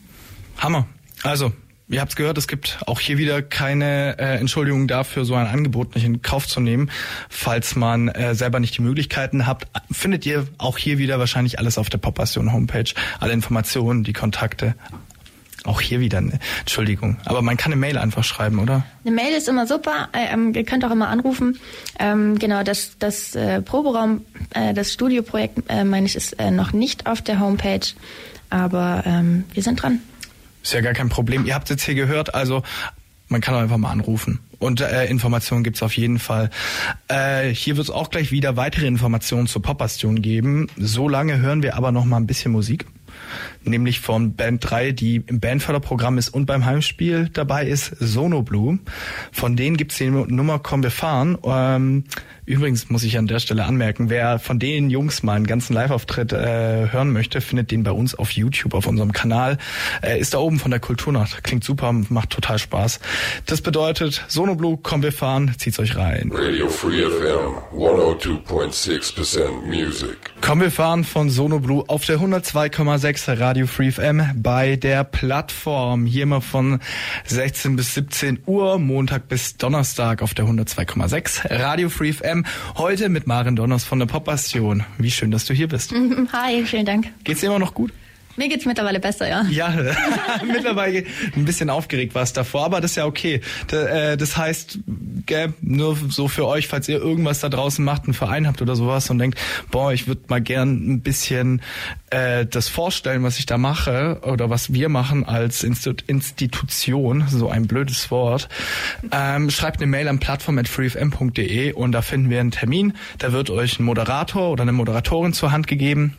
Hammer. 0.59 0.87
Also, 1.23 1.53
ihr 1.89 2.01
habt's 2.01 2.17
gehört, 2.17 2.39
es 2.39 2.49
gibt 2.49 2.79
auch 2.87 3.01
hier 3.01 3.19
wieder 3.19 3.43
keine 3.43 4.19
äh, 4.19 4.39
Entschuldigung 4.39 4.89
dafür, 4.89 5.25
so 5.25 5.35
ein 5.35 5.47
Angebot 5.47 5.95
nicht 5.95 6.05
in 6.05 6.23
Kauf 6.23 6.47
zu 6.47 6.61
nehmen. 6.61 6.91
Falls 7.29 7.77
man 7.77 8.09
äh, 8.09 8.35
selber 8.35 8.61
nicht 8.61 8.77
die 8.77 8.83
Möglichkeiten 8.83 9.47
habt, 9.47 9.67
findet 9.91 10.27
ihr 10.27 10.47
auch 10.59 10.79
hier 10.79 10.99
wieder 10.99 11.19
wahrscheinlich 11.19 11.59
alles 11.59 11.79
auf 11.79 11.91
der 11.91 11.99
Poppassion 11.99 12.53
Homepage. 12.53 12.93
Alle 13.21 13.33
Informationen, 13.33 14.05
die 14.05 14.13
Kontakte. 14.13 14.75
Auch 15.65 15.81
hier 15.81 16.01
wieder, 16.01 16.21
ne? 16.21 16.39
Entschuldigung. 16.61 17.19
Aber 17.25 17.43
man 17.43 17.57
kann 17.57 17.73
eine 17.73 17.81
Mail 17.81 17.99
einfach 17.99 18.25
schreiben, 18.25 18.59
oder? 18.59 18.85
Eine 19.05 19.15
Mail 19.15 19.35
ist 19.35 19.49
immer 19.49 19.67
super. 19.67 20.09
Ähm, 20.13 20.55
ihr 20.55 20.65
könnt 20.65 20.85
auch 20.85 20.91
immer 20.91 21.09
anrufen. 21.09 21.59
Ähm, 21.99 22.39
genau, 22.39 22.63
das, 22.63 22.93
das 22.99 23.35
äh, 23.35 23.61
Proberaum, 23.61 24.25
äh, 24.55 24.73
das 24.73 24.93
Studioprojekt, 24.93 25.65
äh, 25.69 25.85
meine 25.85 26.07
ich, 26.07 26.17
ist 26.17 26.35
äh, 26.35 26.51
noch 26.51 26.73
nicht 26.73 27.07
auf 27.07 27.23
der 27.23 27.41
Homepage. 27.41 27.87
Aber 28.51 29.03
ähm, 29.05 29.45
wir 29.53 29.63
sind 29.63 29.83
dran. 29.83 30.01
Ist 30.63 30.73
ja 30.73 30.81
gar 30.81 30.93
kein 30.93 31.09
Problem. 31.09 31.47
Ihr 31.47 31.55
habt 31.55 31.71
jetzt 31.71 31.85
hier 31.85 31.95
gehört, 31.95 32.35
also 32.35 32.63
man 33.29 33.41
kann 33.41 33.55
auch 33.55 33.61
einfach 33.61 33.77
mal 33.77 33.91
anrufen. 33.91 34.41
Und 34.59 34.81
äh, 34.81 35.07
Informationen 35.07 35.63
gibt's 35.63 35.83
auf 35.83 35.97
jeden 35.97 36.19
Fall. 36.19 36.51
Äh, 37.07 37.49
hier 37.49 37.77
wird's 37.77 37.91
auch 37.91 38.11
gleich 38.11 38.33
wieder 38.33 38.57
weitere 38.57 38.87
Informationen 38.87 39.47
zur 39.47 39.63
Popbastion 39.63 40.21
geben. 40.21 40.69
So 40.77 41.09
lange 41.09 41.39
hören 41.39 41.63
wir 41.63 41.77
aber 41.77 41.93
noch 41.93 42.05
mal 42.05 42.17
ein 42.17 42.27
bisschen 42.27 42.53
Musik. 42.53 42.87
Nämlich 43.69 44.01
von 44.01 44.35
Band 44.35 44.69
3, 44.69 44.93
die 44.93 45.23
im 45.27 45.41
Bandförderprogramm 45.41 46.19
ist 46.19 46.31
und 46.31 46.47
beim 46.47 46.65
Heimspiel 46.65 47.31
dabei 47.33 47.67
ist, 47.67 47.95
Sono 48.01 48.43
Blue. 48.43 48.79
Von 49.33 49.57
denen 49.57 49.77
gibt's 49.77 49.97
die 49.99 50.11
Nummer 50.11 50.59
Komm 50.59 50.83
wir 50.83 50.91
fahren. 50.91 51.39
Ähm, 51.45 52.05
übrigens 52.47 52.91
muss 52.91 53.05
ich 53.05 53.19
an 53.19 53.27
der 53.27 53.39
Stelle 53.39 53.65
anmerken, 53.65 54.11
wer 54.11 54.39
von 54.39 54.59
den 54.59 54.91
Jungs 54.91 55.23
mal 55.23 55.35
einen 55.35 55.47
ganzen 55.47 55.75
Live-Auftritt 55.75 56.33
äh, 56.33 56.91
hören 56.91 57.13
möchte, 57.13 57.41
findet 57.41 57.71
den 57.71 57.83
bei 57.83 57.93
uns 57.93 58.15
auf 58.15 58.31
YouTube, 58.31 58.75
auf 58.75 58.87
unserem 58.87 59.13
Kanal. 59.13 59.59
Äh, 60.03 60.19
ist 60.19 60.35
da 60.35 60.39
oben 60.39 60.59
von 60.59 60.71
der 60.71 60.81
Kulturnacht. 60.81 61.45
Klingt 61.45 61.65
super, 61.65 61.93
macht 62.09 62.31
total 62.31 62.59
Spaß. 62.59 63.01
Das 63.47 63.61
bedeutet, 63.61 64.25
Sono 64.29 64.55
Blue, 64.55 64.79
Komm 64.83 65.03
wir 65.03 65.13
fahren, 65.13 65.55
zieht's 65.59 65.79
euch 65.79 65.97
rein. 65.97 66.31
Radio 66.33 66.69
Free 66.69 67.03
FM 67.03 67.59
102.6% 67.77 69.67
music. 69.67 70.17
Kommen 70.41 70.63
wir 70.63 70.71
fahren 70.71 71.05
von 71.05 71.31
Sono 71.31 71.59
Blue 71.61 71.85
auf 71.89 72.05
der 72.05 72.19
102,6 72.19 73.39
Radio 73.39 73.58
Free 73.67 73.91
FM 73.91 74.23
bei 74.37 74.77
der 74.77 75.05
Plattform. 75.05 76.07
Hier 76.07 76.23
immer 76.23 76.41
von 76.41 76.81
16 77.27 77.77
bis 77.77 77.95
17 77.95 78.41
Uhr, 78.47 78.79
Montag 78.79 79.29
bis 79.29 79.57
Donnerstag 79.57 80.23
auf 80.23 80.35
der 80.35 80.47
102,6 80.47 81.51
Radio 81.51 81.89
Free 81.89 82.13
FM. 82.13 82.45
Heute 82.77 83.09
mit 83.09 83.27
Maren 83.27 83.57
Donners 83.57 83.85
von 83.85 83.99
der 83.99 84.07
Popbastion. 84.07 84.85
Wie 84.99 85.11
schön, 85.11 85.31
dass 85.31 85.45
du 85.45 85.55
hier 85.55 85.69
bist. 85.69 85.93
Hi, 86.33 86.65
vielen 86.65 86.87
Dank. 86.87 87.09
Geht's 87.25 87.41
dir 87.41 87.47
immer 87.47 87.59
noch 87.59 87.75
gut? 87.75 87.93
Mir 88.39 88.49
geht's 88.49 88.67
mittlerweile 88.67 89.01
besser, 89.01 89.29
ja. 89.29 89.45
Ja, 89.51 89.75
mittlerweile 90.47 91.03
ein 91.35 91.45
bisschen 91.45 91.71
aufgeregt 91.71 92.15
war 92.15 92.23
es 92.23 92.33
davor, 92.33 92.67
aber 92.67 92.81
das 92.81 92.93
ist 92.93 92.97
ja 92.97 93.05
okay. 93.05 93.41
Äh, 93.73 94.17
das 94.17 94.37
heißt, 94.37 94.79
gell, 95.27 95.55
nur 95.61 95.99
so 96.09 96.29
für 96.29 96.47
euch, 96.47 96.69
falls 96.69 96.89
ihr 96.89 96.99
irgendwas 96.99 97.41
da 97.41 97.49
draußen 97.49 97.85
macht, 97.85 98.05
einen 98.05 98.15
Verein 98.15 98.47
habt 98.47 98.63
oder 98.63 98.77
sowas 98.77 99.11
und 99.11 99.19
denkt, 99.19 99.41
boah, 99.73 99.93
ich 99.93 100.07
würde 100.07 100.21
mal 100.29 100.41
gern 100.41 100.89
ein 100.89 101.01
bisschen 101.01 101.63
äh, 102.11 102.47
das 102.47 102.69
vorstellen, 102.69 103.25
was 103.25 103.41
ich 103.41 103.47
da 103.47 103.59
mache 103.59 104.21
oder 104.23 104.51
was 104.51 104.73
wir 104.73 104.89
machen 104.89 105.25
als 105.25 105.65
Institution, 105.65 107.25
so 107.29 107.49
ein 107.49 107.67
blödes 107.67 108.09
Wort, 108.13 108.49
ähm, 109.11 109.51
schreibt 109.51 109.81
eine 109.81 109.91
Mail 109.91 110.07
an 110.07 110.21
plattform.freefm.de 110.21 111.73
und 111.73 111.91
da 111.91 112.03
finden 112.03 112.31
wir 112.31 112.39
einen 112.39 112.53
Termin. 112.53 112.93
Da 113.19 113.33
wird 113.33 113.51
euch 113.51 113.81
ein 113.81 113.85
Moderator 113.85 114.53
oder 114.53 114.63
eine 114.63 114.73
Moderatorin 114.73 115.33
zur 115.33 115.51
Hand 115.51 115.67
gegeben. 115.67 116.15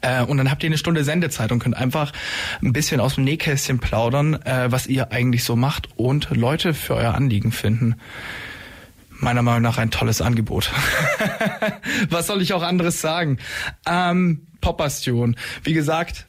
Äh, 0.00 0.22
und 0.24 0.36
dann 0.38 0.50
habt 0.50 0.62
ihr 0.62 0.68
eine 0.68 0.78
Stunde 0.78 1.04
Sendezeit 1.04 1.52
und 1.52 1.58
könnt 1.58 1.76
einfach 1.76 2.12
ein 2.62 2.72
bisschen 2.72 3.00
aus 3.00 3.16
dem 3.16 3.24
Nähkästchen 3.24 3.78
plaudern, 3.78 4.34
äh, 4.42 4.70
was 4.70 4.86
ihr 4.86 5.12
eigentlich 5.12 5.44
so 5.44 5.56
macht 5.56 5.88
und 5.96 6.30
Leute 6.30 6.74
für 6.74 6.94
euer 6.94 7.14
Anliegen 7.14 7.52
finden. 7.52 7.96
Meiner 9.10 9.42
Meinung 9.42 9.62
nach 9.62 9.78
ein 9.78 9.90
tolles 9.90 10.20
Angebot. 10.20 10.70
was 12.10 12.26
soll 12.26 12.42
ich 12.42 12.52
auch 12.52 12.62
anderes 12.62 13.00
sagen? 13.00 13.38
Ähm, 13.86 14.46
Popbastion. 14.60 15.36
Wie 15.62 15.72
gesagt, 15.72 16.26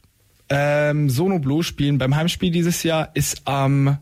ähm, 0.50 1.10
Sono 1.10 1.40
Blue 1.40 1.64
spielen 1.64 1.98
beim 1.98 2.16
Heimspiel 2.16 2.52
dieses 2.52 2.84
Jahr 2.84 3.10
ist 3.16 3.42
am 3.46 3.98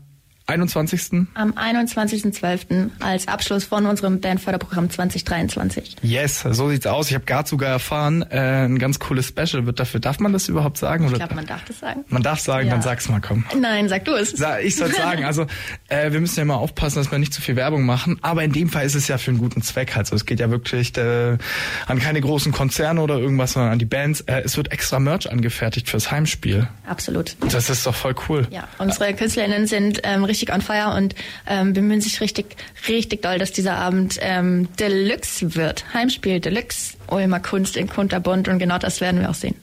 21. 0.46 1.26
Am 1.34 1.52
21.12. 1.52 2.90
als 3.00 3.28
Abschluss 3.28 3.64
von 3.64 3.86
unserem 3.86 4.20
Bandförderprogramm 4.20 4.90
2023. 4.90 5.96
Yes, 6.02 6.40
so 6.42 6.68
sieht's 6.68 6.86
aus. 6.86 7.08
Ich 7.08 7.14
habe 7.14 7.24
gerade 7.24 7.48
sogar 7.48 7.70
erfahren, 7.70 8.22
äh, 8.30 8.64
ein 8.66 8.78
ganz 8.78 8.98
cooles 8.98 9.28
Special 9.28 9.64
wird 9.64 9.80
dafür. 9.80 10.00
Darf 10.00 10.20
man 10.20 10.34
das 10.34 10.48
überhaupt 10.48 10.76
sagen? 10.76 11.04
Ich 11.04 11.10
oder? 11.10 11.18
glaube, 11.20 11.34
man 11.34 11.46
darf 11.46 11.64
das 11.64 11.78
sagen. 11.80 12.04
Man 12.08 12.22
darf 12.22 12.40
sagen, 12.40 12.66
Ja. 12.66 12.74
dann 12.74 12.82
sag's 12.82 13.08
mal, 13.08 13.20
komm. 13.22 13.46
Nein, 13.58 13.88
sag 13.88 14.04
du 14.04 14.12
es. 14.12 14.32
Sa- 14.32 14.58
Ich 14.58 14.76
soll 14.76 14.92
sagen, 14.92 15.24
also 15.24 15.46
äh, 15.88 16.12
wir 16.12 16.20
müssen 16.20 16.38
ja 16.38 16.44
mal 16.44 16.56
aufpassen, 16.56 16.98
dass 16.98 17.10
wir 17.10 17.18
nicht 17.18 17.32
zu 17.32 17.40
viel 17.40 17.56
Werbung 17.56 17.86
machen, 17.86 18.18
aber 18.20 18.44
in 18.44 18.52
dem 18.52 18.68
Fall 18.68 18.84
ist 18.84 18.94
es 18.94 19.08
ja 19.08 19.16
für 19.16 19.30
einen 19.30 19.38
guten 19.38 19.62
Zweck. 19.62 19.96
Also 19.96 20.14
es 20.14 20.26
geht 20.26 20.40
ja 20.40 20.50
wirklich 20.50 20.94
äh, 20.98 21.38
an 21.86 21.98
keine 22.00 22.20
großen 22.20 22.52
Konzerne 22.52 23.00
oder 23.00 23.18
irgendwas, 23.18 23.52
sondern 23.54 23.72
an 23.72 23.78
die 23.78 23.86
Bands. 23.86 24.20
Äh, 24.22 24.42
es 24.44 24.58
wird 24.58 24.72
extra 24.72 25.00
Merch 25.00 25.30
angefertigt 25.30 25.88
fürs 25.88 26.10
Heimspiel. 26.10 26.68
Absolut. 26.86 27.34
Das 27.50 27.70
ist 27.70 27.86
doch 27.86 27.94
voll 27.94 28.14
cool. 28.28 28.46
Ja, 28.50 28.68
unsere 28.78 29.14
KünstlerInnen 29.14 29.66
sind 29.66 30.00
ähm, 30.04 30.24
richtig 30.34 30.52
on 30.52 30.60
fire 30.60 30.96
und 30.96 31.14
ähm, 31.46 31.72
bemühen 31.72 32.00
sich 32.00 32.20
richtig, 32.20 32.56
richtig 32.88 33.22
doll, 33.22 33.38
dass 33.38 33.52
dieser 33.52 33.76
Abend 33.76 34.18
ähm, 34.20 34.68
Deluxe 34.80 35.54
wird. 35.54 35.84
Heimspiel 35.94 36.40
Deluxe, 36.40 36.96
Ulmer 37.06 37.38
Kunst 37.38 37.76
in 37.76 37.88
Kunterbunt 37.88 38.48
und 38.48 38.58
genau 38.58 38.78
das 38.78 39.00
werden 39.00 39.20
wir 39.20 39.30
auch 39.30 39.34
sehen. 39.34 39.54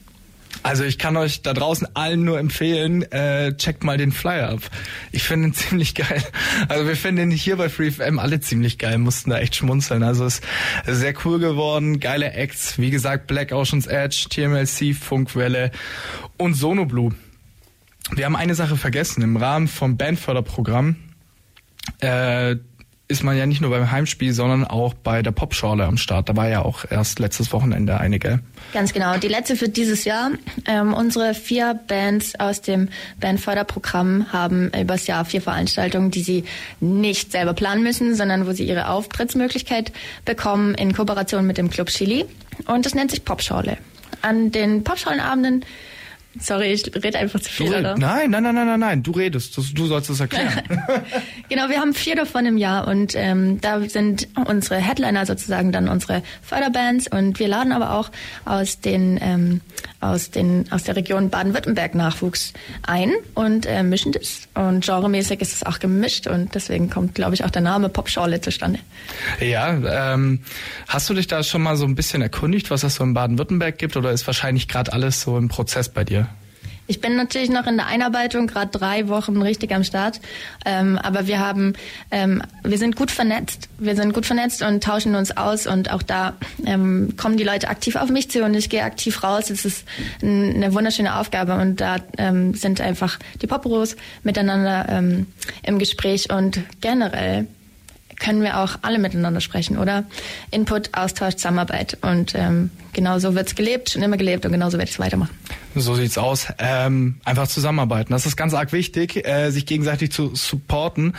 Also 0.62 0.84
ich 0.84 0.98
kann 0.98 1.16
euch 1.16 1.42
da 1.42 1.54
draußen 1.54 1.88
allen 1.94 2.24
nur 2.24 2.38
empfehlen, 2.38 3.02
äh, 3.10 3.54
checkt 3.56 3.84
mal 3.84 3.98
den 3.98 4.12
Flyer 4.12 4.50
ab. 4.50 4.60
Ich 5.10 5.24
finde 5.24 5.48
ihn 5.48 5.54
ziemlich 5.54 5.94
geil. 5.94 6.22
Also 6.68 6.86
wir 6.86 6.96
finden 6.96 7.30
ihn 7.30 7.36
hier 7.36 7.56
bei 7.56 7.68
FreeFM 7.68 8.18
alle 8.18 8.40
ziemlich 8.40 8.78
geil, 8.78 8.96
mussten 8.96 9.30
da 9.30 9.40
echt 9.40 9.56
schmunzeln. 9.56 10.02
Also 10.02 10.24
es 10.24 10.40
ist 10.86 11.00
sehr 11.00 11.14
cool 11.24 11.38
geworden, 11.38 12.00
geile 12.00 12.32
Acts. 12.32 12.78
Wie 12.78 12.90
gesagt, 12.90 13.26
Black 13.26 13.52
Ocean's 13.52 13.86
Edge, 13.86 14.26
TMLC, 14.30 14.94
Funkwelle 14.94 15.70
und 16.38 16.54
Sono 16.54 16.86
Blue. 16.86 17.12
Wir 18.10 18.24
haben 18.24 18.36
eine 18.36 18.54
Sache 18.54 18.76
vergessen. 18.76 19.22
Im 19.22 19.36
Rahmen 19.36 19.68
vom 19.68 19.96
Bandförderprogramm 19.96 20.96
äh, 22.00 22.56
ist 23.12 23.22
man 23.22 23.36
ja 23.36 23.46
nicht 23.46 23.60
nur 23.60 23.70
beim 23.70 23.90
Heimspiel, 23.90 24.32
sondern 24.32 24.64
auch 24.64 24.94
bei 24.94 25.22
der 25.22 25.32
Popschorle 25.32 25.84
am 25.84 25.98
Start. 25.98 26.28
Da 26.28 26.36
war 26.36 26.48
ja 26.48 26.62
auch 26.62 26.84
erst 26.90 27.18
letztes 27.18 27.52
Wochenende 27.52 27.98
eine? 27.98 28.18
Ganz 28.72 28.92
genau. 28.92 29.18
Die 29.18 29.28
letzte 29.28 29.54
für 29.54 29.68
dieses 29.68 30.04
Jahr. 30.04 30.30
Ähm, 30.66 30.94
unsere 30.94 31.34
vier 31.34 31.78
Bands 31.88 32.38
aus 32.40 32.62
dem 32.62 32.88
Bandförderprogramm 33.20 34.32
haben 34.32 34.70
übers 34.70 35.06
Jahr 35.06 35.24
vier 35.24 35.42
Veranstaltungen, 35.42 36.10
die 36.10 36.22
sie 36.22 36.44
nicht 36.80 37.32
selber 37.32 37.52
planen 37.52 37.82
müssen, 37.82 38.14
sondern 38.14 38.46
wo 38.46 38.52
sie 38.52 38.66
ihre 38.66 38.88
Auftrittsmöglichkeit 38.88 39.92
bekommen 40.24 40.74
in 40.74 40.94
Kooperation 40.94 41.46
mit 41.46 41.58
dem 41.58 41.68
Club 41.68 41.88
Chili. 41.88 42.24
Und 42.66 42.86
das 42.86 42.94
nennt 42.94 43.10
sich 43.10 43.24
Popschorle. 43.24 43.76
An 44.22 44.52
den 44.52 44.84
Popschorlenabenden 44.84 45.64
Sorry, 46.40 46.72
ich 46.72 46.84
rede 46.94 47.18
einfach 47.18 47.40
zu 47.40 47.48
Du 47.48 47.54
viel, 47.64 47.68
red- 47.72 47.80
oder? 47.80 47.98
Nein, 47.98 48.30
nein, 48.30 48.42
nein, 48.42 48.54
nein, 48.54 48.66
nein, 48.66 48.80
nein. 48.80 49.02
Du 49.02 49.10
redest. 49.12 49.56
Du, 49.56 49.62
du 49.62 49.86
sollst 49.86 50.10
es 50.10 50.20
erklären. 50.20 50.62
Genau, 51.48 51.68
wir 51.68 51.78
haben 51.80 51.92
vier 51.92 52.16
davon 52.16 52.46
im 52.46 52.56
Jahr 52.56 52.88
und 52.88 53.12
ähm, 53.14 53.60
da 53.60 53.80
sind 53.86 54.26
unsere 54.46 54.76
Headliner 54.76 55.26
sozusagen 55.26 55.70
dann 55.70 55.88
unsere 55.88 56.22
Förderbands 56.40 57.08
und 57.08 57.38
wir 57.38 57.48
laden 57.48 57.72
aber 57.72 57.92
auch 57.92 58.10
aus 58.46 58.80
den 58.80 59.18
ähm, 59.20 59.60
aus 60.02 60.30
den 60.30 60.70
aus 60.70 60.82
der 60.84 60.96
Region 60.96 61.30
Baden-Württemberg 61.30 61.94
Nachwuchs 61.94 62.52
ein 62.82 63.12
und 63.34 63.66
äh, 63.66 63.82
mischen 63.82 64.12
das 64.12 64.48
und 64.54 64.84
genremäßig 64.84 65.40
ist 65.40 65.54
es 65.54 65.62
auch 65.64 65.78
gemischt 65.78 66.26
und 66.26 66.54
deswegen 66.54 66.90
kommt, 66.90 67.14
glaube 67.14 67.34
ich, 67.34 67.44
auch 67.44 67.50
der 67.50 67.62
Name 67.62 67.88
Popschorle 67.88 68.40
zustande. 68.40 68.80
ja, 69.40 70.14
ähm, 70.14 70.40
hast 70.88 71.08
du 71.08 71.14
dich 71.14 71.26
da 71.26 71.42
schon 71.42 71.62
mal 71.62 71.76
so 71.76 71.84
ein 71.84 71.94
bisschen 71.94 72.20
erkundigt, 72.20 72.70
was 72.70 72.82
es 72.82 72.96
so 72.96 73.04
in 73.04 73.14
Baden-Württemberg 73.14 73.78
gibt 73.78 73.96
oder 73.96 74.10
ist 74.10 74.26
wahrscheinlich 74.26 74.68
gerade 74.68 74.92
alles 74.92 75.20
so 75.20 75.38
im 75.38 75.48
Prozess 75.48 75.88
bei 75.88 76.04
dir? 76.04 76.28
Ich 76.92 77.00
bin 77.00 77.16
natürlich 77.16 77.48
noch 77.48 77.66
in 77.66 77.78
der 77.78 77.86
Einarbeitung, 77.86 78.46
gerade 78.46 78.70
drei 78.70 79.08
Wochen 79.08 79.40
richtig 79.40 79.72
am 79.72 79.82
Start. 79.82 80.20
Ähm, 80.66 80.98
aber 80.98 81.26
wir 81.26 81.38
haben, 81.38 81.72
ähm, 82.10 82.42
wir 82.64 82.76
sind 82.76 82.96
gut 82.96 83.10
vernetzt. 83.10 83.70
Wir 83.78 83.96
sind 83.96 84.12
gut 84.12 84.26
vernetzt 84.26 84.60
und 84.60 84.84
tauschen 84.84 85.14
uns 85.14 85.34
aus 85.34 85.66
und 85.66 85.90
auch 85.90 86.02
da 86.02 86.34
ähm, 86.66 87.14
kommen 87.16 87.38
die 87.38 87.44
Leute 87.44 87.70
aktiv 87.70 87.96
auf 87.96 88.10
mich 88.10 88.30
zu 88.30 88.44
und 88.44 88.52
ich 88.52 88.68
gehe 88.68 88.82
aktiv 88.82 89.24
raus. 89.24 89.48
Es 89.48 89.64
ist 89.64 89.88
ein, 90.22 90.54
eine 90.54 90.74
wunderschöne 90.74 91.16
Aufgabe 91.16 91.54
und 91.54 91.80
da 91.80 91.96
ähm, 92.18 92.52
sind 92.52 92.82
einfach 92.82 93.18
die 93.40 93.46
Popros 93.46 93.96
miteinander 94.22 94.84
ähm, 94.90 95.28
im 95.62 95.78
Gespräch 95.78 96.30
und 96.30 96.60
generell 96.82 97.46
können 98.22 98.42
wir 98.42 98.60
auch 98.60 98.76
alle 98.82 99.00
miteinander 99.00 99.40
sprechen, 99.40 99.76
oder? 99.76 100.04
Input, 100.52 100.90
Austausch, 100.96 101.34
Zusammenarbeit. 101.34 101.98
Und 102.02 102.34
ähm, 102.36 102.70
genau 102.92 103.18
so 103.18 103.34
wird's 103.34 103.56
gelebt, 103.56 103.90
schon 103.90 104.02
immer 104.02 104.16
gelebt 104.16 104.46
und 104.46 104.52
genauso 104.52 104.78
werde 104.78 104.88
ich 104.88 104.94
es 104.94 105.00
weitermachen. 105.00 105.36
So 105.74 105.96
sieht's 105.96 106.18
aus. 106.18 106.46
Ähm, 106.58 107.16
einfach 107.24 107.48
zusammenarbeiten. 107.48 108.12
Das 108.12 108.24
ist 108.24 108.36
ganz 108.36 108.54
arg 108.54 108.72
wichtig, 108.72 109.26
äh, 109.26 109.50
sich 109.50 109.66
gegenseitig 109.66 110.12
zu 110.12 110.36
supporten. 110.36 111.14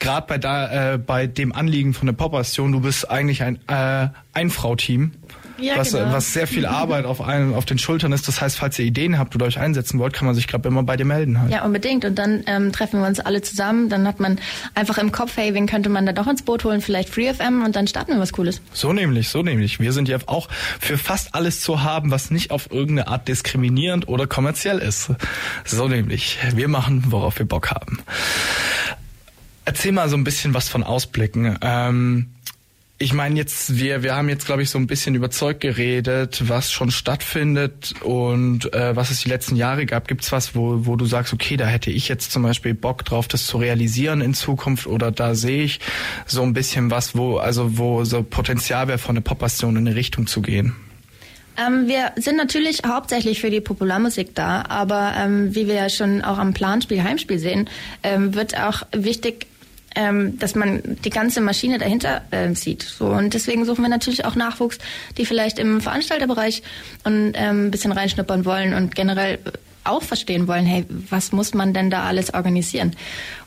Gerade 0.00 0.26
bei 0.26 0.94
äh, 0.94 0.98
bei 0.98 1.28
dem 1.28 1.52
Anliegen 1.52 1.94
von 1.94 2.06
der 2.06 2.14
Popastion, 2.14 2.72
du 2.72 2.80
bist 2.80 3.08
eigentlich 3.08 3.44
ein 3.44 3.60
äh, 3.68 4.08
Ein-Frau-Team 4.32 5.12
ja, 5.60 5.76
was, 5.76 5.92
genau. 5.92 6.12
was 6.12 6.32
sehr 6.32 6.46
viel 6.46 6.66
Arbeit 6.66 7.04
auf, 7.04 7.20
einen, 7.20 7.54
auf 7.54 7.64
den 7.64 7.78
Schultern 7.78 8.12
ist. 8.12 8.28
Das 8.28 8.40
heißt, 8.40 8.58
falls 8.58 8.78
ihr 8.78 8.84
Ideen 8.84 9.18
habt 9.18 9.34
oder 9.34 9.46
euch 9.46 9.58
einsetzen 9.58 9.98
wollt, 9.98 10.12
kann 10.12 10.26
man 10.26 10.34
sich 10.34 10.46
gerade 10.46 10.68
immer 10.68 10.82
bei 10.82 10.96
dir 10.96 11.04
melden. 11.04 11.40
Halt. 11.40 11.52
Ja, 11.52 11.64
unbedingt. 11.64 12.04
Und 12.04 12.18
dann 12.18 12.44
ähm, 12.46 12.72
treffen 12.72 13.00
wir 13.00 13.06
uns 13.06 13.20
alle 13.20 13.42
zusammen. 13.42 13.88
Dann 13.88 14.06
hat 14.06 14.20
man 14.20 14.38
einfach 14.74 14.98
im 14.98 15.12
Kopf, 15.12 15.36
hey, 15.36 15.54
wen 15.54 15.66
könnte 15.66 15.88
man 15.88 16.06
da 16.06 16.12
doch 16.12 16.26
ins 16.26 16.42
Boot 16.42 16.64
holen? 16.64 16.80
Vielleicht 16.80 17.08
FreeFM 17.08 17.62
und 17.64 17.76
dann 17.76 17.86
starten 17.86 18.12
wir 18.12 18.20
was 18.20 18.32
Cooles. 18.32 18.60
So 18.72 18.92
nämlich, 18.92 19.28
so 19.28 19.42
nämlich. 19.42 19.80
Wir 19.80 19.92
sind 19.92 20.08
ja 20.08 20.18
auch 20.26 20.48
für 20.80 20.98
fast 20.98 21.34
alles 21.34 21.60
zu 21.60 21.82
haben, 21.82 22.10
was 22.10 22.30
nicht 22.30 22.50
auf 22.50 22.70
irgendeine 22.70 23.08
Art 23.08 23.28
diskriminierend 23.28 24.08
oder 24.08 24.26
kommerziell 24.26 24.78
ist. 24.78 25.10
So 25.64 25.88
nämlich. 25.88 26.38
Wir 26.54 26.68
machen, 26.68 27.04
worauf 27.08 27.38
wir 27.38 27.46
Bock 27.46 27.70
haben. 27.70 27.98
Erzähl 29.64 29.92
mal 29.92 30.08
so 30.08 30.16
ein 30.16 30.24
bisschen 30.24 30.54
was 30.54 30.68
von 30.70 30.82
Ausblicken. 30.82 31.58
Ähm, 31.60 32.30
ich 33.00 33.12
meine 33.12 33.36
jetzt, 33.36 33.78
wir, 33.78 34.02
wir 34.02 34.16
haben 34.16 34.28
jetzt, 34.28 34.44
glaube 34.46 34.62
ich, 34.62 34.70
so 34.70 34.78
ein 34.78 34.88
bisschen 34.88 35.14
überzeugt 35.14 35.60
geredet, 35.60 36.48
was 36.48 36.72
schon 36.72 36.90
stattfindet 36.90 37.94
und 38.02 38.72
äh, 38.74 38.96
was 38.96 39.12
es 39.12 39.20
die 39.20 39.28
letzten 39.28 39.54
Jahre 39.54 39.86
gab. 39.86 40.08
Gibt's 40.08 40.32
was, 40.32 40.56
wo, 40.56 40.84
wo 40.84 40.96
du 40.96 41.06
sagst, 41.06 41.32
okay, 41.32 41.56
da 41.56 41.66
hätte 41.66 41.92
ich 41.92 42.08
jetzt 42.08 42.32
zum 42.32 42.42
Beispiel 42.42 42.74
Bock 42.74 43.04
drauf, 43.04 43.28
das 43.28 43.46
zu 43.46 43.58
realisieren 43.58 44.20
in 44.20 44.34
Zukunft 44.34 44.88
oder 44.88 45.12
da 45.12 45.36
sehe 45.36 45.62
ich 45.62 45.78
so 46.26 46.42
ein 46.42 46.54
bisschen 46.54 46.90
was, 46.90 47.16
wo, 47.16 47.36
also 47.36 47.78
wo 47.78 48.04
so 48.04 48.24
Potenzial 48.24 48.88
wäre, 48.88 48.98
von 48.98 49.14
der 49.14 49.22
Popation 49.22 49.76
in 49.76 49.86
eine 49.86 49.96
Richtung 49.96 50.26
zu 50.26 50.42
gehen? 50.42 50.74
Ähm, 51.56 51.86
wir 51.86 52.12
sind 52.16 52.36
natürlich 52.36 52.82
hauptsächlich 52.84 53.40
für 53.40 53.50
die 53.50 53.60
Popularmusik 53.60 54.34
da, 54.34 54.64
aber 54.68 55.14
ähm, 55.16 55.54
wie 55.54 55.68
wir 55.68 55.74
ja 55.74 55.88
schon 55.88 56.22
auch 56.22 56.38
am 56.38 56.52
Planspiel 56.52 57.02
Heimspiel 57.02 57.38
sehen, 57.38 57.70
ähm, 58.02 58.34
wird 58.34 58.58
auch 58.58 58.82
wichtig 58.92 59.46
ähm, 59.94 60.38
dass 60.38 60.54
man 60.54 60.82
die 61.04 61.10
ganze 61.10 61.40
Maschine 61.40 61.78
dahinter 61.78 62.22
äh, 62.30 62.54
sieht. 62.54 62.82
So 62.82 63.06
und 63.06 63.34
deswegen 63.34 63.64
suchen 63.64 63.82
wir 63.82 63.88
natürlich 63.88 64.24
auch 64.24 64.34
Nachwuchs, 64.34 64.78
die 65.16 65.26
vielleicht 65.26 65.58
im 65.58 65.80
Veranstalterbereich 65.80 66.62
und, 67.04 67.32
ähm, 67.34 67.66
ein 67.66 67.70
bisschen 67.70 67.92
reinschnuppern 67.92 68.44
wollen 68.44 68.74
und 68.74 68.94
generell 68.94 69.38
auch 69.84 70.02
verstehen 70.02 70.46
wollen, 70.46 70.66
hey, 70.66 70.84
was 70.88 71.32
muss 71.32 71.54
man 71.54 71.72
denn 71.72 71.90
da 71.90 72.04
alles 72.04 72.34
organisieren? 72.34 72.94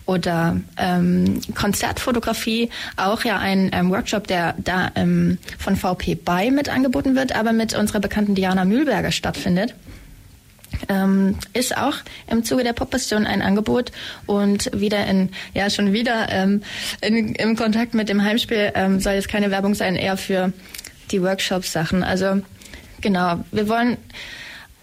Oder 0.06 0.60
ähm, 0.78 1.40
Konzertfotografie, 1.56 2.70
auch 2.98 3.24
ja 3.24 3.38
ein 3.38 3.70
ähm, 3.74 3.92
Workshop, 3.92 4.28
der 4.28 4.56
da 4.58 4.92
ähm, 4.96 5.38
von 5.60 5.76
VP 5.76 6.16
bei 6.16 6.50
mit 6.50 6.70
angeboten 6.70 7.16
wird, 7.16 7.36
aber 7.36 7.54
mit 7.54 7.76
unserer 7.78 8.00
bekannten 8.00 8.36
Diana 8.36 8.66
Mühlberger 8.66 9.12
stattfindet 9.12 9.76
ähm, 10.92 11.38
ist 11.54 11.78
auch 11.78 11.96
im 12.30 12.44
Zuge 12.44 12.64
der 12.64 12.74
Pop-Passion 12.74 13.26
ein 13.26 13.42
Angebot 13.42 13.92
und 14.26 14.70
wieder 14.74 15.06
in, 15.08 15.30
ja 15.54 15.70
schon 15.70 15.94
wieder 15.94 16.28
ähm, 16.30 16.62
in, 17.02 17.34
im 17.36 17.56
Kontakt 17.56 17.94
mit 17.94 18.10
dem 18.10 18.22
Heimspiel 18.24 18.72
ähm, 18.76 19.00
soll 19.00 19.14
jetzt 19.14 19.30
keine 19.30 19.52
Werbung 19.52 19.74
sein, 19.74 19.96
eher 19.96 20.18
für 20.18 20.52
die 21.12 21.22
Workshop-Sachen. 21.22 22.04
Also 22.04 22.42
genau, 23.00 23.44
wir 23.52 23.70
wollen 23.70 23.98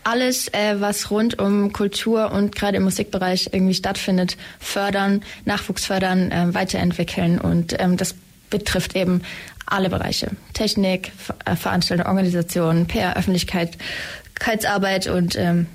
alles, 0.04 0.48
äh, 0.48 0.80
was 0.80 1.10
rund 1.10 1.38
um 1.38 1.72
Kultur 1.72 2.32
und 2.32 2.56
gerade 2.56 2.78
im 2.78 2.84
Musikbereich 2.84 3.50
irgendwie 3.52 3.74
stattfindet, 3.74 4.38
fördern, 4.58 5.22
Nachwuchs 5.44 5.84
fördern, 5.84 6.30
äh, 6.30 6.54
weiterentwickeln 6.54 7.38
und 7.38 7.78
ähm, 7.78 7.98
das 7.98 8.14
betrifft 8.48 8.96
eben 8.96 9.20
alle 9.66 9.90
Bereiche. 9.90 10.30
Technik, 10.54 11.12
Ver 11.18 11.56
Veranstaltung, 11.56 12.06
Organisation, 12.06 12.86
PR, 12.86 13.18
Öffentlichkeitsarbeit 13.18 15.08
und 15.08 15.36
ähm, 15.36 15.66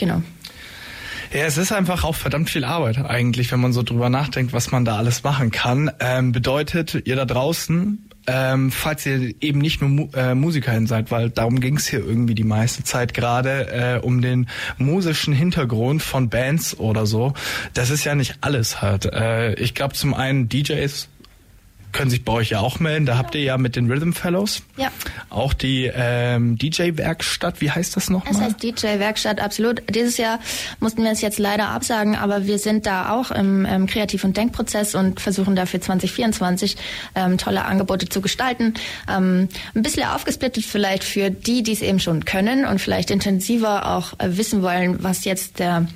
Genau. 0.00 0.22
Ja, 1.30 1.44
es 1.44 1.58
ist 1.58 1.72
einfach 1.72 2.04
auch 2.04 2.14
verdammt 2.14 2.48
viel 2.48 2.64
Arbeit 2.64 2.98
eigentlich, 2.98 3.52
wenn 3.52 3.60
man 3.60 3.74
so 3.74 3.82
drüber 3.82 4.08
nachdenkt, 4.08 4.52
was 4.54 4.72
man 4.72 4.86
da 4.86 4.96
alles 4.96 5.22
machen 5.22 5.50
kann. 5.50 5.90
Ähm, 6.00 6.32
bedeutet, 6.32 7.02
ihr 7.04 7.16
da 7.16 7.26
draußen, 7.26 8.10
ähm, 8.26 8.72
falls 8.72 9.04
ihr 9.04 9.34
eben 9.42 9.60
nicht 9.60 9.82
nur 9.82 9.90
Mu 9.90 10.08
äh, 10.14 10.34
Musikerin 10.34 10.86
seid, 10.86 11.10
weil 11.10 11.28
darum 11.28 11.60
ging 11.60 11.76
es 11.76 11.86
hier 11.86 12.00
irgendwie 12.00 12.34
die 12.34 12.44
meiste 12.44 12.82
Zeit 12.82 13.12
gerade 13.12 14.00
äh, 14.00 14.04
um 14.04 14.22
den 14.22 14.48
musischen 14.78 15.34
Hintergrund 15.34 16.02
von 16.02 16.30
Bands 16.30 16.78
oder 16.78 17.04
so. 17.04 17.34
Das 17.74 17.90
ist 17.90 18.04
ja 18.04 18.14
nicht 18.14 18.38
alles 18.40 18.80
halt. 18.80 19.04
Äh, 19.04 19.54
ich 19.54 19.74
glaube 19.74 19.94
zum 19.94 20.14
einen 20.14 20.48
DJs 20.48 21.08
können 21.92 22.10
sich 22.10 22.24
bei 22.24 22.32
euch 22.32 22.50
ja 22.50 22.60
auch 22.60 22.80
melden. 22.80 23.06
Da 23.06 23.18
habt 23.18 23.34
ihr 23.34 23.42
ja 23.42 23.58
mit 23.58 23.76
den 23.76 23.90
Rhythm 23.90 24.12
Fellows 24.12 24.62
ja. 24.76 24.90
auch 25.28 25.52
die 25.52 25.90
ähm, 25.92 26.56
DJ-Werkstatt. 26.56 27.60
Wie 27.60 27.70
heißt 27.70 27.96
das 27.96 28.10
nochmal? 28.10 28.32
Das 28.32 28.40
heißt 28.40 28.62
DJ-Werkstatt, 28.62 29.40
absolut. 29.40 29.82
Dieses 29.90 30.16
Jahr 30.16 30.38
mussten 30.78 31.02
wir 31.02 31.10
es 31.10 31.20
jetzt 31.20 31.38
leider 31.38 31.68
absagen, 31.68 32.16
aber 32.16 32.46
wir 32.46 32.58
sind 32.58 32.86
da 32.86 33.10
auch 33.10 33.30
im 33.30 33.66
ähm, 33.66 33.86
Kreativ- 33.86 34.24
und 34.24 34.36
Denkprozess 34.36 34.94
und 34.94 35.20
versuchen 35.20 35.56
dafür 35.56 35.80
2024 35.80 36.76
ähm, 37.14 37.38
tolle 37.38 37.64
Angebote 37.64 38.08
zu 38.08 38.20
gestalten. 38.20 38.74
Ähm, 39.08 39.48
ein 39.74 39.82
bisschen 39.82 40.04
aufgesplittet 40.04 40.64
vielleicht 40.64 41.04
für 41.04 41.30
die, 41.30 41.62
die 41.62 41.72
es 41.72 41.82
eben 41.82 42.00
schon 42.00 42.24
können 42.24 42.64
und 42.64 42.80
vielleicht 42.80 43.10
intensiver 43.10 43.86
auch 43.96 44.12
äh, 44.18 44.36
wissen 44.36 44.62
wollen, 44.62 45.02
was 45.02 45.24
jetzt 45.24 45.58
der 45.58 45.86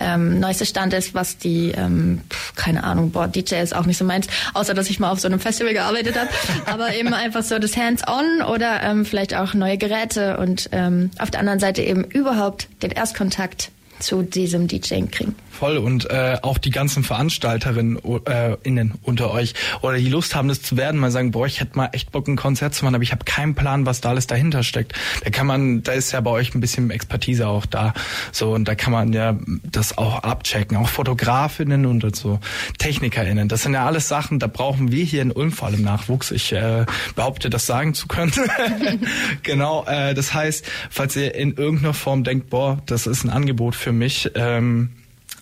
ähm, 0.00 0.40
neueste 0.40 0.66
Stand 0.66 0.92
ist, 0.94 1.14
was 1.14 1.38
die, 1.38 1.72
ähm, 1.72 2.20
keine 2.54 2.84
Ahnung, 2.84 3.10
boah, 3.10 3.28
DJ 3.28 3.56
ist 3.56 3.74
auch 3.74 3.86
nicht 3.86 3.98
so 3.98 4.04
meins, 4.04 4.26
außer 4.54 4.74
dass 4.74 4.90
ich 4.90 5.00
mal 5.00 5.10
auf 5.10 5.20
so 5.20 5.28
einem 5.28 5.37
einem 5.38 5.40
Festival 5.40 5.72
gearbeitet 5.72 6.16
habe, 6.16 6.28
aber 6.66 6.94
eben 6.94 7.14
einfach 7.14 7.42
so 7.42 7.58
das 7.58 7.76
Hands-on 7.76 8.42
oder 8.42 8.82
ähm, 8.82 9.04
vielleicht 9.04 9.34
auch 9.34 9.54
neue 9.54 9.78
Geräte 9.78 10.38
und 10.38 10.68
ähm, 10.72 11.10
auf 11.18 11.30
der 11.30 11.40
anderen 11.40 11.60
Seite 11.60 11.82
eben 11.82 12.04
überhaupt 12.04 12.68
den 12.82 12.90
Erstkontakt 12.90 13.70
zu 14.00 14.22
diesem 14.22 14.68
DJing 14.68 15.10
kriegen. 15.10 15.34
Voll 15.58 15.76
und 15.76 16.08
äh, 16.08 16.38
auch 16.42 16.56
die 16.56 16.70
ganzen 16.70 17.02
Veranstalterinnen 17.02 17.98
äh, 18.26 18.56
innen 18.62 18.94
unter 19.02 19.32
euch 19.32 19.54
oder 19.82 19.98
die 19.98 20.08
Lust 20.08 20.36
haben, 20.36 20.46
das 20.46 20.62
zu 20.62 20.76
werden, 20.76 21.00
mal 21.00 21.10
sagen, 21.10 21.32
boah, 21.32 21.46
ich 21.46 21.58
hätte 21.58 21.76
mal 21.76 21.88
echt 21.90 22.12
Bock, 22.12 22.28
ein 22.28 22.36
Konzert 22.36 22.76
zu 22.76 22.84
machen, 22.84 22.94
aber 22.94 23.02
ich 23.02 23.10
habe 23.10 23.24
keinen 23.24 23.56
Plan, 23.56 23.84
was 23.84 24.00
da 24.00 24.10
alles 24.10 24.28
dahinter 24.28 24.62
steckt. 24.62 24.92
Da 25.24 25.30
kann 25.30 25.48
man, 25.48 25.82
da 25.82 25.90
ist 25.90 26.12
ja 26.12 26.20
bei 26.20 26.30
euch 26.30 26.54
ein 26.54 26.60
bisschen 26.60 26.90
Expertise 26.90 27.48
auch 27.48 27.66
da, 27.66 27.92
so 28.30 28.54
und 28.54 28.68
da 28.68 28.76
kann 28.76 28.92
man 28.92 29.12
ja 29.12 29.36
das 29.64 29.98
auch 29.98 30.22
abchecken, 30.22 30.76
auch 30.76 30.88
Fotografinnen 30.88 31.86
und 31.86 32.14
so 32.14 32.38
TechnikerInnen. 32.78 33.48
Das 33.48 33.64
sind 33.64 33.74
ja 33.74 33.84
alles 33.84 34.06
Sachen, 34.06 34.38
da 34.38 34.46
brauchen 34.46 34.92
wir 34.92 35.02
hier 35.02 35.22
in 35.22 35.32
Ulm 35.32 35.50
vor 35.50 35.66
allem 35.66 35.82
Nachwuchs. 35.82 36.30
Ich 36.30 36.52
äh, 36.52 36.86
behaupte, 37.16 37.50
das 37.50 37.66
sagen 37.66 37.94
zu 37.94 38.06
können. 38.06 38.30
genau, 39.42 39.84
äh, 39.86 40.14
das 40.14 40.32
heißt, 40.32 40.64
falls 40.88 41.16
ihr 41.16 41.34
in 41.34 41.56
irgendeiner 41.56 41.94
Form 41.94 42.22
denkt, 42.22 42.48
boah, 42.48 42.80
das 42.86 43.08
ist 43.08 43.24
ein 43.24 43.30
Angebot 43.30 43.74
für 43.74 43.90
mich. 43.90 44.30
Ähm, 44.36 44.90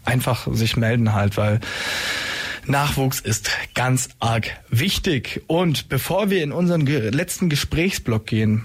einfach 0.07 0.49
sich 0.53 0.77
melden 0.77 1.13
halt, 1.13 1.37
weil 1.37 1.61
Nachwuchs 2.67 3.21
ist 3.21 3.51
ganz 3.75 4.09
arg 4.19 4.51
wichtig. 4.71 5.43
Und 5.47 5.89
bevor 5.89 6.31
wir 6.31 6.43
in 6.43 6.53
unseren 6.53 6.85
letzten 6.87 7.49
Gesprächsblock 7.49 8.27
gehen, 8.27 8.65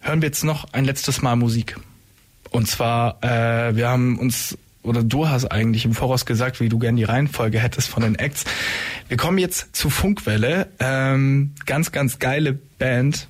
hören 0.00 0.22
wir 0.22 0.28
jetzt 0.28 0.44
noch 0.44 0.72
ein 0.72 0.84
letztes 0.84 1.22
Mal 1.22 1.36
Musik. 1.36 1.76
Und 2.50 2.68
zwar, 2.68 3.22
äh, 3.22 3.76
wir 3.76 3.88
haben 3.88 4.18
uns, 4.18 4.58
oder 4.82 5.02
du 5.02 5.28
hast 5.28 5.46
eigentlich 5.46 5.84
im 5.84 5.94
Voraus 5.94 6.26
gesagt, 6.26 6.60
wie 6.60 6.68
du 6.68 6.78
gern 6.78 6.96
die 6.96 7.04
Reihenfolge 7.04 7.58
hättest 7.58 7.88
von 7.88 8.02
den 8.02 8.14
Acts. 8.16 8.44
Wir 9.08 9.16
kommen 9.16 9.38
jetzt 9.38 9.74
zu 9.74 9.90
Funkwelle. 9.90 10.68
Ähm, 10.78 11.54
ganz, 11.66 11.92
ganz 11.92 12.18
geile 12.18 12.52
Band 12.52 13.28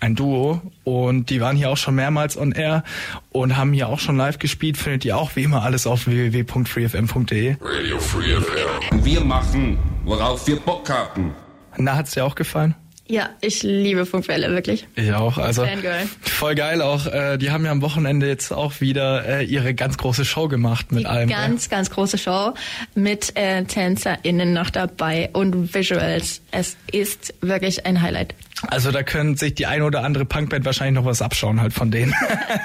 ein 0.00 0.14
Duo 0.14 0.60
und 0.84 1.30
die 1.30 1.40
waren 1.40 1.56
hier 1.56 1.70
auch 1.70 1.76
schon 1.76 1.94
mehrmals 1.94 2.36
on 2.36 2.52
air 2.52 2.82
und 3.30 3.56
haben 3.56 3.72
hier 3.72 3.88
auch 3.88 3.98
schon 4.00 4.16
live 4.16 4.38
gespielt. 4.38 4.76
Findet 4.76 5.04
ihr 5.04 5.16
auch 5.16 5.36
wie 5.36 5.42
immer 5.44 5.62
alles 5.62 5.86
auf 5.86 6.06
www.freefm.de. 6.06 7.56
Radio 7.60 7.98
Free 7.98 8.34
FM. 8.36 9.04
Wir 9.04 9.20
machen, 9.20 9.78
worauf 10.04 10.46
wir 10.46 10.56
Bock 10.56 10.88
haben. 10.88 11.34
Na, 11.76 11.96
hat's 11.96 12.12
dir 12.12 12.24
auch 12.24 12.34
gefallen? 12.34 12.74
Ja, 13.06 13.28
ich 13.40 13.64
liebe 13.64 14.06
Funkwelle, 14.06 14.50
wirklich. 14.52 14.86
Ich 14.94 15.12
auch. 15.12 15.36
Also 15.36 15.64
Fangirl. 15.66 16.06
voll 16.20 16.54
geil 16.54 16.80
auch. 16.80 17.06
Äh, 17.06 17.38
die 17.38 17.50
haben 17.50 17.64
ja 17.64 17.72
am 17.72 17.82
Wochenende 17.82 18.28
jetzt 18.28 18.52
auch 18.52 18.80
wieder 18.80 19.26
äh, 19.26 19.44
ihre 19.44 19.74
ganz 19.74 19.98
große 19.98 20.24
Show 20.24 20.46
gemacht 20.46 20.92
mit 20.92 21.00
Die 21.02 21.06
allem. 21.06 21.28
ganz, 21.28 21.68
ganz 21.68 21.90
große 21.90 22.18
Show 22.18 22.54
mit 22.94 23.36
äh, 23.36 23.64
TänzerInnen 23.64 24.52
noch 24.52 24.70
dabei 24.70 25.28
und 25.32 25.74
Visuals. 25.74 26.40
Es 26.52 26.76
ist 26.92 27.34
wirklich 27.40 27.84
ein 27.84 28.00
Highlight. 28.00 28.34
Also 28.68 28.90
da 28.90 29.02
können 29.02 29.36
sich 29.36 29.54
die 29.54 29.66
eine 29.66 29.84
oder 29.84 30.04
andere 30.04 30.24
Punkband 30.24 30.64
wahrscheinlich 30.64 30.94
noch 30.94 31.08
was 31.08 31.22
abschauen 31.22 31.60
halt 31.60 31.72
von 31.72 31.90
denen. 31.90 32.14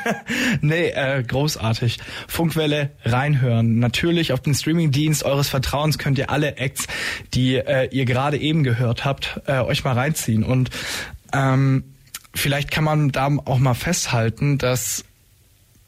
nee, 0.62 0.90
äh, 0.90 1.24
großartig. 1.24 2.00
Funkwelle 2.28 2.92
reinhören. 3.04 3.80
Natürlich 3.80 4.34
auf 4.34 4.42
den 4.42 4.54
Streamingdienst 4.54 5.24
eures 5.24 5.48
Vertrauens 5.48 5.98
könnt 5.98 6.18
ihr 6.18 6.30
alle 6.30 6.58
Acts, 6.58 6.88
die 7.34 7.56
äh, 7.56 7.88
ihr 7.92 8.06
gerade 8.06 8.38
eben 8.38 8.64
gehört 8.64 9.06
habt, 9.06 9.42
äh, 9.46 9.60
euch 9.60 9.84
mal 9.84 9.94
reinziehen. 9.94 10.44
Und 10.44 10.70
ähm, 11.34 11.84
vielleicht 12.34 12.72
kann 12.72 12.84
man 12.84 13.12
da 13.12 13.30
auch 13.46 13.60
mal 13.60 13.74
festhalten, 13.74 14.58
dass 14.58 15.06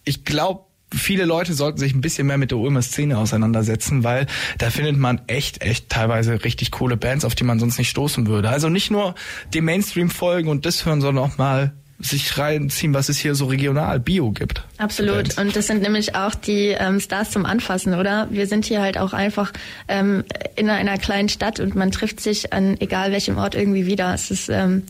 ich 0.05 0.23
glaube, 0.23 0.66
viele 0.93 1.25
Leute 1.25 1.53
sollten 1.53 1.77
sich 1.77 1.93
ein 1.93 2.01
bisschen 2.01 2.27
mehr 2.27 2.37
mit 2.37 2.51
der 2.51 2.57
Ulmer 2.57 2.81
Szene 2.81 3.17
auseinandersetzen, 3.17 4.03
weil 4.03 4.27
da 4.57 4.69
findet 4.69 4.97
man 4.97 5.21
echt, 5.27 5.61
echt 5.61 5.89
teilweise 5.89 6.43
richtig 6.43 6.71
coole 6.71 6.97
Bands, 6.97 7.25
auf 7.25 7.35
die 7.35 7.43
man 7.43 7.59
sonst 7.59 7.77
nicht 7.77 7.89
stoßen 7.89 8.27
würde. 8.27 8.49
Also 8.49 8.69
nicht 8.69 8.91
nur 8.91 9.15
dem 9.53 9.65
Mainstream 9.65 10.09
folgen 10.09 10.49
und 10.49 10.65
das 10.65 10.85
hören, 10.85 11.01
sondern 11.01 11.23
auch 11.23 11.37
mal 11.37 11.73
sich 11.99 12.37
reinziehen, 12.37 12.93
was 12.93 13.09
es 13.09 13.17
hier 13.17 13.33
so 13.33 13.47
regional 13.47 13.99
Bio 13.99 14.31
gibt. 14.31 14.63
Absolut. 14.77 15.37
Und 15.39 15.55
das 15.55 15.65
sind 15.65 15.81
nämlich 15.81 16.13
auch 16.13 16.35
die 16.35 16.67
ähm, 16.67 16.99
Stars 16.99 17.31
zum 17.31 17.45
Anfassen, 17.45 17.95
oder? 17.95 18.27
Wir 18.29 18.45
sind 18.45 18.65
hier 18.65 18.81
halt 18.81 18.99
auch 18.99 19.13
einfach 19.13 19.51
ähm, 19.87 20.23
in 20.55 20.69
einer 20.69 20.99
kleinen 20.99 21.27
Stadt 21.27 21.59
und 21.59 21.75
man 21.75 21.91
trifft 21.91 22.19
sich 22.19 22.53
an 22.53 22.79
egal 22.79 23.11
welchem 23.11 23.37
Ort 23.39 23.55
irgendwie 23.55 23.87
wieder. 23.87 24.13
Es 24.13 24.29
ist 24.29 24.47
ähm, 24.49 24.83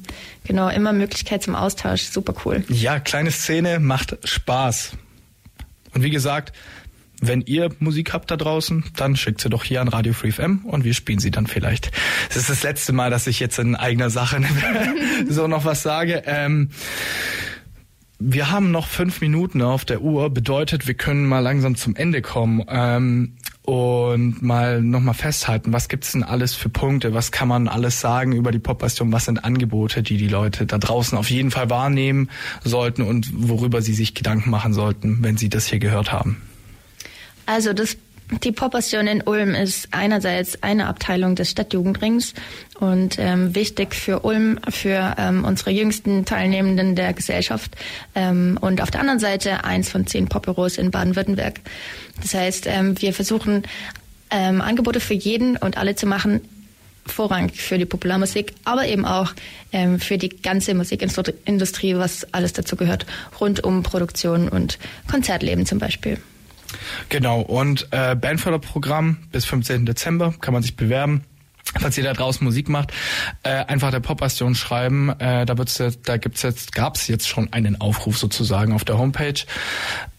genau 0.43 0.67
immer 0.67 0.91
Möglichkeit 0.91 1.43
zum 1.43 1.55
Austausch. 1.55 2.03
Super 2.03 2.33
cool. 2.45 2.65
Ja, 2.67 2.99
kleine 2.99 3.31
Szene 3.31 3.79
macht 3.79 4.17
Spaß. 4.25 4.91
Und 5.97 6.03
wie 6.03 6.11
gesagt, 6.11 6.53
wenn 7.21 7.41
ihr 7.41 7.71
Musik 7.79 8.13
habt 8.13 8.29
da 8.29 8.37
draußen, 8.37 8.83
dann 8.95 9.15
schickt 9.15 9.41
sie 9.41 9.49
doch 9.49 9.63
hier 9.63 9.81
an 9.81 9.87
Radio 9.87 10.13
Free 10.13 10.31
FM 10.31 10.59
und 10.63 10.83
wir 10.83 10.93
spielen 10.93 11.17
sie 11.17 11.31
dann 11.31 11.47
vielleicht. 11.47 11.91
Es 12.29 12.35
ist 12.35 12.51
das 12.51 12.61
letzte 12.61 12.93
Mal, 12.93 13.09
dass 13.09 13.25
ich 13.25 13.39
jetzt 13.39 13.57
in 13.57 13.75
eigener 13.75 14.11
Sache 14.11 14.39
so 15.27 15.47
noch 15.47 15.65
was 15.65 15.81
sage. 15.81 16.21
Ähm, 16.27 16.69
wir 18.19 18.51
haben 18.51 18.69
noch 18.69 18.85
fünf 18.85 19.21
Minuten 19.21 19.63
auf 19.63 19.85
der 19.85 20.01
Uhr, 20.03 20.29
bedeutet, 20.29 20.85
wir 20.85 20.93
können 20.93 21.25
mal 21.25 21.39
langsam 21.39 21.75
zum 21.75 21.95
Ende 21.95 22.21
kommen 22.21 22.63
ähm, 22.69 23.37
und 23.67 24.41
mal 24.41 24.81
nochmal 24.81 25.13
festhalten, 25.13 25.73
was 25.73 25.89
gibt's 25.89 26.13
denn 26.13 26.23
alles 26.23 26.55
für 26.55 26.69
Punkte, 26.69 27.13
was 27.13 27.33
kann 27.33 27.49
man 27.49 27.67
alles 27.67 27.99
sagen 27.99 28.31
über 28.31 28.53
die 28.53 28.59
Popbastion, 28.59 29.11
was 29.11 29.25
sind 29.25 29.43
Angebote, 29.43 30.03
die 30.03 30.15
die 30.15 30.29
Leute 30.29 30.65
da 30.65 30.77
draußen 30.77 31.17
auf 31.17 31.29
jeden 31.29 31.51
Fall 31.51 31.69
wahrnehmen 31.69 32.29
sollten 32.63 33.01
und 33.01 33.29
worüber 33.33 33.81
sie 33.81 33.93
sich 33.93 34.13
Gedanken 34.13 34.51
machen 34.51 34.73
sollten, 34.73 35.17
wenn 35.21 35.35
sie 35.35 35.49
das 35.49 35.67
hier 35.67 35.79
gehört 35.79 36.13
haben. 36.13 36.41
Also 37.45 37.73
das 37.73 37.97
die 38.43 38.51
Popassion 38.51 39.07
in 39.07 39.21
Ulm 39.21 39.55
ist 39.55 39.87
einerseits 39.91 40.61
eine 40.61 40.87
Abteilung 40.87 41.35
des 41.35 41.51
Stadtjugendrings 41.51 42.33
und 42.79 43.17
ähm, 43.19 43.55
wichtig 43.55 43.95
für 43.95 44.19
Ulm, 44.19 44.59
für 44.69 45.15
ähm, 45.17 45.45
unsere 45.45 45.71
jüngsten 45.71 46.25
Teilnehmenden 46.25 46.95
der 46.95 47.13
Gesellschaft 47.13 47.75
ähm, 48.15 48.57
und 48.59 48.81
auf 48.81 48.91
der 48.91 48.99
anderen 48.99 49.19
Seite 49.19 49.63
eins 49.63 49.89
von 49.89 50.05
zehn 50.07 50.27
Popbüros 50.27 50.77
in 50.77 50.91
Baden-Württemberg. 50.91 51.61
Das 52.21 52.33
heißt, 52.33 52.67
ähm, 52.67 53.01
wir 53.01 53.13
versuchen 53.13 53.63
ähm, 54.29 54.59
Angebote 54.61 54.99
für 54.99 55.13
jeden 55.13 55.55
und 55.55 55.77
alle 55.77 55.95
zu 55.95 56.05
machen, 56.05 56.41
vorrangig 57.05 57.61
für 57.61 57.77
die 57.77 57.85
Popularmusik, 57.85 58.53
aber 58.65 58.87
eben 58.87 59.05
auch 59.05 59.33
ähm, 59.71 60.01
für 60.01 60.17
die 60.17 60.29
ganze 60.29 60.73
Musikindustrie, 60.73 61.95
was 61.95 62.33
alles 62.33 62.51
dazu 62.51 62.75
gehört, 62.75 63.05
rund 63.39 63.63
um 63.63 63.83
Produktion 63.83 64.49
und 64.49 64.79
Konzertleben 65.09 65.65
zum 65.65 65.79
Beispiel. 65.79 66.17
Genau, 67.09 67.41
und 67.41 67.87
äh, 67.91 68.15
Bandförderprogramm 68.15 69.17
bis 69.31 69.45
15. 69.45 69.85
Dezember 69.85 70.33
kann 70.39 70.53
man 70.53 70.63
sich 70.63 70.75
bewerben. 70.75 71.23
Falls 71.79 71.97
ihr 71.97 72.03
da 72.03 72.13
draußen 72.13 72.43
Musik 72.45 72.69
macht, 72.69 72.93
äh, 73.43 73.49
einfach 73.49 73.91
der 73.91 73.99
Popbastion 73.99 74.55
schreiben. 74.55 75.09
Äh, 75.19 75.45
da 75.45 75.57
wird's 75.57 75.77
jetzt, 75.77 76.07
da 76.07 76.17
gibt's 76.17 76.41
jetzt, 76.41 76.71
gab's 76.71 77.07
jetzt 77.07 77.27
schon 77.27 77.51
einen 77.51 77.79
Aufruf 77.81 78.17
sozusagen 78.17 78.71
auf 78.73 78.85
der 78.85 78.97
Homepage. 78.97 79.41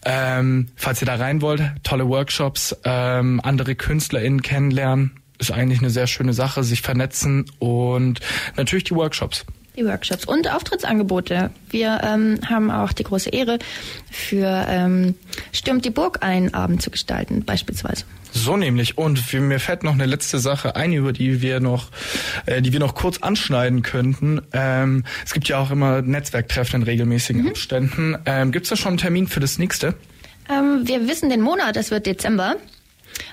Ähm, 0.05 0.67
falls 0.75 1.01
ihr 1.01 1.07
da 1.07 1.15
rein 1.15 1.41
wollt, 1.41 1.61
tolle 1.83 2.07
Workshops, 2.07 2.75
ähm, 2.83 3.41
andere 3.43 3.75
KünstlerInnen 3.75 4.43
kennenlernen, 4.43 5.19
ist 5.39 5.51
eigentlich 5.51 5.79
eine 5.79 5.89
sehr 5.89 6.07
schöne 6.07 6.33
Sache, 6.33 6.63
sich 6.63 6.81
vernetzen 6.81 7.45
und 7.57 8.19
natürlich 8.55 8.83
die 8.83 8.95
Workshops 8.95 9.45
die 9.79 9.85
Workshops 9.85 10.25
und 10.25 10.51
Auftrittsangebote. 10.51 11.51
Wir 11.69 12.01
ähm, 12.03 12.39
haben 12.47 12.69
auch 12.69 12.91
die 12.93 13.03
große 13.03 13.29
Ehre, 13.29 13.59
für 14.11 14.65
ähm, 14.67 15.15
Stürmt 15.51 15.85
die 15.85 15.89
Burg 15.89 16.19
einen 16.21 16.53
Abend 16.53 16.81
zu 16.81 16.91
gestalten, 16.91 17.43
beispielsweise. 17.45 18.03
So 18.31 18.57
nämlich. 18.57 18.97
Und 18.97 19.33
mir 19.33 19.59
fällt 19.59 19.83
noch 19.83 19.93
eine 19.93 20.05
letzte 20.05 20.39
Sache 20.39 20.75
ein, 20.75 20.93
über 20.93 21.13
die 21.13 21.41
wir 21.41 21.59
noch, 21.59 21.89
äh, 22.45 22.61
die 22.61 22.73
wir 22.73 22.79
noch 22.79 22.93
kurz 22.93 23.19
anschneiden 23.19 23.81
könnten. 23.81 24.41
Ähm, 24.53 25.03
es 25.25 25.33
gibt 25.33 25.47
ja 25.47 25.57
auch 25.59 25.71
immer 25.71 26.01
Netzwerktreffen 26.01 26.81
in 26.81 26.83
regelmäßigen 26.83 27.43
mhm. 27.43 27.49
Abständen. 27.49 28.17
Ähm, 28.25 28.51
gibt 28.51 28.65
es 28.65 28.69
da 28.69 28.75
schon 28.75 28.89
einen 28.89 28.97
Termin 28.97 29.27
für 29.27 29.39
das 29.39 29.57
nächste? 29.57 29.95
Ähm, 30.49 30.81
wir 30.83 31.07
wissen 31.07 31.29
den 31.29 31.41
Monat, 31.41 31.77
es 31.77 31.91
wird 31.91 32.05
Dezember. 32.05 32.55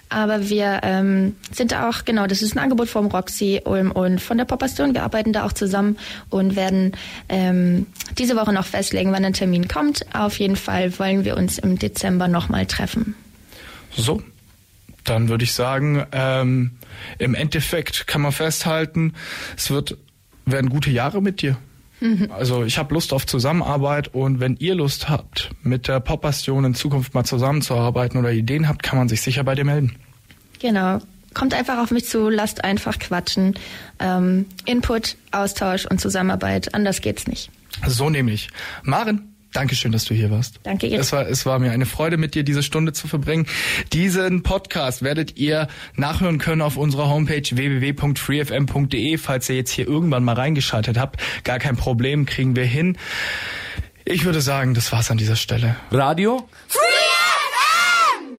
Aber 0.08 0.48
wir 0.48 0.80
ähm, 0.82 1.34
sind 1.52 1.74
auch, 1.74 2.04
genau, 2.04 2.26
das 2.26 2.42
ist 2.42 2.54
ein 2.54 2.60
Angebot 2.60 2.88
vom 2.88 3.06
Roxy 3.06 3.60
Ulm 3.64 3.90
und 3.90 4.20
von 4.20 4.38
der 4.38 4.44
Popastion. 4.44 4.94
Wir 4.94 5.02
arbeiten 5.02 5.32
da 5.32 5.44
auch 5.44 5.52
zusammen 5.52 5.98
und 6.30 6.54
werden 6.54 6.92
ähm, 7.28 7.86
diese 8.16 8.36
Woche 8.36 8.52
noch 8.52 8.66
festlegen, 8.66 9.12
wann 9.12 9.24
ein 9.24 9.32
Termin 9.32 9.66
kommt. 9.66 10.06
Auf 10.14 10.38
jeden 10.38 10.56
Fall 10.56 10.96
wollen 10.98 11.24
wir 11.24 11.36
uns 11.36 11.58
im 11.58 11.78
Dezember 11.78 12.28
nochmal 12.28 12.66
treffen. 12.66 13.16
So, 13.96 14.22
dann 15.04 15.28
würde 15.28 15.44
ich 15.44 15.52
sagen, 15.52 16.06
ähm, 16.12 16.72
im 17.18 17.34
Endeffekt 17.34 18.06
kann 18.06 18.20
man 18.20 18.32
festhalten, 18.32 19.14
es 19.56 19.70
wird 19.70 19.96
werden 20.46 20.70
gute 20.70 20.90
Jahre 20.90 21.20
mit 21.20 21.42
dir. 21.42 21.56
Mhm. 22.00 22.30
Also 22.30 22.64
ich 22.64 22.78
habe 22.78 22.92
Lust 22.94 23.12
auf 23.12 23.26
Zusammenarbeit 23.26 24.12
und 24.14 24.40
wenn 24.40 24.56
ihr 24.56 24.74
Lust 24.74 25.08
habt, 25.08 25.50
mit 25.62 25.88
der 25.88 26.00
Pop-Bastion 26.00 26.64
in 26.64 26.74
Zukunft 26.74 27.14
mal 27.14 27.24
zusammenzuarbeiten 27.24 28.18
oder 28.18 28.32
Ideen 28.32 28.68
habt, 28.68 28.82
kann 28.82 28.98
man 28.98 29.08
sich 29.08 29.22
sicher 29.22 29.44
bei 29.44 29.54
dir 29.54 29.64
melden. 29.64 29.96
Genau. 30.58 30.98
Kommt 31.34 31.52
einfach 31.52 31.78
auf 31.78 31.90
mich 31.90 32.06
zu, 32.06 32.30
lasst 32.30 32.64
einfach 32.64 32.98
quatschen. 32.98 33.58
Ähm, 33.98 34.46
Input, 34.64 35.16
Austausch 35.32 35.84
und 35.86 36.00
Zusammenarbeit, 36.00 36.74
anders 36.74 37.02
geht's 37.02 37.26
nicht. 37.26 37.50
So 37.86 38.08
nämlich. 38.08 38.48
Maren, 38.82 39.35
Dankeschön, 39.56 39.90
dass 39.90 40.04
du 40.04 40.12
hier 40.12 40.30
warst. 40.30 40.60
Danke 40.64 40.86
ihr. 40.86 41.00
Es 41.00 41.12
war, 41.12 41.26
es 41.26 41.46
war 41.46 41.58
mir 41.58 41.72
eine 41.72 41.86
Freude, 41.86 42.18
mit 42.18 42.34
dir 42.34 42.44
diese 42.44 42.62
Stunde 42.62 42.92
zu 42.92 43.08
verbringen. 43.08 43.46
Diesen 43.94 44.42
Podcast 44.42 45.00
werdet 45.02 45.38
ihr 45.38 45.68
nachhören 45.94 46.36
können 46.36 46.60
auf 46.60 46.76
unserer 46.76 47.08
Homepage 47.08 47.42
www.freefm.de. 47.50 49.16
Falls 49.16 49.48
ihr 49.48 49.56
jetzt 49.56 49.70
hier 49.70 49.88
irgendwann 49.88 50.24
mal 50.24 50.34
reingeschaltet 50.34 50.98
habt, 50.98 51.22
gar 51.42 51.58
kein 51.58 51.76
Problem, 51.76 52.26
kriegen 52.26 52.54
wir 52.54 52.66
hin. 52.66 52.98
Ich 54.04 54.26
würde 54.26 54.42
sagen, 54.42 54.74
das 54.74 54.92
war's 54.92 55.10
an 55.10 55.16
dieser 55.16 55.36
Stelle. 55.36 55.76
Radio? 55.90 56.46
Free 56.68 57.25